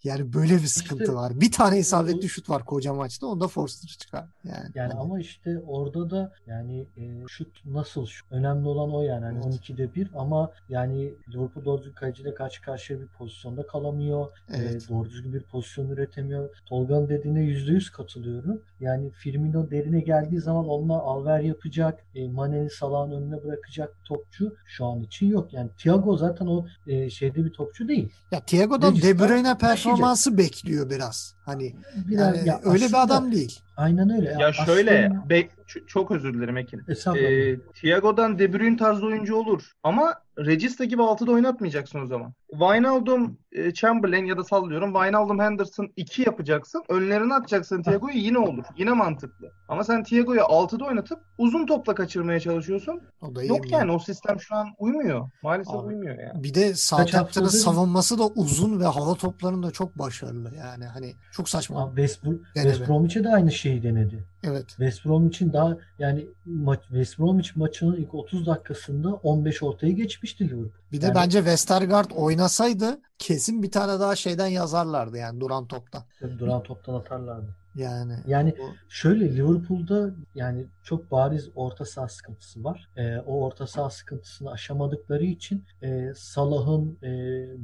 Yani 0.04 0.34
böyle 0.34 0.54
bir 0.54 0.68
sıkıntı 0.68 1.04
işte, 1.04 1.16
var. 1.16 1.42
Bir 1.42 1.52
tane 1.52 1.80
isabetli 1.80 2.30
şut 2.30 2.50
var 2.50 2.66
koca 2.66 2.94
maçta. 2.94 3.28
Onda 3.28 3.48
Forster 3.48 3.88
çıkar. 3.88 4.26
Yani, 4.44 4.70
yani 4.76 4.94
ama 4.94 5.20
işte 5.20 5.60
orada 5.68 6.10
da 6.10 6.34
yani 6.48 6.86
e, 6.98 7.28
şut 7.28 7.66
nasıl 7.66 8.06
şut? 8.06 8.32
Önemli 8.32 8.68
olan 8.68 8.94
o 8.94 9.02
yani. 9.02 9.26
Hani 9.26 9.40
evet. 9.46 9.70
12'de 9.70 9.96
1 9.96 10.10
ama 10.16 10.52
yani 10.70 11.14
Liverpool 11.30 11.66
doğru 11.66 11.78
düzgün 11.78 11.94
kaleciyle 11.94 12.34
karşı 12.34 12.62
karşıya 12.62 13.02
bir 13.02 13.08
pozisyonda 13.08 13.68
kalamıyor. 13.68 14.30
E, 14.30 14.58
evet. 14.58 14.86
E, 14.86 14.90
doğru 14.90 15.10
düzgün 15.10 15.34
bir 15.34 15.42
pozisyon 15.42 15.90
üretemiyor. 15.90 16.50
Tolga'nın 16.66 17.10
dediğine 17.10 17.40
%100 17.40 17.92
katılıyorum. 17.92 18.62
Yani 18.80 19.12
Firmino 19.12 19.72
derine 19.72 20.00
geldiği 20.00 20.40
zaman 20.40 20.68
onunla 20.68 21.00
alver 21.00 21.40
yapacak. 21.40 22.00
E, 22.16 22.28
Mane'yi 22.28 22.70
Salah'ın 22.70 23.12
önüne 23.12 23.44
bırakacak 23.44 23.96
topçu 24.06 24.56
şu 24.66 24.86
an 24.86 25.04
için 25.04 25.28
yok. 25.28 25.54
Yani 25.54 25.70
Thiago 25.78 26.18
zaten 26.18 26.46
o 26.46 26.66
e, 26.88 27.10
şeyde 27.10 27.46
bir 27.46 27.54
topçu 27.54 27.88
değil. 27.88 28.10
Ya 28.32 28.40
Thiago'dan 28.40 28.96
De 28.96 29.20
Bruyne 29.20 29.58
performansı 29.96 30.38
bekliyor 30.38 30.90
biraz. 30.90 31.36
Hani 31.46 31.76
biraz, 31.96 32.38
yani 32.38 32.48
ya 32.48 32.62
öyle 32.64 32.88
bir 32.88 33.04
adam 33.04 33.32
değil. 33.32 33.60
Aynen 33.78 34.10
öyle. 34.10 34.30
Ya, 34.32 34.40
ya 34.40 34.54
şöyle 34.54 35.06
aslında... 35.08 35.30
be, 35.30 35.50
çok 35.88 36.12
özür 36.12 36.34
dilerim 36.34 36.58
Ekin. 36.58 36.82
Ee, 37.16 37.58
Thiago'dan 37.74 38.40
De 38.40 38.54
Bruyne 38.54 38.78
tarzı 38.78 39.06
oyuncu 39.06 39.36
olur 39.36 39.72
ama 39.84 40.14
Regista 40.38 40.84
gibi 40.84 41.04
altıda 41.04 41.32
oynatmayacaksın 41.32 42.00
o 42.02 42.06
zaman. 42.06 42.34
Wijnaldum, 42.54 43.38
e, 43.52 43.74
Chamberlain 43.74 44.26
ya 44.26 44.38
da 44.38 44.44
sallıyorum 44.44 44.94
Wijnaldum 44.94 45.40
Henderson 45.40 45.90
2 45.96 46.22
yapacaksın. 46.22 46.84
Önlerine 46.90 47.34
atacaksın 47.34 47.84
Thiago'yu 47.84 48.18
yine 48.18 48.38
olur. 48.38 48.64
Yine 48.78 48.94
mantıklı. 48.94 49.52
Ama 49.68 49.84
sen 49.84 50.04
Thiago'yu 50.04 50.40
6'da 50.40 50.86
oynatıp 50.86 51.20
uzun 51.38 51.66
topla 51.66 51.96
kaçırmaya 51.96 52.40
çalışıyorsun. 52.40 53.02
O 53.22 53.36
da 53.36 53.44
Yok 53.44 53.72
yani 53.72 53.92
o 53.92 54.00
sistem 54.00 54.40
şu 54.40 54.56
an 54.56 54.68
uymuyor. 54.80 55.30
Maalesef 55.44 55.76
Abi, 55.76 55.88
uymuyor 55.88 56.20
yani. 56.20 56.44
Bir 56.44 56.54
de 56.54 56.76
Southampton'ın 56.76 57.48
savunması 57.48 58.20
da 58.20 58.28
uzun 58.28 58.80
ve 58.80 58.86
hava 58.86 59.16
toplarında 59.16 59.72
çok 59.72 60.00
başarılı. 60.00 60.56
Yani 60.56 60.86
hani 60.86 61.14
çok 61.32 61.50
saçma. 61.50 61.84
Abi 61.84 62.08
West, 62.08 62.24
West 62.54 62.88
Bromwich'e 62.88 63.24
de 63.24 63.30
aynı 63.30 63.52
şeyi 63.52 63.84
denedi. 63.84 64.26
Evet. 64.44 64.68
West 64.68 65.06
Bromwich'in 65.06 65.54
daha 65.54 65.78
yani 66.00 66.28
maç, 66.46 66.80
West 66.88 67.20
Bromwich 67.20 67.58
maçının 67.58 67.96
ilk 67.96 68.14
30 68.14 68.48
dakikasında 68.48 69.14
15 69.14 69.64
ortaya 69.64 69.92
geçmişti 69.92 70.50
Liverpool. 70.50 70.83
Bir 70.94 71.02
de 71.02 71.06
yani, 71.06 71.16
bence 71.16 71.38
Westergaard 71.38 72.12
oynasaydı 72.16 73.02
kesin 73.20 73.64
bir 73.64 73.72
tane 73.72 74.00
daha 74.00 74.16
şeyden 74.16 74.48
yazarlardı 74.48 75.18
yani 75.18 75.40
duran 75.40 75.68
toptan. 75.68 76.04
Duran 76.40 76.64
toptan 76.64 76.94
atarlardı. 76.94 77.56
Yani 77.76 78.14
yani 78.28 78.56
o... 78.60 78.64
şöyle 78.90 79.36
Liverpool'da 79.36 80.12
yani 80.36 80.66
çok 80.84 81.12
bariz 81.12 81.50
orta 81.56 81.86
saha 81.86 82.08
sıkıntısı 82.08 82.64
var. 82.64 82.90
E, 82.98 83.18
o 83.18 83.46
orta 83.46 83.68
saha 83.68 83.90
sıkıntısını 83.90 84.52
aşamadıkları 84.52 85.24
için 85.24 85.64
e, 85.82 86.14
Salah'ın, 86.16 86.98
e, 87.04 87.10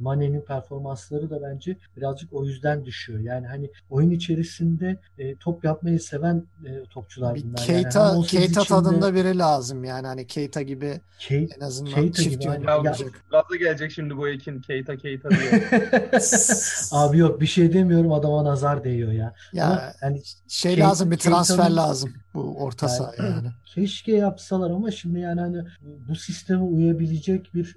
Mane'nin 0.00 0.40
performansları 0.40 1.30
da 1.30 1.42
bence 1.42 1.76
birazcık 1.96 2.32
o 2.32 2.44
yüzden 2.44 2.84
düşüyor. 2.84 3.20
Yani 3.20 3.46
hani 3.46 3.70
oyun 3.90 4.10
içerisinde 4.10 4.96
e, 5.18 5.36
top 5.36 5.64
yapmayı 5.64 6.00
seven 6.00 6.44
e, 6.66 6.84
topçular 6.84 7.34
bir 7.34 7.42
bunlar. 7.42 7.56
Keita, 7.56 8.08
yani 8.08 8.26
Keita 8.26 8.46
içinde... 8.46 8.64
tadında 8.64 9.14
biri 9.14 9.38
lazım 9.38 9.84
yani 9.84 10.06
hani 10.06 10.26
Keita 10.26 10.62
gibi 10.62 11.00
Ke- 11.18 11.56
en 11.56 11.60
azından 11.60 11.94
Keita 11.94 12.22
çift 12.22 12.42
gibi, 12.42 12.44
yani, 12.44 12.70
olacak. 12.70 13.24
Gaza 13.30 13.56
gelecek 13.58 13.92
şimdi 13.92 14.16
bu 14.16 14.28
Ekin 14.28 14.60
Keita 14.60 14.96
Keita 14.96 15.30
diye. 15.30 15.68
Abi 16.92 17.18
yok 17.18 17.40
bir 17.40 17.46
şey 17.46 17.72
demiyorum 17.72 18.12
adama 18.12 18.44
nazar 18.44 18.84
değiyor 18.84 19.12
ya. 19.12 19.34
Ya 19.52 19.66
Ama 19.66 19.92
yani 20.02 20.22
şey 20.48 20.78
lazım 20.78 21.10
bir 21.10 21.16
transfer 21.18 21.70
lazım. 21.70 22.14
Bu 22.34 22.56
orta 22.64 22.86
yani, 22.86 22.96
saha 22.96 23.12
yani. 23.18 23.48
Keşke 23.64 24.12
yapsalar 24.12 24.70
ama 24.70 24.90
şimdi 24.90 25.18
yani 25.18 25.40
hani 25.40 25.64
bu 26.08 26.14
sisteme 26.16 26.62
uyabilecek 26.62 27.54
bir 27.54 27.76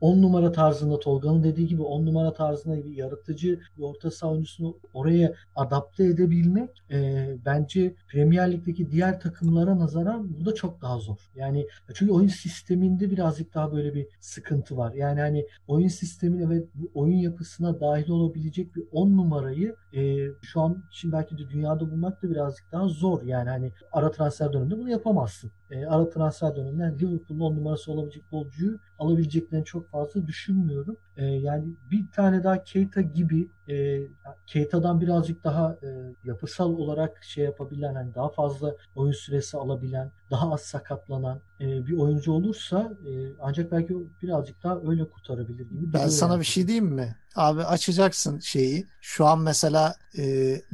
10 0.00 0.18
e, 0.18 0.22
numara 0.22 0.52
tarzında 0.52 0.98
Tolga'nın 0.98 1.44
dediği 1.44 1.66
gibi 1.66 1.82
10 1.82 2.06
numara 2.06 2.32
tarzında 2.32 2.84
bir 2.84 2.96
yaratıcı 2.96 3.60
bir 3.78 3.82
orta 3.82 4.10
saha 4.10 4.30
oyuncusunu 4.30 4.76
oraya 4.94 5.34
adapte 5.56 6.04
edebilmek 6.04 6.82
e, 6.90 7.28
bence 7.46 7.94
Premier 8.08 8.52
Lig'deki 8.52 8.90
diğer 8.90 9.20
takımlara 9.20 9.78
nazaran 9.78 10.36
burada 10.38 10.54
çok 10.54 10.82
daha 10.82 10.98
zor. 10.98 11.30
Yani 11.36 11.66
çünkü 11.94 12.12
oyun 12.12 12.28
sisteminde 12.28 13.10
birazcık 13.10 13.54
daha 13.54 13.72
böyle 13.72 13.94
bir 13.94 14.06
sıkıntı 14.20 14.76
var. 14.76 14.92
Yani 14.92 15.20
hani 15.20 15.46
oyun 15.66 15.88
sistemine 15.88 16.50
ve 16.50 16.64
bu 16.74 16.90
oyun 16.94 17.16
yapısına 17.16 17.80
dahil 17.80 18.10
olabilecek 18.10 18.76
bir 18.76 18.84
10 18.92 19.16
numarayı 19.16 19.76
e, 19.92 20.26
şu 20.42 20.60
an 20.60 20.84
şimdi 20.90 21.12
belki 21.12 21.38
de 21.38 21.50
dünyada 21.50 21.80
bulmak 21.90 22.22
da 22.22 22.30
birazcık 22.30 22.72
daha 22.72 22.88
zor. 22.88 23.22
Yani 23.22 23.55
hani 23.56 23.72
ara 23.92 24.10
transfer 24.10 24.52
döneminde 24.52 24.78
bunu 24.78 24.90
yapamazsın. 24.90 25.52
E, 25.70 25.86
ara 25.86 26.10
transfer 26.10 26.56
döneminde 26.56 26.94
Liverpool'un 27.00 27.40
10 27.40 27.56
numarası 27.56 27.92
olabilecek 27.92 28.22
futbolcuyu 28.22 28.78
alabileceklerini 28.98 29.64
çok 29.64 29.90
fazla 29.90 30.26
düşünmüyorum. 30.26 30.96
E, 31.16 31.24
yani 31.24 31.64
bir 31.90 32.10
tane 32.10 32.44
daha 32.44 32.64
Keita 32.64 33.00
gibi 33.00 33.48
e, 33.68 34.02
Keita'dan 34.46 35.00
birazcık 35.00 35.44
daha 35.44 35.76
e, 35.82 35.88
yapısal 36.24 36.72
olarak 36.72 37.24
şey 37.24 37.44
yapabilen, 37.44 37.94
hani 37.94 38.14
daha 38.14 38.28
fazla 38.28 38.74
oyun 38.94 39.12
süresi 39.12 39.56
alabilen, 39.56 40.12
daha 40.30 40.52
az 40.52 40.60
sakatlanan 40.60 41.40
e, 41.60 41.86
bir 41.86 41.98
oyuncu 41.98 42.32
olursa 42.32 42.92
e, 43.06 43.10
ancak 43.40 43.72
belki 43.72 43.94
birazcık 44.22 44.62
daha 44.62 44.80
öyle 44.86 45.04
kurtarabilir 45.04 45.70
gibi. 45.70 45.92
Ben 45.92 46.08
sana 46.08 46.32
yani. 46.32 46.40
bir 46.40 46.46
şey 46.46 46.66
diyeyim 46.66 46.86
mi? 46.86 47.16
Abi 47.36 47.62
açacaksın 47.62 48.38
şeyi. 48.38 48.86
Şu 49.00 49.26
an 49.26 49.40
mesela 49.40 49.94
e, 50.18 50.24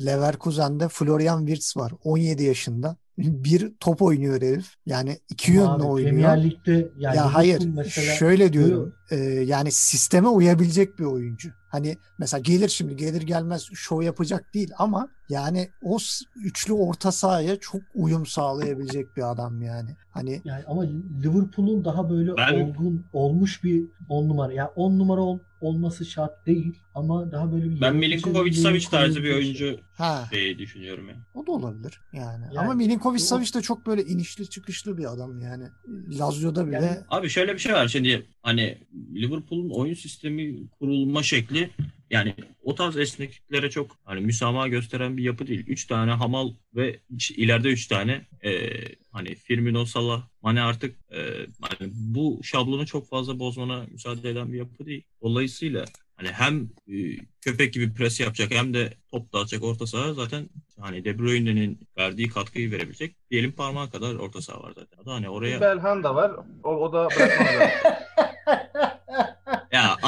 Leverkusen'de 0.06 0.88
Florian 0.88 1.46
Wirtz 1.46 1.76
var. 1.76 1.92
17 2.04 2.42
yaşında 2.42 2.96
bir 3.18 3.72
top 3.80 4.02
oynuyor 4.02 4.42
herif. 4.42 4.74
Yani 4.86 5.18
iki 5.30 5.52
yönlü 5.52 5.68
abi, 5.68 5.82
oynuyor. 5.82 6.12
Premier 6.12 6.44
Lig'de 6.44 6.88
yani 6.98 7.16
ya 7.16 7.34
hayır 7.34 7.66
mesela, 7.66 8.14
şöyle 8.14 8.52
diyorum. 8.52 8.94
E, 9.10 9.16
yani 9.26 9.72
sisteme 9.72 10.28
uyabilecek 10.28 10.98
bir 10.98 11.04
oyuncu. 11.04 11.50
Hani 11.68 11.96
mesela 12.18 12.40
gelir 12.40 12.68
şimdi 12.68 12.96
gelir 12.96 13.22
gelmez 13.22 13.68
şov 13.74 14.02
yapacak 14.02 14.54
değil 14.54 14.70
ama 14.78 15.08
yani 15.28 15.68
o 15.82 15.98
üçlü 16.44 16.72
orta 16.72 17.12
sahaya 17.12 17.56
çok 17.60 17.80
uyum 17.94 18.26
sağlayabilecek 18.26 19.16
bir 19.16 19.30
adam 19.30 19.62
yani. 19.62 19.90
Hani 20.10 20.42
yani 20.44 20.64
ama 20.66 20.82
Liverpool'un 21.22 21.84
daha 21.84 22.10
böyle 22.10 22.36
ben... 22.36 22.60
olgun 22.60 23.06
olmuş 23.12 23.64
bir 23.64 23.84
on 24.08 24.28
numara. 24.28 24.52
Yani 24.52 24.70
on 24.76 24.98
numara 24.98 25.20
ol, 25.20 25.38
olması 25.62 26.04
şart 26.04 26.46
değil 26.46 26.74
ama 26.94 27.32
daha 27.32 27.52
böyle 27.52 27.70
bir 27.70 27.80
Ben 27.80 27.96
Milinkovic 27.96 28.52
Savic 28.52 28.88
tarzı 28.90 29.22
bir 29.22 29.34
oyuncu 29.34 29.80
ha. 29.96 30.28
diye 30.32 30.58
düşünüyorum 30.58 31.08
yani. 31.08 31.20
O 31.34 31.46
da 31.46 31.52
olabilir 31.52 32.00
yani. 32.12 32.44
yani 32.44 32.58
ama 32.58 32.74
Milinkovic 32.74 33.18
Savic 33.18 33.54
de 33.54 33.62
çok 33.62 33.86
böyle 33.86 34.04
inişli 34.04 34.50
çıkışlı 34.50 34.98
bir 34.98 35.12
adam 35.12 35.40
yani. 35.40 35.64
Lazio'da 36.18 36.66
bile. 36.66 36.76
Yani, 36.76 36.98
abi 37.08 37.28
şöyle 37.28 37.54
bir 37.54 37.58
şey 37.58 37.72
var 37.72 37.88
şimdi 37.88 38.26
hani 38.42 38.78
Liverpool'un 39.14 39.70
oyun 39.70 39.94
sistemi 39.94 40.68
kurulma 40.68 41.22
şekli 41.22 41.70
yani 42.12 42.34
o 42.62 42.74
tarz 42.74 42.96
esnekliklere 42.96 43.70
çok 43.70 43.98
hani 44.04 44.20
müsamaha 44.20 44.68
gösteren 44.68 45.16
bir 45.16 45.22
yapı 45.22 45.46
değil. 45.46 45.64
Üç 45.66 45.86
tane 45.86 46.12
Hamal 46.12 46.50
ve 46.74 47.00
ileride 47.36 47.68
üç 47.68 47.86
tane 47.86 48.26
e, 48.44 48.70
hani 49.12 49.34
Firmino, 49.34 49.84
Salah, 49.84 50.22
Mane 50.42 50.62
artık 50.62 50.96
e, 51.12 51.20
hani 51.60 51.92
bu 51.94 52.40
şablonu 52.42 52.86
çok 52.86 53.08
fazla 53.08 53.38
bozmana 53.38 53.86
müsaade 53.90 54.30
eden 54.30 54.52
bir 54.52 54.58
yapı 54.58 54.86
değil. 54.86 55.02
Dolayısıyla 55.22 55.84
hani 56.16 56.28
hem 56.28 56.70
e, 56.88 56.94
köpek 57.40 57.72
gibi 57.72 57.94
pres 57.94 58.20
yapacak 58.20 58.50
hem 58.50 58.74
de 58.74 58.94
top 59.10 59.32
dağıtacak 59.32 59.62
orta 59.62 59.86
saha 59.86 60.14
zaten 60.14 60.48
hani 60.80 61.04
De 61.04 61.18
Bruyne'nin 61.18 61.88
verdiği 61.98 62.28
katkıyı 62.28 62.70
verebilecek 62.70 63.16
bir 63.30 63.38
elin 63.38 63.52
parmağı 63.52 63.90
kadar 63.90 64.14
orta 64.14 64.40
saha 64.40 64.62
var 64.62 64.72
zaten. 64.76 65.04
Hani 65.04 65.28
oraya 65.28 65.60
Belhan 65.60 66.02
da 66.02 66.14
var. 66.14 66.32
O, 66.64 66.70
o 66.70 66.92
da 66.92 67.08
bırakmadı. 67.16 67.70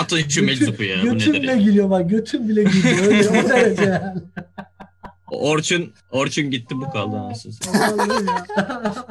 Atın 0.05 0.29
şu 0.29 0.45
meczupu 0.45 0.83
ya. 0.83 1.03
Götüm 1.03 1.33
bile 1.33 1.57
gülüyor 1.57 1.91
bak. 1.91 2.11
Götüm 2.11 2.49
bile 2.49 2.63
gülüyor. 2.63 3.07
Öyle 3.07 3.29
o 3.29 3.33
derece 3.49 3.85
yani. 3.85 4.21
Orçun, 5.31 5.93
Orçun 6.11 6.51
gitti 6.51 6.75
bu 6.77 6.91
kaldı 6.91 7.17
anasını. 7.17 7.53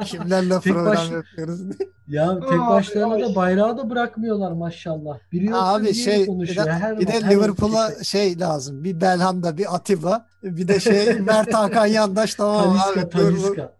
Kimlerle 0.04 0.60
program 0.60 0.86
baş... 0.86 1.10
yapıyoruz? 1.10 1.60
ya 2.08 2.40
tek 2.40 2.58
başlarına 2.58 3.20
da 3.20 3.34
bayrağı 3.34 3.78
da 3.78 3.90
bırakmıyorlar 3.90 4.52
maşallah. 4.52 5.18
Biri 5.32 5.54
Abi 5.54 5.94
şey 5.94 6.26
bir 6.26 6.56
de, 6.56 6.72
her 6.72 7.00
bir 7.00 7.06
de 7.06 7.20
Liverpool'a 7.30 7.90
şey. 7.90 8.04
şey 8.04 8.40
lazım. 8.40 8.84
Bir 8.84 9.00
Belhanda, 9.00 9.58
bir 9.58 9.74
Atiba, 9.74 10.26
bir 10.42 10.68
de 10.68 10.80
şey 10.80 11.14
Mert 11.20 11.54
Hakan 11.54 11.86
Yandaş 11.86 12.34
tamam 12.34 12.78
Taliska, 12.78 13.00
abi. 13.00 13.10
Taliska. 13.10 13.72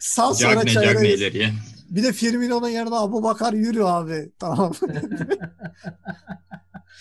Sal 0.00 0.34
sonra 0.34 0.66
çevirelim. 0.66 1.54
Bir 1.92 2.02
de 2.02 2.12
Firmino'nun 2.12 2.68
yerine 2.68 2.94
Abu 2.94 3.22
Bakar 3.22 3.52
yürü 3.52 3.82
abi. 3.82 4.30
Tamam. 4.38 4.72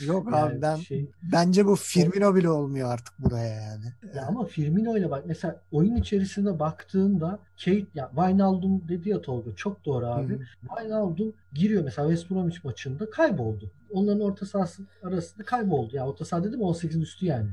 Yok 0.05 0.27
yani 0.31 0.35
abi 0.35 0.61
ben 0.61 0.75
şey, 0.75 1.11
bence 1.23 1.65
bu 1.65 1.75
Firmino 1.75 2.35
bile 2.35 2.49
olmuyor 2.49 2.91
artık 2.91 3.19
buraya 3.19 3.55
yani. 3.55 3.85
Ya 4.15 4.25
ama 4.27 4.45
Firmino 4.45 4.97
ile 4.97 5.09
bak 5.09 5.23
mesela 5.27 5.61
oyun 5.71 5.95
içerisinde 5.95 6.59
baktığında 6.59 7.39
Kate 7.65 7.85
ya 7.95 8.11
Wijnaldum 8.15 8.87
dedi 8.87 9.09
ya 9.09 9.21
Tolga 9.21 9.55
çok 9.55 9.85
doğru 9.85 10.05
abi. 10.05 10.33
Hı-hı. 10.33 10.67
Wijnaldum 10.75 11.33
giriyor 11.53 11.83
mesela 11.83 12.09
West 12.09 12.31
Bromwich 12.31 12.65
maçında 12.65 13.09
kayboldu. 13.09 13.71
Onların 13.93 14.21
orta 14.21 14.45
sahası 14.45 14.83
arasında 15.03 15.43
kayboldu. 15.43 15.95
Ya 15.95 16.07
orta 16.07 16.25
saha 16.25 16.43
dedim 16.43 16.59
18'in 16.59 17.01
üstü 17.01 17.25
yani. 17.25 17.49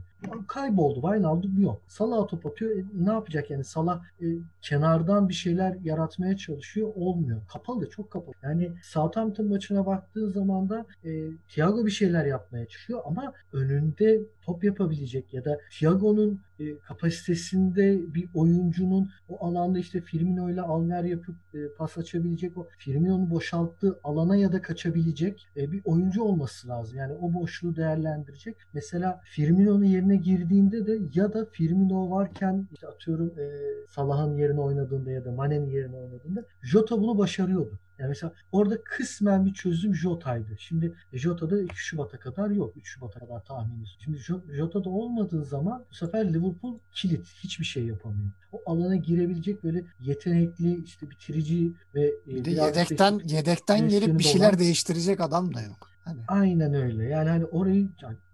Kayboldu. 0.48 1.00
Wijnaldum 1.00 1.62
yok. 1.62 1.82
Salah 1.88 2.28
top 2.28 2.46
atıyor. 2.46 2.70
E, 2.78 2.84
ne 2.94 3.12
yapacak 3.12 3.50
yani? 3.50 3.64
Salah 3.64 4.02
e, 4.22 4.26
kenardan 4.62 5.28
bir 5.28 5.34
şeyler 5.34 5.76
yaratmaya 5.84 6.36
çalışıyor. 6.36 6.92
Olmuyor. 6.94 7.40
Kapalı. 7.52 7.90
Çok 7.90 8.10
kapalı. 8.10 8.34
Yani 8.42 8.72
Southampton 8.82 9.46
maçına 9.46 9.86
baktığın 9.86 10.28
zaman 10.28 10.68
da 10.68 10.86
e, 11.04 11.30
Thiago 11.48 11.86
bir 11.86 11.90
şeyler 11.90 12.24
yapmaya 12.24 12.66
çalışıyor 12.66 13.00
ama 13.04 13.32
önünde 13.52 14.20
top 14.42 14.64
yapabilecek 14.64 15.34
ya 15.34 15.44
da 15.44 15.58
Thiago'nun 15.70 16.40
e, 16.60 16.78
kapasitesinde 16.78 18.00
bir 18.14 18.28
oyuncunun 18.34 19.10
o 19.28 19.46
alanda 19.46 19.78
işte 19.78 20.00
Firmino 20.00 20.50
ile 20.50 20.60
alver 20.60 21.04
yapıp 21.04 21.34
e, 21.54 21.58
pas 21.78 21.98
açabilecek 21.98 22.58
o 22.58 22.68
Firmino'nun 22.78 23.30
boşalttığı 23.30 24.00
alana 24.04 24.36
ya 24.36 24.52
da 24.52 24.62
kaçabilecek 24.62 25.46
e, 25.56 25.72
bir 25.72 25.82
oyuncu 25.84 26.22
olması 26.28 26.68
lazım. 26.68 26.98
Yani 26.98 27.12
o 27.12 27.34
boşluğu 27.34 27.76
değerlendirecek. 27.76 28.56
Mesela 28.72 29.20
Firmino'nun 29.24 29.84
yerine 29.84 30.16
girdiğinde 30.16 30.86
de 30.86 30.98
ya 31.14 31.32
da 31.32 31.44
Firmino 31.44 32.10
varken 32.10 32.68
işte 32.72 32.86
atıyorum 32.86 33.32
e, 33.38 33.46
Salah'ın 33.88 34.36
yerine 34.36 34.60
oynadığında 34.60 35.10
ya 35.10 35.24
da 35.24 35.32
Mane'nin 35.32 35.70
yerine 35.70 35.96
oynadığında 35.96 36.44
Jota 36.62 37.00
bunu 37.00 37.18
başarıyordu. 37.18 37.78
Yani 37.98 38.08
mesela 38.08 38.32
orada 38.52 38.82
kısmen 38.84 39.46
bir 39.46 39.54
çözüm 39.54 39.94
Jota'ydı. 39.94 40.56
Şimdi 40.58 40.94
Jota'da 41.12 41.62
2 41.62 41.76
Şubat'a 41.76 42.18
kadar 42.18 42.50
yok. 42.50 42.76
3 42.76 42.88
Şubat'a 42.88 43.20
kadar 43.20 43.44
tahminiz. 43.44 43.88
Şimdi 44.04 44.18
Jota'da 44.56 44.90
olmadığı 44.90 45.44
zaman 45.44 45.84
bu 45.90 45.94
sefer 45.94 46.34
Liverpool 46.34 46.78
kilit. 46.92 47.26
Hiçbir 47.26 47.64
şey 47.64 47.84
yapamıyor. 47.86 48.30
O 48.52 48.62
alana 48.66 48.96
girebilecek 48.96 49.64
böyle 49.64 49.84
yetenekli 50.00 50.84
işte 50.84 51.10
bitirici 51.10 51.72
ve 51.94 52.06
e, 52.06 52.26
bir 52.26 52.44
de 52.44 52.50
yedekten 52.50 53.20
yedekten 53.24 53.88
gelip 53.88 54.18
bir 54.18 54.24
şeyler 54.24 54.48
olan... 54.48 54.58
değiştirecek 54.58 55.20
adam 55.20 55.54
da 55.54 55.62
yok. 55.62 55.90
Hani. 56.08 56.20
Aynen 56.28 56.74
öyle. 56.74 57.04
Yani 57.04 57.28
hani 57.30 57.44
orayı 57.44 57.88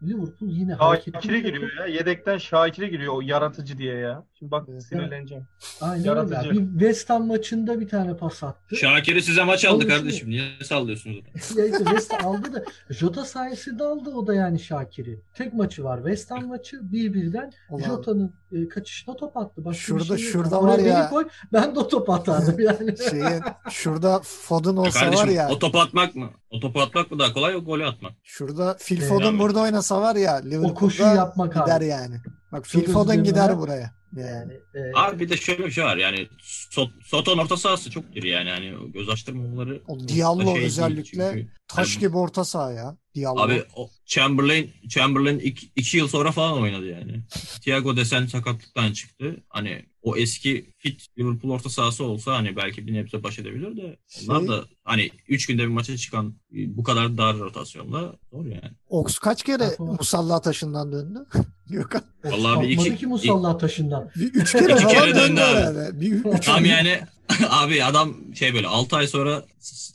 Liverpool 0.06 0.50
yine 0.50 0.76
Şakir'e 0.78 1.40
giriyor 1.40 1.70
ya. 1.78 1.86
Yedekten 1.86 2.38
Şakir'e 2.38 2.88
giriyor 2.88 3.14
o 3.14 3.20
yaratıcı 3.20 3.78
diye 3.78 3.94
ya. 3.94 4.24
Şimdi 4.38 4.52
bak 4.52 4.66
evet. 4.72 4.82
sinirleneceğim. 4.82 5.44
Aynen 5.80 6.04
yaratıcı. 6.04 6.48
öyle. 6.48 6.50
Bir 6.50 6.70
West 6.70 7.10
Ham 7.10 7.26
maçında 7.26 7.80
bir 7.80 7.88
tane 7.88 8.16
pas 8.16 8.42
attı. 8.42 8.76
Şakir'i 8.76 9.22
size 9.22 9.44
maç 9.44 9.64
aldı 9.64 9.88
kardeşim. 9.88 10.30
Niye 10.30 10.44
sallıyorsunuz 10.62 11.16
ya 11.56 11.66
işte 11.66 11.84
West 11.84 12.12
Ham 12.12 12.26
aldı 12.26 12.52
da 12.52 12.64
Jota 12.90 13.24
sayesinde 13.24 13.84
aldı 13.84 14.10
o 14.10 14.26
da 14.26 14.34
yani 14.34 14.60
Şakir'i. 14.60 15.20
Tek 15.34 15.54
maçı 15.54 15.84
var. 15.84 15.96
West 15.96 16.30
Ham 16.30 16.46
maçı 16.46 16.92
bir 16.92 17.14
birden 17.14 17.52
Jota'nın 17.86 18.34
e, 18.52 18.68
kaçışına 18.68 19.16
top 19.16 19.36
attı. 19.36 19.64
Başka 19.64 19.80
şurada 19.80 20.18
şey 20.18 20.26
şurada 20.26 20.62
var 20.62 20.78
ya. 20.78 21.10
Koy, 21.10 21.28
ben 21.52 21.74
de 21.74 21.78
o 21.80 21.88
top 21.88 22.10
atardım 22.10 22.60
yani. 22.60 22.94
Şeyin, 23.10 23.42
şurada 23.70 24.20
Foden 24.24 24.76
olsa 24.76 25.00
kardeşim, 25.00 25.28
var 25.28 25.32
ya. 25.32 25.48
O 25.48 25.58
topu 25.58 25.80
atmak 25.80 26.14
mı? 26.14 26.30
O 26.50 26.60
topu 26.60 26.80
atmak 26.80 27.10
mı 27.10 27.18
daha 27.18 27.32
kolay 27.32 27.56
o 27.56 27.64
golü 27.64 27.86
atmak? 27.86 28.12
Şurada 28.22 28.76
Phil 28.76 29.00
Foden 29.00 29.38
burada 29.38 29.60
oynasa 29.60 29.93
var 30.00 30.16
ya 30.16 30.34
Liverpool'da 30.34 30.72
o 30.72 30.74
koşu 30.74 31.02
yapmak 31.02 31.54
gider 31.54 31.76
abi. 31.76 31.86
yani. 31.86 32.20
Bak 32.52 32.64
Phil 32.64 32.92
Foden 32.92 33.24
gider 33.24 33.58
buraya. 33.58 33.94
Yani, 34.16 34.52
e... 34.52 34.80
Abi 34.94 35.20
bir 35.20 35.28
de 35.28 35.36
şöyle 35.36 35.64
bir 35.66 35.70
şey 35.70 35.84
var 35.84 35.96
yani 35.96 36.28
Soton 37.04 37.38
orta 37.38 37.56
sahası 37.56 37.90
çok 37.90 38.16
iri 38.16 38.28
yani 38.28 38.50
hani 38.50 38.92
göz 38.92 39.08
açtırmamaları. 39.08 39.82
O 39.88 40.08
Diallo 40.08 40.54
şey 40.54 40.64
özellikle 40.64 41.04
çünkü, 41.04 41.48
taş 41.68 41.98
gibi 41.98 42.16
orta 42.16 42.44
saha 42.44 42.72
ya. 42.72 42.96
Diallo. 43.14 43.40
Abi 43.40 43.64
o 43.76 43.90
Chamberlain 44.06 44.70
Chamberlain 44.88 45.38
iki, 45.38 45.70
iki 45.76 45.96
yıl 45.96 46.08
sonra 46.08 46.32
falan 46.32 46.62
oynadı 46.62 46.86
yani. 46.86 47.22
Thiago 47.62 47.96
Desen 47.96 48.26
sakatlıktan 48.26 48.92
çıktı. 48.92 49.36
Hani 49.48 49.86
o 50.04 50.16
eski 50.16 50.70
fit 50.78 51.06
Liverpool 51.18 51.52
orta 51.52 51.70
sahası 51.70 52.04
olsa 52.04 52.32
hani 52.32 52.56
belki 52.56 52.86
bir 52.86 52.94
nebze 52.94 53.22
baş 53.22 53.38
edebilir 53.38 53.76
de 53.76 53.96
onlar 54.28 54.40
şey... 54.40 54.48
da 54.48 54.64
hani 54.84 55.10
3 55.28 55.46
günde 55.46 55.62
bir 55.62 55.68
maça 55.68 55.96
çıkan 55.96 56.34
bu 56.50 56.82
kadar 56.82 57.18
dar 57.18 57.38
rotasyonla 57.38 58.14
zor 58.32 58.46
yani. 58.46 58.70
Ox 58.88 59.18
kaç 59.18 59.42
kere 59.42 59.70
musalla 59.78 60.40
taşından 60.40 60.92
döndü? 60.92 61.26
Gökhan. 61.70 62.02
Vallahi 62.24 62.62
bir 62.62 62.68
iki- 62.68 62.96
ki 62.96 63.06
musalla 63.06 63.58
taşından. 63.58 64.10
Bir 64.16 64.34
üç 64.34 64.52
kere 64.52 64.72
İki 64.72 64.86
kere 64.86 65.14
döndü 65.14 65.16
döndü 65.16 65.40
abi. 65.40 66.00
Bir, 66.00 66.12
üç, 66.12 66.46
Tam 66.46 66.64
yani 66.64 67.00
abi 67.50 67.84
adam 67.84 68.34
şey 68.34 68.54
böyle 68.54 68.66
6 68.66 68.96
ay 68.96 69.06
sonra 69.06 69.44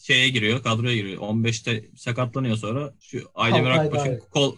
şeye 0.01 0.29
giriyor, 0.29 0.63
kadroya 0.63 0.95
giriyor. 0.95 1.21
15'te 1.21 1.85
sakatlanıyor 1.97 2.57
sonra 2.57 2.93
şu 2.99 3.21
Aydemir 3.35 3.69
Akbaş'ın 3.69 4.11
daha. 4.11 4.29
kol, 4.29 4.55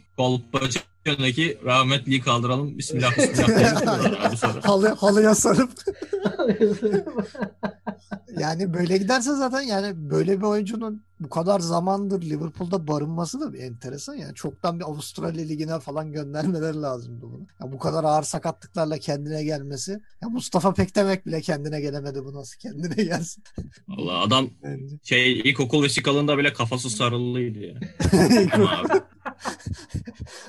kolpaçındaki 1.05 1.57
rahmetliyi 1.65 2.21
kaldıralım. 2.21 2.77
Bismillah 2.77 3.17
bismillah 3.17 4.63
halı, 4.63 4.87
halıya 4.89 5.35
sarıp 5.35 5.71
yani 8.39 8.73
böyle 8.73 8.97
giderse 8.97 9.35
zaten 9.35 9.61
yani 9.61 10.09
böyle 10.09 10.37
bir 10.37 10.45
oyuncunun 10.45 11.03
bu 11.19 11.29
kadar 11.29 11.59
zamandır 11.59 12.21
Liverpool'da 12.21 12.87
barınması 12.87 13.41
da 13.41 13.53
bir 13.53 13.59
enteresan 13.59 14.13
yani 14.13 14.35
çoktan 14.35 14.79
bir 14.79 14.85
Avustralya 14.85 15.45
Ligi'ne 15.45 15.79
falan 15.79 16.11
göndermeleri 16.11 16.81
lazımdı 16.81 17.21
bunu. 17.21 17.47
Ya 17.63 17.71
bu 17.71 17.79
kadar 17.79 18.03
ağır 18.03 18.23
sakatlıklarla 18.23 18.97
kendine 18.97 19.43
gelmesi. 19.43 19.91
Ya 20.21 20.29
Mustafa 20.29 20.73
Pekdemek 20.73 21.25
bile 21.25 21.41
kendine 21.41 21.81
gelemedi 21.81 22.25
bu 22.25 22.33
nasıl 22.33 22.59
kendine 22.59 23.03
gelsin. 23.03 23.43
Vallahi 23.87 24.17
adam 24.27 24.49
Bence. 24.63 24.95
şey 25.03 25.39
ilkokul 25.39 25.83
vesikalında 25.83 26.37
bile 26.37 26.53
kafası 26.53 26.89
sarılıydı 26.89 27.59
ya. 27.59 27.75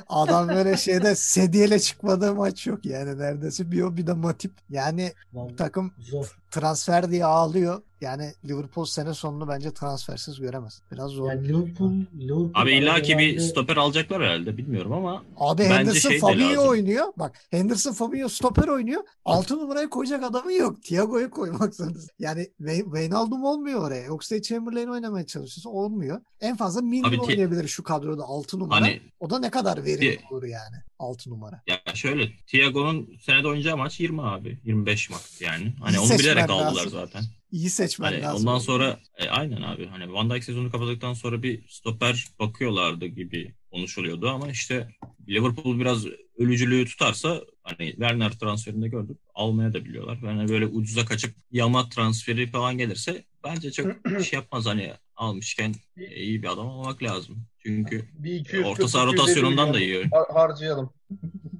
Adam 0.08 0.48
böyle 0.48 0.76
şeyde 0.76 1.14
sedyeyle 1.14 1.78
çıkmadığı 1.78 2.34
maç 2.34 2.66
yok 2.66 2.86
yani 2.86 3.18
neredeyse 3.18 3.70
bir 3.70 3.82
o 3.82 3.96
bir 3.96 4.06
de 4.06 4.12
Matip. 4.12 4.52
Yani 4.70 5.12
Vallahi 5.32 5.56
takım 5.56 5.92
Zor. 5.98 6.41
Transfer 6.52 7.10
diye 7.10 7.24
ağlıyor. 7.24 7.82
Yani 8.00 8.32
Liverpool 8.48 8.84
sene 8.84 9.14
sonunu 9.14 9.48
bence 9.48 9.70
transfersiz 9.74 10.40
göremez. 10.40 10.82
Biraz 10.92 11.10
zor. 11.10 11.28
Yani 11.30 11.48
Liverpool, 11.48 11.90
Liverpool 12.18 12.50
abi 12.54 12.72
illa 12.72 13.02
ki 13.02 13.18
bir 13.18 13.40
stoper 13.40 13.76
alacaklar 13.76 14.22
herhalde 14.22 14.56
bilmiyorum 14.56 14.92
ama 14.92 15.22
Abi 15.36 15.62
Bence 15.62 15.74
Henderson 15.74 16.10
şey 16.10 16.18
Fabinho 16.18 16.48
lazım. 16.56 16.68
oynuyor. 16.68 17.06
Bak 17.18 17.38
Henderson 17.50 17.92
Fabinho 17.92 18.28
stoper 18.28 18.68
oynuyor. 18.68 19.02
6 19.24 19.56
numaraya 19.56 19.88
koyacak 19.90 20.22
adamı 20.24 20.52
yok. 20.52 20.82
Thiago'yu 20.82 21.30
koymak 21.30 21.74
zorundasın. 21.74 22.10
Yani 22.18 22.48
Wayne- 22.60 22.84
Wijnaldum 22.84 23.44
olmuyor 23.44 23.80
oraya. 23.86 24.04
Yoksa 24.04 24.42
Chamberlain 24.42 24.88
oynamaya 24.88 25.26
çalışıyorsa 25.26 25.70
olmuyor. 25.70 26.20
En 26.40 26.56
fazla 26.56 26.80
Thi- 26.80 27.20
oynayabilir 27.20 27.68
şu 27.68 27.82
kadroda 27.82 28.24
6 28.24 28.58
numara. 28.58 28.80
hani 28.80 29.00
O 29.20 29.30
da 29.30 29.38
ne 29.38 29.50
kadar 29.50 29.84
verimli 29.84 30.20
olur 30.30 30.42
yani 30.42 30.76
6 31.02 31.30
numara. 31.30 31.62
ya 31.66 31.94
şöyle 31.94 32.36
Thiago'nun 32.46 33.16
senede 33.20 33.48
oynayacağı 33.48 33.76
maç 33.76 34.00
20 34.00 34.22
abi. 34.22 34.58
25 34.64 35.10
maç 35.10 35.20
yani. 35.40 35.72
Hani 35.80 35.96
İyi 35.96 35.98
onu 36.00 36.18
bilerek 36.18 36.50
aldılar 36.50 36.72
lazım. 36.84 36.90
zaten. 36.90 37.24
İyi 37.52 37.70
seçmen 37.70 38.12
Hani 38.12 38.22
lazım. 38.22 38.48
ondan 38.48 38.58
sonra 38.58 39.00
e, 39.18 39.28
aynen 39.28 39.62
abi 39.62 39.86
hani 39.86 40.12
Van 40.12 40.30
Dijk 40.30 40.44
sezonu 40.44 40.70
kapadıktan 40.70 41.12
sonra 41.14 41.42
bir 41.42 41.68
stoper 41.68 42.26
bakıyorlardı 42.38 43.06
gibi 43.06 43.54
konuşuluyordu 43.72 44.28
ama 44.28 44.48
işte 44.50 44.88
Liverpool 45.28 45.78
biraz 45.78 46.06
ölücülüğü 46.38 46.84
tutarsa 46.86 47.40
hani 47.62 47.90
Werner 47.90 48.30
transferinde 48.32 48.88
gördük 48.88 49.18
almaya 49.34 49.72
da 49.72 49.84
biliyorlar. 49.84 50.18
Yani 50.24 50.48
böyle 50.48 50.66
ucuza 50.66 51.04
kaçıp 51.04 51.34
yama 51.50 51.88
transferi 51.88 52.46
falan 52.50 52.78
gelirse 52.78 53.24
bence 53.44 53.72
çok 53.72 53.86
şey 54.24 54.36
yapmaz 54.38 54.66
hani 54.66 54.92
almışken 55.16 55.74
e, 55.96 56.16
iyi 56.22 56.42
bir 56.42 56.48
adam 56.52 56.66
olmak 56.66 57.02
lazım. 57.02 57.46
Çünkü 57.66 58.04
Bir 58.18 58.32
240, 58.32 58.66
orta 58.66 58.88
saha 58.88 59.04
250 59.04 59.20
rotasyonundan 59.20 59.74
da 59.74 59.78
har- 59.78 60.32
harcayalım. 60.32 60.90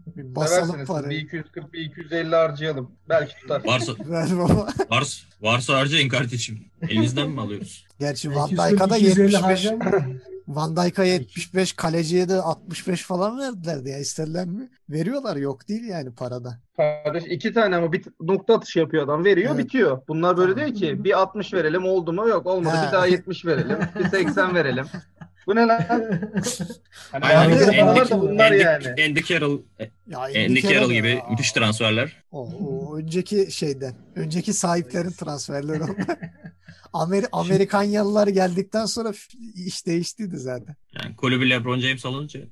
Bir 0.07 0.35
basalım 0.37 0.71
siz. 0.71 0.81
Bir 0.81 0.87
parayı. 0.87 1.19
240, 1.21 1.73
bir 1.73 1.81
250 1.81 2.35
harcayalım. 2.37 2.91
Belki 3.09 3.37
tutar. 3.41 3.63
Varsa 3.67 3.93
Ver 4.09 4.29
baba. 4.39 4.67
varsa, 4.91 5.25
varsa 5.41 5.75
harcayın 5.79 6.09
kardeşim. 6.09 6.65
Elinizden 6.89 7.31
mi 7.31 7.41
alıyoruz? 7.41 7.87
Gerçi 8.01 8.31
Van 8.35 8.47
240, 8.47 8.71
Dijk'a 8.73 8.91
da 8.91 8.97
250 8.99 9.33
75 9.33 9.67
harcam- 9.67 10.19
Van 10.49 10.77
Dijk'a 10.77 11.05
75 11.05 11.73
kaleciye 11.73 12.29
de 12.29 12.35
65 12.35 13.03
falan 13.03 13.39
verdiler 13.39 13.87
ya 13.93 13.99
istediler 13.99 14.47
mi? 14.47 14.71
Veriyorlar 14.91 15.37
yok 15.37 15.69
değil 15.69 15.85
yani 15.85 16.15
parada. 16.15 16.59
Kardeş 16.77 17.25
iki 17.25 17.53
tane 17.53 17.77
ama 17.77 17.93
bir 17.93 18.05
nokta 18.21 18.55
atışı 18.55 18.79
yapıyor 18.79 19.05
adam. 19.05 19.25
Veriyor 19.25 19.55
Evet. 19.55 19.65
bitiyor. 19.65 20.03
Bunlar 20.09 20.37
böyle 20.37 20.57
değil 20.57 20.75
ki. 20.75 21.05
Bir 21.05 21.19
60 21.21 21.55
verelim 21.55 21.85
oldu 21.85 22.13
mu? 22.13 22.29
Yok 22.29 22.47
olmadı. 22.47 22.77
He. 22.77 22.87
Bir 22.87 22.93
daha 22.93 23.07
70 23.07 23.47
verelim. 23.47 23.79
Bir 23.99 24.09
80 24.09 24.55
verelim. 24.55 24.87
Bu 25.47 25.57
ne 25.57 25.67
lan? 25.67 25.83
Hani 27.13 27.25
Aynen. 27.25 27.59
Andy- 27.59 28.11
da 28.11 28.21
bunlar 28.21 28.47
Andy, 28.53 28.63
yani. 28.63 28.89
Andy 28.89 29.23
Carroll, 29.23 29.61
Ya 30.07 30.21
Andy 30.21 30.39
İngiltere'de 30.47 30.75
Carroll 30.75 30.93
gibi 30.93 31.09
ya. 31.11 31.27
müthiş 31.31 31.53
transferler. 31.53 32.23
O, 32.33 32.49
o 32.49 32.97
önceki 32.99 33.53
şeyden. 33.53 33.95
Önceki 34.17 34.53
sahiplerin 34.53 35.11
transferleri 35.11 35.83
onlar. 35.83 36.19
Amer 36.93 37.25
Amerikanyalılar 37.33 38.27
geldikten 38.29 38.87
sonra 38.87 39.13
iş 39.55 39.87
değiştiydi 39.87 40.37
zaten. 40.37 40.77
Yani 41.03 41.17
kulübü 41.17 41.51
LeBron 41.51 41.79
James 41.79 42.07
alınca 42.07 42.41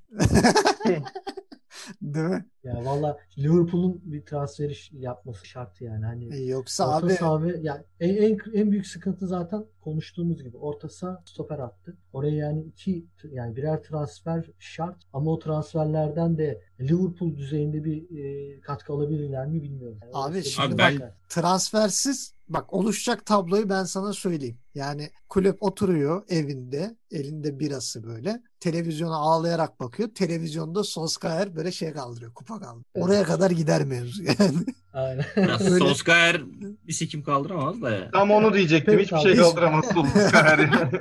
Değil 2.03 2.27
mi? 2.27 2.45
Ya 2.65 2.85
valla 2.85 3.19
Liverpool'un 3.39 4.01
bir 4.05 4.23
transferi 4.27 4.75
yapması 4.93 5.47
şart 5.47 5.81
yani. 5.81 6.05
Hani 6.05 6.35
E, 6.37 6.45
Yoksa 6.45 6.89
orta 6.97 7.07
abi 7.07 7.13
saha 7.15 7.43
ve 7.43 7.59
yani 7.63 7.83
en, 8.01 8.17
en, 8.17 8.39
en 8.55 8.73
büyük 8.73 8.87
sıkıntı 8.87 9.27
zaten 9.27 9.65
konuştuğumuz 9.81 10.43
gibi 10.43 10.57
orta 10.57 10.89
saha 10.89 11.23
stoper 11.27 11.59
attı. 11.59 11.97
Oraya 12.13 12.37
yani 12.37 12.63
iki 12.63 13.07
yani 13.33 13.57
birer 13.57 13.83
transfer 13.83 14.51
şart 14.59 14.97
ama 15.13 15.31
o 15.31 15.39
transferlerden 15.39 16.39
de 16.39 16.61
Liverpool 16.81 17.37
düzeyinde 17.37 17.85
bir 17.85 18.19
e, 18.57 18.61
katkı 18.61 18.93
alabilirler 18.93 19.47
mi 19.47 19.63
bilmiyorum. 19.63 19.99
Yani 20.03 20.11
Abi 20.15 20.43
şimdi 20.45 20.73
bir 20.73 20.79
ben- 20.79 20.95
bakar. 20.95 21.13
transfersiz 21.29 22.35
bak 22.49 22.73
oluşacak 22.73 23.27
tabloyu 23.27 23.69
ben 23.69 23.85
sana 23.85 24.13
söyleyeyim. 24.13 24.59
Yani 24.75 25.11
kulüp 25.29 25.63
oturuyor 25.63 26.23
evinde 26.29 26.97
elinde 27.11 27.59
birası 27.59 28.05
böyle 28.05 28.43
televizyona 28.61 29.17
ağlayarak 29.17 29.81
bakıyor. 29.81 30.09
Televizyonda 30.15 30.85
Solskjaer 30.85 31.57
böyle 31.57 31.73
şey 31.73 31.93
kaldırıyor 31.93 32.35
kupa 32.35 32.55
kaldırıyor. 32.61 32.85
Oraya 33.07 33.23
kadar 33.25 33.51
gider 33.51 33.85
mevzu 33.85 34.23
yani. 34.25 34.59
Aynen. 34.93 35.25
biraz 35.37 35.61
Öyle. 35.73 35.79
Solskjaer 35.79 36.43
bir 36.87 36.93
sikim 36.93 37.23
kaldıramaz 37.23 37.83
da 37.83 37.91
ya. 37.91 38.11
Tam 38.11 38.31
onu 38.31 38.55
diyecektim. 38.55 38.99
Hiçbir 38.99 39.19
şey 39.19 39.37
kaldıramaz 39.37 39.85
Solskjaer 39.95 40.59
yani. 40.59 40.99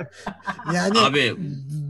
Yani 0.74 0.98
Abi 0.98 1.34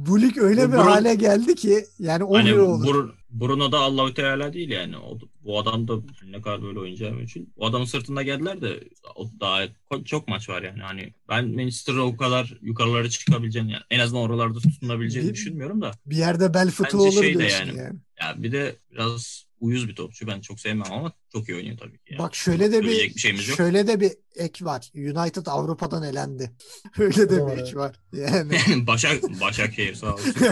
bu 0.07 0.21
lig 0.21 0.39
öyle 0.39 0.69
Bu 0.69 0.73
bir 0.73 0.77
Bruno- 0.77 0.91
hale 0.91 1.15
geldi 1.15 1.55
ki 1.55 1.85
yani 1.99 2.25
hani 2.25 2.25
oluyor 2.25 2.67
olur. 2.67 2.87
Bur- 2.87 3.13
Bruno 3.31 3.73
da 3.73 3.79
Allahu 3.79 4.15
Teala 4.15 4.53
değil 4.53 4.69
yani. 4.71 4.99
O, 4.99 5.19
bu 5.45 5.59
adam 5.59 5.89
da 5.89 5.95
ne 6.31 6.43
kadar 6.43 6.63
böyle 6.63 6.79
oynayacağı 6.79 7.21
için. 7.21 7.53
O 7.57 7.67
adamın 7.67 7.85
sırtında 7.85 8.23
geldiler 8.23 8.61
de 8.61 8.81
o 9.17 9.27
daha 9.41 9.61
çok 10.05 10.29
maç 10.29 10.49
var 10.49 10.63
yani. 10.63 10.81
Hani 10.83 11.15
ben 11.29 11.57
Manchester'ı 11.71 12.03
o 12.03 12.17
kadar 12.17 12.59
yukarılara 12.63 13.09
çıkabileceğini 13.09 13.73
yani 13.73 13.83
en 13.91 14.01
azından 14.01 14.23
oralarda 14.23 14.59
tutunabileceğini 14.59 15.29
Bir- 15.29 15.35
düşünmüyorum 15.35 15.81
da. 15.81 15.93
Bir 16.07 16.17
yerde 16.17 16.55
bel 16.55 16.71
fıtığı 16.71 16.99
olur 16.99 17.23
şey 17.23 17.39
diyorsun 17.39 17.67
yani. 17.67 17.79
yani. 17.79 17.99
Ya 18.21 18.35
bir 18.43 18.53
de 18.53 18.77
biraz 18.93 19.45
uyuz 19.61 19.89
bir 19.89 19.95
topçu. 19.95 20.27
Ben 20.27 20.41
çok 20.41 20.61
sevmem 20.61 20.93
ama 20.93 21.13
çok 21.33 21.49
iyi 21.49 21.57
oynuyor 21.57 21.79
tabii 21.79 21.99
ki. 21.99 22.05
Yani. 22.11 22.19
Bak 22.19 22.35
şöyle 22.35 22.73
de 22.73 22.83
bir, 22.83 22.89
bir 23.15 23.19
şeyimiz 23.19 23.49
yok. 23.49 23.57
şöyle 23.57 23.87
de 23.87 24.01
bir 24.01 24.13
ek 24.37 24.65
var. 24.65 24.91
United 24.95 25.47
Avrupa'dan 25.47 26.03
elendi. 26.03 26.51
Öyle 26.99 27.31
de 27.31 27.47
bir 27.47 27.63
ek 27.63 27.77
var. 27.77 27.97
Yani 28.13 28.53
Başak 28.87 29.23
Başakşehir 29.41 29.95
sağ 29.95 30.15
olsun. 30.15 30.35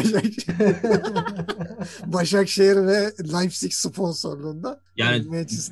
Başakşehir 2.06 2.76
ve 2.76 3.12
Leipzig 3.32 3.72
sponsorluğunda 3.72 4.80
Yani 4.96 5.24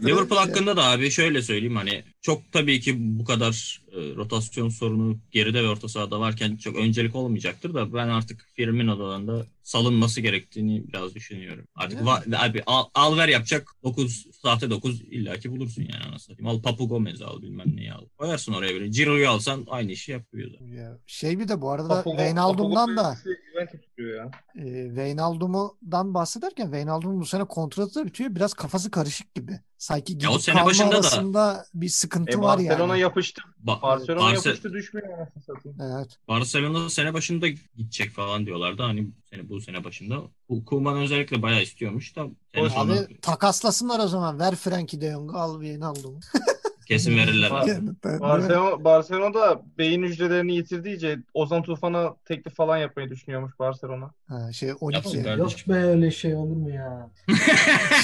Liverpool 0.04 0.38
şey- 0.38 0.48
hakkında 0.48 0.76
da 0.76 0.84
abi 0.84 1.10
şöyle 1.10 1.42
söyleyeyim 1.42 1.76
hani 1.76 2.04
çok 2.22 2.52
tabii 2.52 2.80
ki 2.80 2.94
bu 2.98 3.24
kadar 3.24 3.82
e, 3.92 4.16
rotasyon 4.16 4.68
sorunu 4.68 5.18
geride 5.30 5.62
ve 5.62 5.68
orta 5.68 5.88
sahada 5.88 6.20
varken 6.20 6.56
çok 6.56 6.76
öncelik 6.76 7.14
olmayacaktır 7.16 7.74
da 7.74 7.94
ben 7.94 8.08
artık 8.08 8.46
Firmino'dan 8.54 9.28
da 9.28 9.46
salınması 9.62 10.20
gerektiğini 10.20 10.88
biraz 10.88 11.14
düşünüyorum. 11.14 11.64
Artık 11.74 11.98
Yani. 11.98 12.08
va- 12.08 12.36
abi 12.36 12.62
al, 12.66 12.84
al 12.94 13.16
ver 13.16 13.28
yapacak 13.28 13.68
9 13.82 14.26
sahte 14.46 14.70
9 14.70 15.00
illaki 15.02 15.50
bulursun 15.50 15.82
yani 15.82 16.04
anasını 16.04 16.18
satayım. 16.34 16.46
Al 16.48 16.62
Papu 16.62 16.88
Gomez'i 16.88 17.24
al 17.24 17.42
bilmem 17.42 17.76
neyi 17.76 17.92
al. 17.92 18.04
Koyarsın 18.18 18.52
oraya 18.52 18.74
böyle. 18.74 18.92
Ciro'yu 18.92 19.28
alsan 19.28 19.64
aynı 19.68 19.92
işi 19.92 20.12
yapıyor 20.12 20.52
da. 20.52 20.64
Ya, 20.64 20.98
Şey 21.06 21.38
bir 21.38 21.48
de 21.48 21.60
bu 21.60 21.70
arada 21.70 21.88
Papu- 21.88 22.10
Wijnaldum'dan 22.16 22.96
Papu 22.96 23.08
da 23.08 23.16
Juventus 23.52 23.80
ya. 24.02 24.30
e, 24.54 24.86
Wijnaldum'dan 24.88 26.14
bahsederken 26.14 26.64
Wijnaldum 26.64 27.20
bu 27.20 27.26
sene 27.26 27.44
kontratı 27.44 27.94
da 28.00 28.06
bitiyor. 28.06 28.34
Biraz 28.34 28.54
kafası 28.54 28.90
karışık 28.90 29.34
gibi. 29.34 29.60
Sanki 29.78 30.12
Ya 30.12 30.16
gidip 30.18 30.30
o 30.30 30.38
sene 30.38 30.54
kalma 30.54 30.66
başında 30.70 31.34
da- 31.34 31.64
bir 31.74 31.88
sıkıntı 31.88 32.38
E, 32.38 32.40
var 32.40 32.58
Barcelona 32.58 32.92
yani. 32.92 33.00
yapıştı. 33.00 33.42
Ba- 33.66 33.82
Barcelona 33.82 34.20
Barce- 34.24 34.48
yapıştı 34.48 34.72
düşmüyor 34.72 35.08
anasını 35.18 35.42
satayım. 35.42 35.78
Evet. 35.80 36.18
Barcelona 36.28 36.90
sene 36.90 37.14
başında 37.14 37.48
gidecek 37.76 38.10
falan 38.10 38.46
diyorlardı. 38.46 38.82
Hani 38.82 39.08
sene 39.30 39.48
bu 39.48 39.60
sene 39.60 39.84
başında. 39.84 40.22
Ku- 40.50 40.64
Koeman 40.64 40.96
özellikle 41.02 41.42
bayağı 41.42 41.62
istiyormuş 41.62 42.16
da 42.16 42.26
sene 42.54 42.68
Abi 42.78 43.20
takaslasınlar 43.20 44.00
o 44.00 44.08
zaman. 44.08 44.38
Ver 44.38 44.54
Frenkie 44.54 45.00
de 45.00 45.10
Jong'u 45.10 45.36
al 45.38 45.60
Wijnaldum'u. 45.62 46.20
kesin 46.86 47.16
verirler 47.16 47.50
mi? 47.52 47.92
Barcelona, 48.20 48.84
Barcelona'da 48.84 49.62
beyin 49.78 50.02
hücrelerini 50.02 50.54
yitirdiğince 50.54 51.18
Ozan 51.34 51.62
Tufan'a 51.62 52.14
teklif 52.24 52.54
falan 52.56 52.76
yapmayı 52.76 53.10
düşünüyormuş 53.10 53.58
Barcelona. 53.58 54.10
Ha, 54.28 54.52
şey 54.52 54.72
12. 54.80 54.96
Yapsın 55.18 55.38
Yok 55.38 55.50
be 55.68 55.74
öyle 55.84 56.10
şey 56.10 56.34
olur 56.34 56.56
mu 56.56 56.70
ya? 56.70 57.10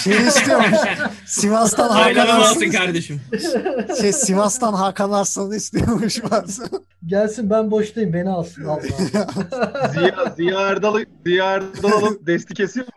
Şey 0.04 0.26
istiyormuş. 0.26 0.78
Sivas'tan 1.26 1.88
Hakan 1.88 2.02
Aynen 2.04 2.26
alsın 2.26 2.66
Arslan. 2.66 2.70
kardeşim. 2.70 3.20
Şey 4.00 4.12
Sivas'tan 4.12 4.72
Hakan 4.72 5.10
Arslan'ı 5.10 5.56
istiyormuş 5.56 6.22
Barcelona. 6.22 6.82
Gelsin 7.06 7.50
ben 7.50 7.70
boştayım 7.70 8.12
beni 8.12 8.28
alsın 8.30 8.64
Allah. 8.64 8.80
Ziya, 9.92 10.34
Ziya 10.36 10.60
Erdal'ı 10.60 11.04
Ziya 11.26 11.52
Erdal 11.52 11.92
alıp 11.92 12.26
desti 12.26 12.54
kesiyor 12.54 12.86
mu? 12.86 12.92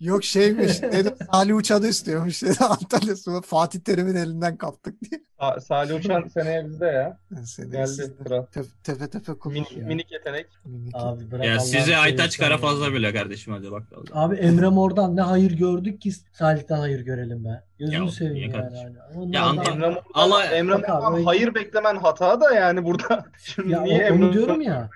Yok 0.00 0.24
şeymiş. 0.24 0.82
Dedim 0.92 1.12
Salih 1.32 1.56
Uçan'ı 1.56 1.86
istiyormuş 1.86 2.42
dedi. 2.42 2.64
Antalya 2.64 3.16
Spor. 3.16 3.42
Fatih 3.42 3.80
Terim'in 3.80 4.14
elinden 4.14 4.56
kaptık 4.56 5.00
diye. 5.10 5.20
Sa- 5.40 5.60
Salih 5.60 5.94
Uçan 5.94 6.28
seneye 6.34 6.66
bizde 6.66 6.86
ya. 6.86 7.18
Seni 7.44 7.70
Geldi 7.70 7.88
sizde 7.88 8.24
sıra. 8.24 8.46
Tepe 8.46 8.68
tepe, 8.84 9.10
tepe 9.10 9.32
Min- 9.32 9.38
kullan 9.38 9.54
ya. 9.76 9.86
minik 9.86 10.12
yetenek. 10.12 10.46
Minik. 10.64 10.92
Abi 10.94 11.30
bırak 11.30 11.44
Ya 11.44 11.52
Allah'ını 11.52 11.66
size 11.66 11.96
Aytaç 11.96 12.32
seversen 12.32 12.44
Kara 12.44 12.54
ya. 12.54 12.58
fazla 12.58 12.92
bile 12.94 13.12
kardeşim 13.12 13.52
hadi 13.52 13.70
bakalım. 13.72 14.04
Abi 14.12 14.36
Emre 14.36 14.68
Mor'dan 14.68 15.16
ne 15.16 15.20
hayır 15.20 15.50
gördük 15.52 16.00
ki 16.00 16.12
Salih'ten 16.32 16.76
hayır 16.78 17.00
görelim 17.00 17.44
be. 17.44 17.64
Gözünü 17.80 18.04
Ya, 18.04 18.10
seveyim 18.10 18.36
yani. 18.36 18.52
kardeşim? 18.52 18.88
Hani. 19.14 19.18
Onlardan- 19.18 19.32
Ya 19.32 19.42
Ant- 19.62 19.68
Emre 19.72 20.00
Ama- 20.14 20.44
Emre 20.44 20.74
Mor'dan 20.74 21.22
hayır 21.24 21.54
beklemen 21.54 21.96
hata 21.96 22.40
da 22.40 22.54
yani 22.54 22.84
burada. 22.84 23.24
Şimdi 23.44 23.72
Ya 23.72 23.82
niye 23.82 23.96
o- 24.12 24.14
onu 24.14 24.24
Emre 24.24 24.32
diyorum 24.32 24.60
ya. 24.60 24.90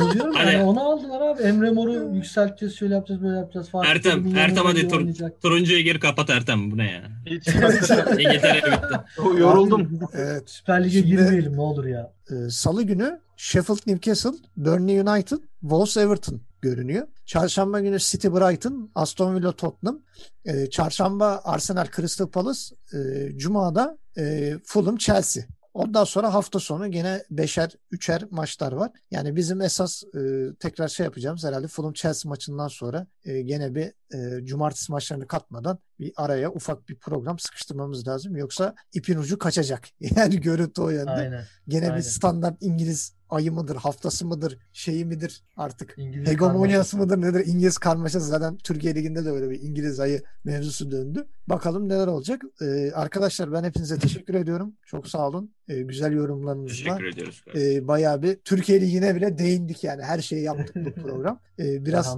Onu 0.00 0.12
diyorum 0.12 0.34
Hani- 0.34 0.52
yani 0.52 0.64
onu 0.64 0.80
aldılar 0.92 1.20
abi. 1.20 1.42
Emre 1.42 1.70
Mor'u 1.70 1.92
yükselteceğiz, 2.14 2.76
şöyle 2.76 2.94
yapacağız, 2.94 3.22
böyle 3.22 3.36
yapacağız. 3.38 3.70
Fatih 3.70 3.88
Ertem, 3.90 4.36
Ertem 4.36 4.64
hadi 4.64 4.88
tur, 4.88 5.06
turuncuyu 5.42 5.80
gir 5.80 6.00
kapat 6.00 6.30
Ertem 6.30 6.70
bu 6.70 6.76
ne 6.78 6.90
ya? 6.90 7.02
Hiç 7.26 7.48
İngiltere 7.48 8.62
bitti. 8.72 9.40
yoruldum. 9.40 10.00
Evet. 10.14 10.50
Süper 10.50 10.80
Lig'e 10.84 10.90
Şimdi- 10.92 11.06
girmeyelim 11.06 11.56
ne 11.56 11.60
olur 11.60 11.84
ya. 11.84 12.12
Ee, 12.30 12.50
Salı 12.50 12.82
günü 12.82 13.20
Sheffield 13.36 13.78
Newcastle, 13.86 14.30
Burnley 14.56 15.00
United, 15.00 15.38
Wolves 15.60 15.96
Everton 15.96 16.40
görünüyor. 16.62 17.06
Çarşamba 17.26 17.80
günü 17.80 17.98
City 17.98 18.28
Brighton, 18.28 18.90
Aston 18.94 19.36
Villa 19.36 19.52
Tottenham. 19.52 20.02
Ee, 20.44 20.70
çarşamba 20.70 21.40
Arsenal 21.44 21.86
Crystal 21.96 22.28
Palace, 22.28 22.60
ee, 22.94 23.30
Cuma'da 23.36 23.98
ee, 24.18 24.54
Fulham 24.64 24.96
Chelsea. 24.96 25.44
Ondan 25.74 26.04
sonra 26.04 26.34
hafta 26.34 26.58
sonu 26.58 26.90
gene 26.90 27.22
beşer, 27.30 27.70
üçer 27.90 28.24
maçlar 28.30 28.72
var. 28.72 28.90
Yani 29.10 29.36
bizim 29.36 29.60
esas 29.60 30.02
e, 30.14 30.18
tekrar 30.60 30.88
şey 30.88 31.04
yapacağımız 31.04 31.44
herhalde 31.44 31.68
Fulham 31.68 31.92
Chelsea 31.92 32.28
maçından 32.28 32.68
sonra 32.68 33.06
e, 33.24 33.42
gene 33.42 33.74
bir 33.74 33.92
e, 34.14 34.46
cumartesi 34.46 34.92
maçlarını 34.92 35.26
katmadan 35.26 35.78
bir 36.00 36.12
araya 36.16 36.50
ufak 36.50 36.88
bir 36.88 36.98
program 36.98 37.38
sıkıştırmamız 37.38 38.08
lazım. 38.08 38.36
Yoksa 38.36 38.74
ipin 38.92 39.18
ucu 39.18 39.38
kaçacak. 39.38 39.88
Yani 40.16 40.40
görüntü 40.40 40.82
o 40.82 40.90
yönde. 40.90 41.10
Aynen. 41.10 41.44
Gene 41.68 41.84
Aynen. 41.84 41.96
bir 41.96 42.02
standart 42.02 42.56
İngiliz 42.60 43.14
ayı 43.32 43.52
mıdır, 43.52 43.76
haftası 43.76 44.26
mıdır, 44.26 44.58
şeyi 44.72 45.04
midir 45.04 45.42
artık 45.56 45.94
İngiliz 45.96 46.28
hegemonyası 46.28 46.96
karmaşası. 46.96 47.18
mıdır 47.18 47.38
nedir? 47.38 47.46
İngiliz 47.46 47.78
karmaşası 47.78 48.26
zaten 48.26 48.56
Türkiye 48.56 48.94
Ligi'nde 48.94 49.24
de 49.24 49.30
öyle 49.30 49.50
bir 49.50 49.60
İngiliz 49.62 50.00
ayı 50.00 50.22
mevzusu 50.44 50.90
döndü. 50.90 51.26
Bakalım 51.46 51.88
neler 51.88 52.06
olacak. 52.06 52.42
Ee, 52.62 52.92
arkadaşlar 52.94 53.52
ben 53.52 53.64
hepinize 53.64 53.98
teşekkür 53.98 54.34
ediyorum. 54.34 54.72
Çok 54.86 55.08
sağ 55.08 55.28
olun. 55.28 55.50
Ee, 55.68 55.82
güzel 55.82 56.12
yorumlarınızla. 56.12 56.96
Teşekkür 56.96 57.04
ediyoruz. 57.04 57.44
Ee, 57.54 57.88
bayağı 57.88 58.22
bir 58.22 58.36
Türkiye 58.36 58.80
Ligi'ne 58.80 59.16
bile 59.16 59.38
değindik 59.38 59.84
yani. 59.84 60.02
Her 60.02 60.20
şeyi 60.20 60.42
yaptık 60.42 60.76
bu 60.76 60.92
program. 61.02 61.40
Ee, 61.58 61.84
biraz 61.86 62.16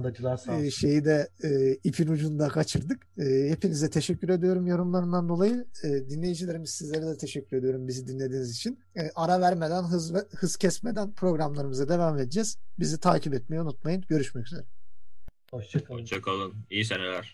e, 0.61 0.71
şeyi 0.71 1.05
de 1.05 1.29
e, 1.43 1.73
ipin 1.83 2.07
ucunda 2.07 2.47
kaçırdık. 2.47 3.07
E, 3.17 3.49
hepinize 3.49 3.89
teşekkür 3.89 4.29
ediyorum 4.29 4.67
yorumlarından 4.67 5.29
dolayı. 5.29 5.65
E, 5.83 6.09
dinleyicilerimiz 6.09 6.69
sizlere 6.69 7.05
de 7.05 7.17
teşekkür 7.17 7.57
ediyorum 7.57 7.87
bizi 7.87 8.07
dinlediğiniz 8.07 8.51
için. 8.51 8.79
E, 8.97 9.11
ara 9.15 9.41
vermeden, 9.41 9.83
hız 9.83 10.13
hız 10.13 10.57
kesmeden 10.57 11.13
programlarımıza 11.13 11.89
devam 11.89 12.17
edeceğiz. 12.17 12.57
Bizi 12.79 12.99
takip 12.99 13.33
etmeyi 13.33 13.61
unutmayın. 13.61 14.03
Görüşmek 14.09 14.47
üzere. 14.47 14.65
Hoşçakalın. 15.51 15.99
Hoşçakalın. 15.99 16.53
İyi 16.69 16.85
seneler. 16.85 17.33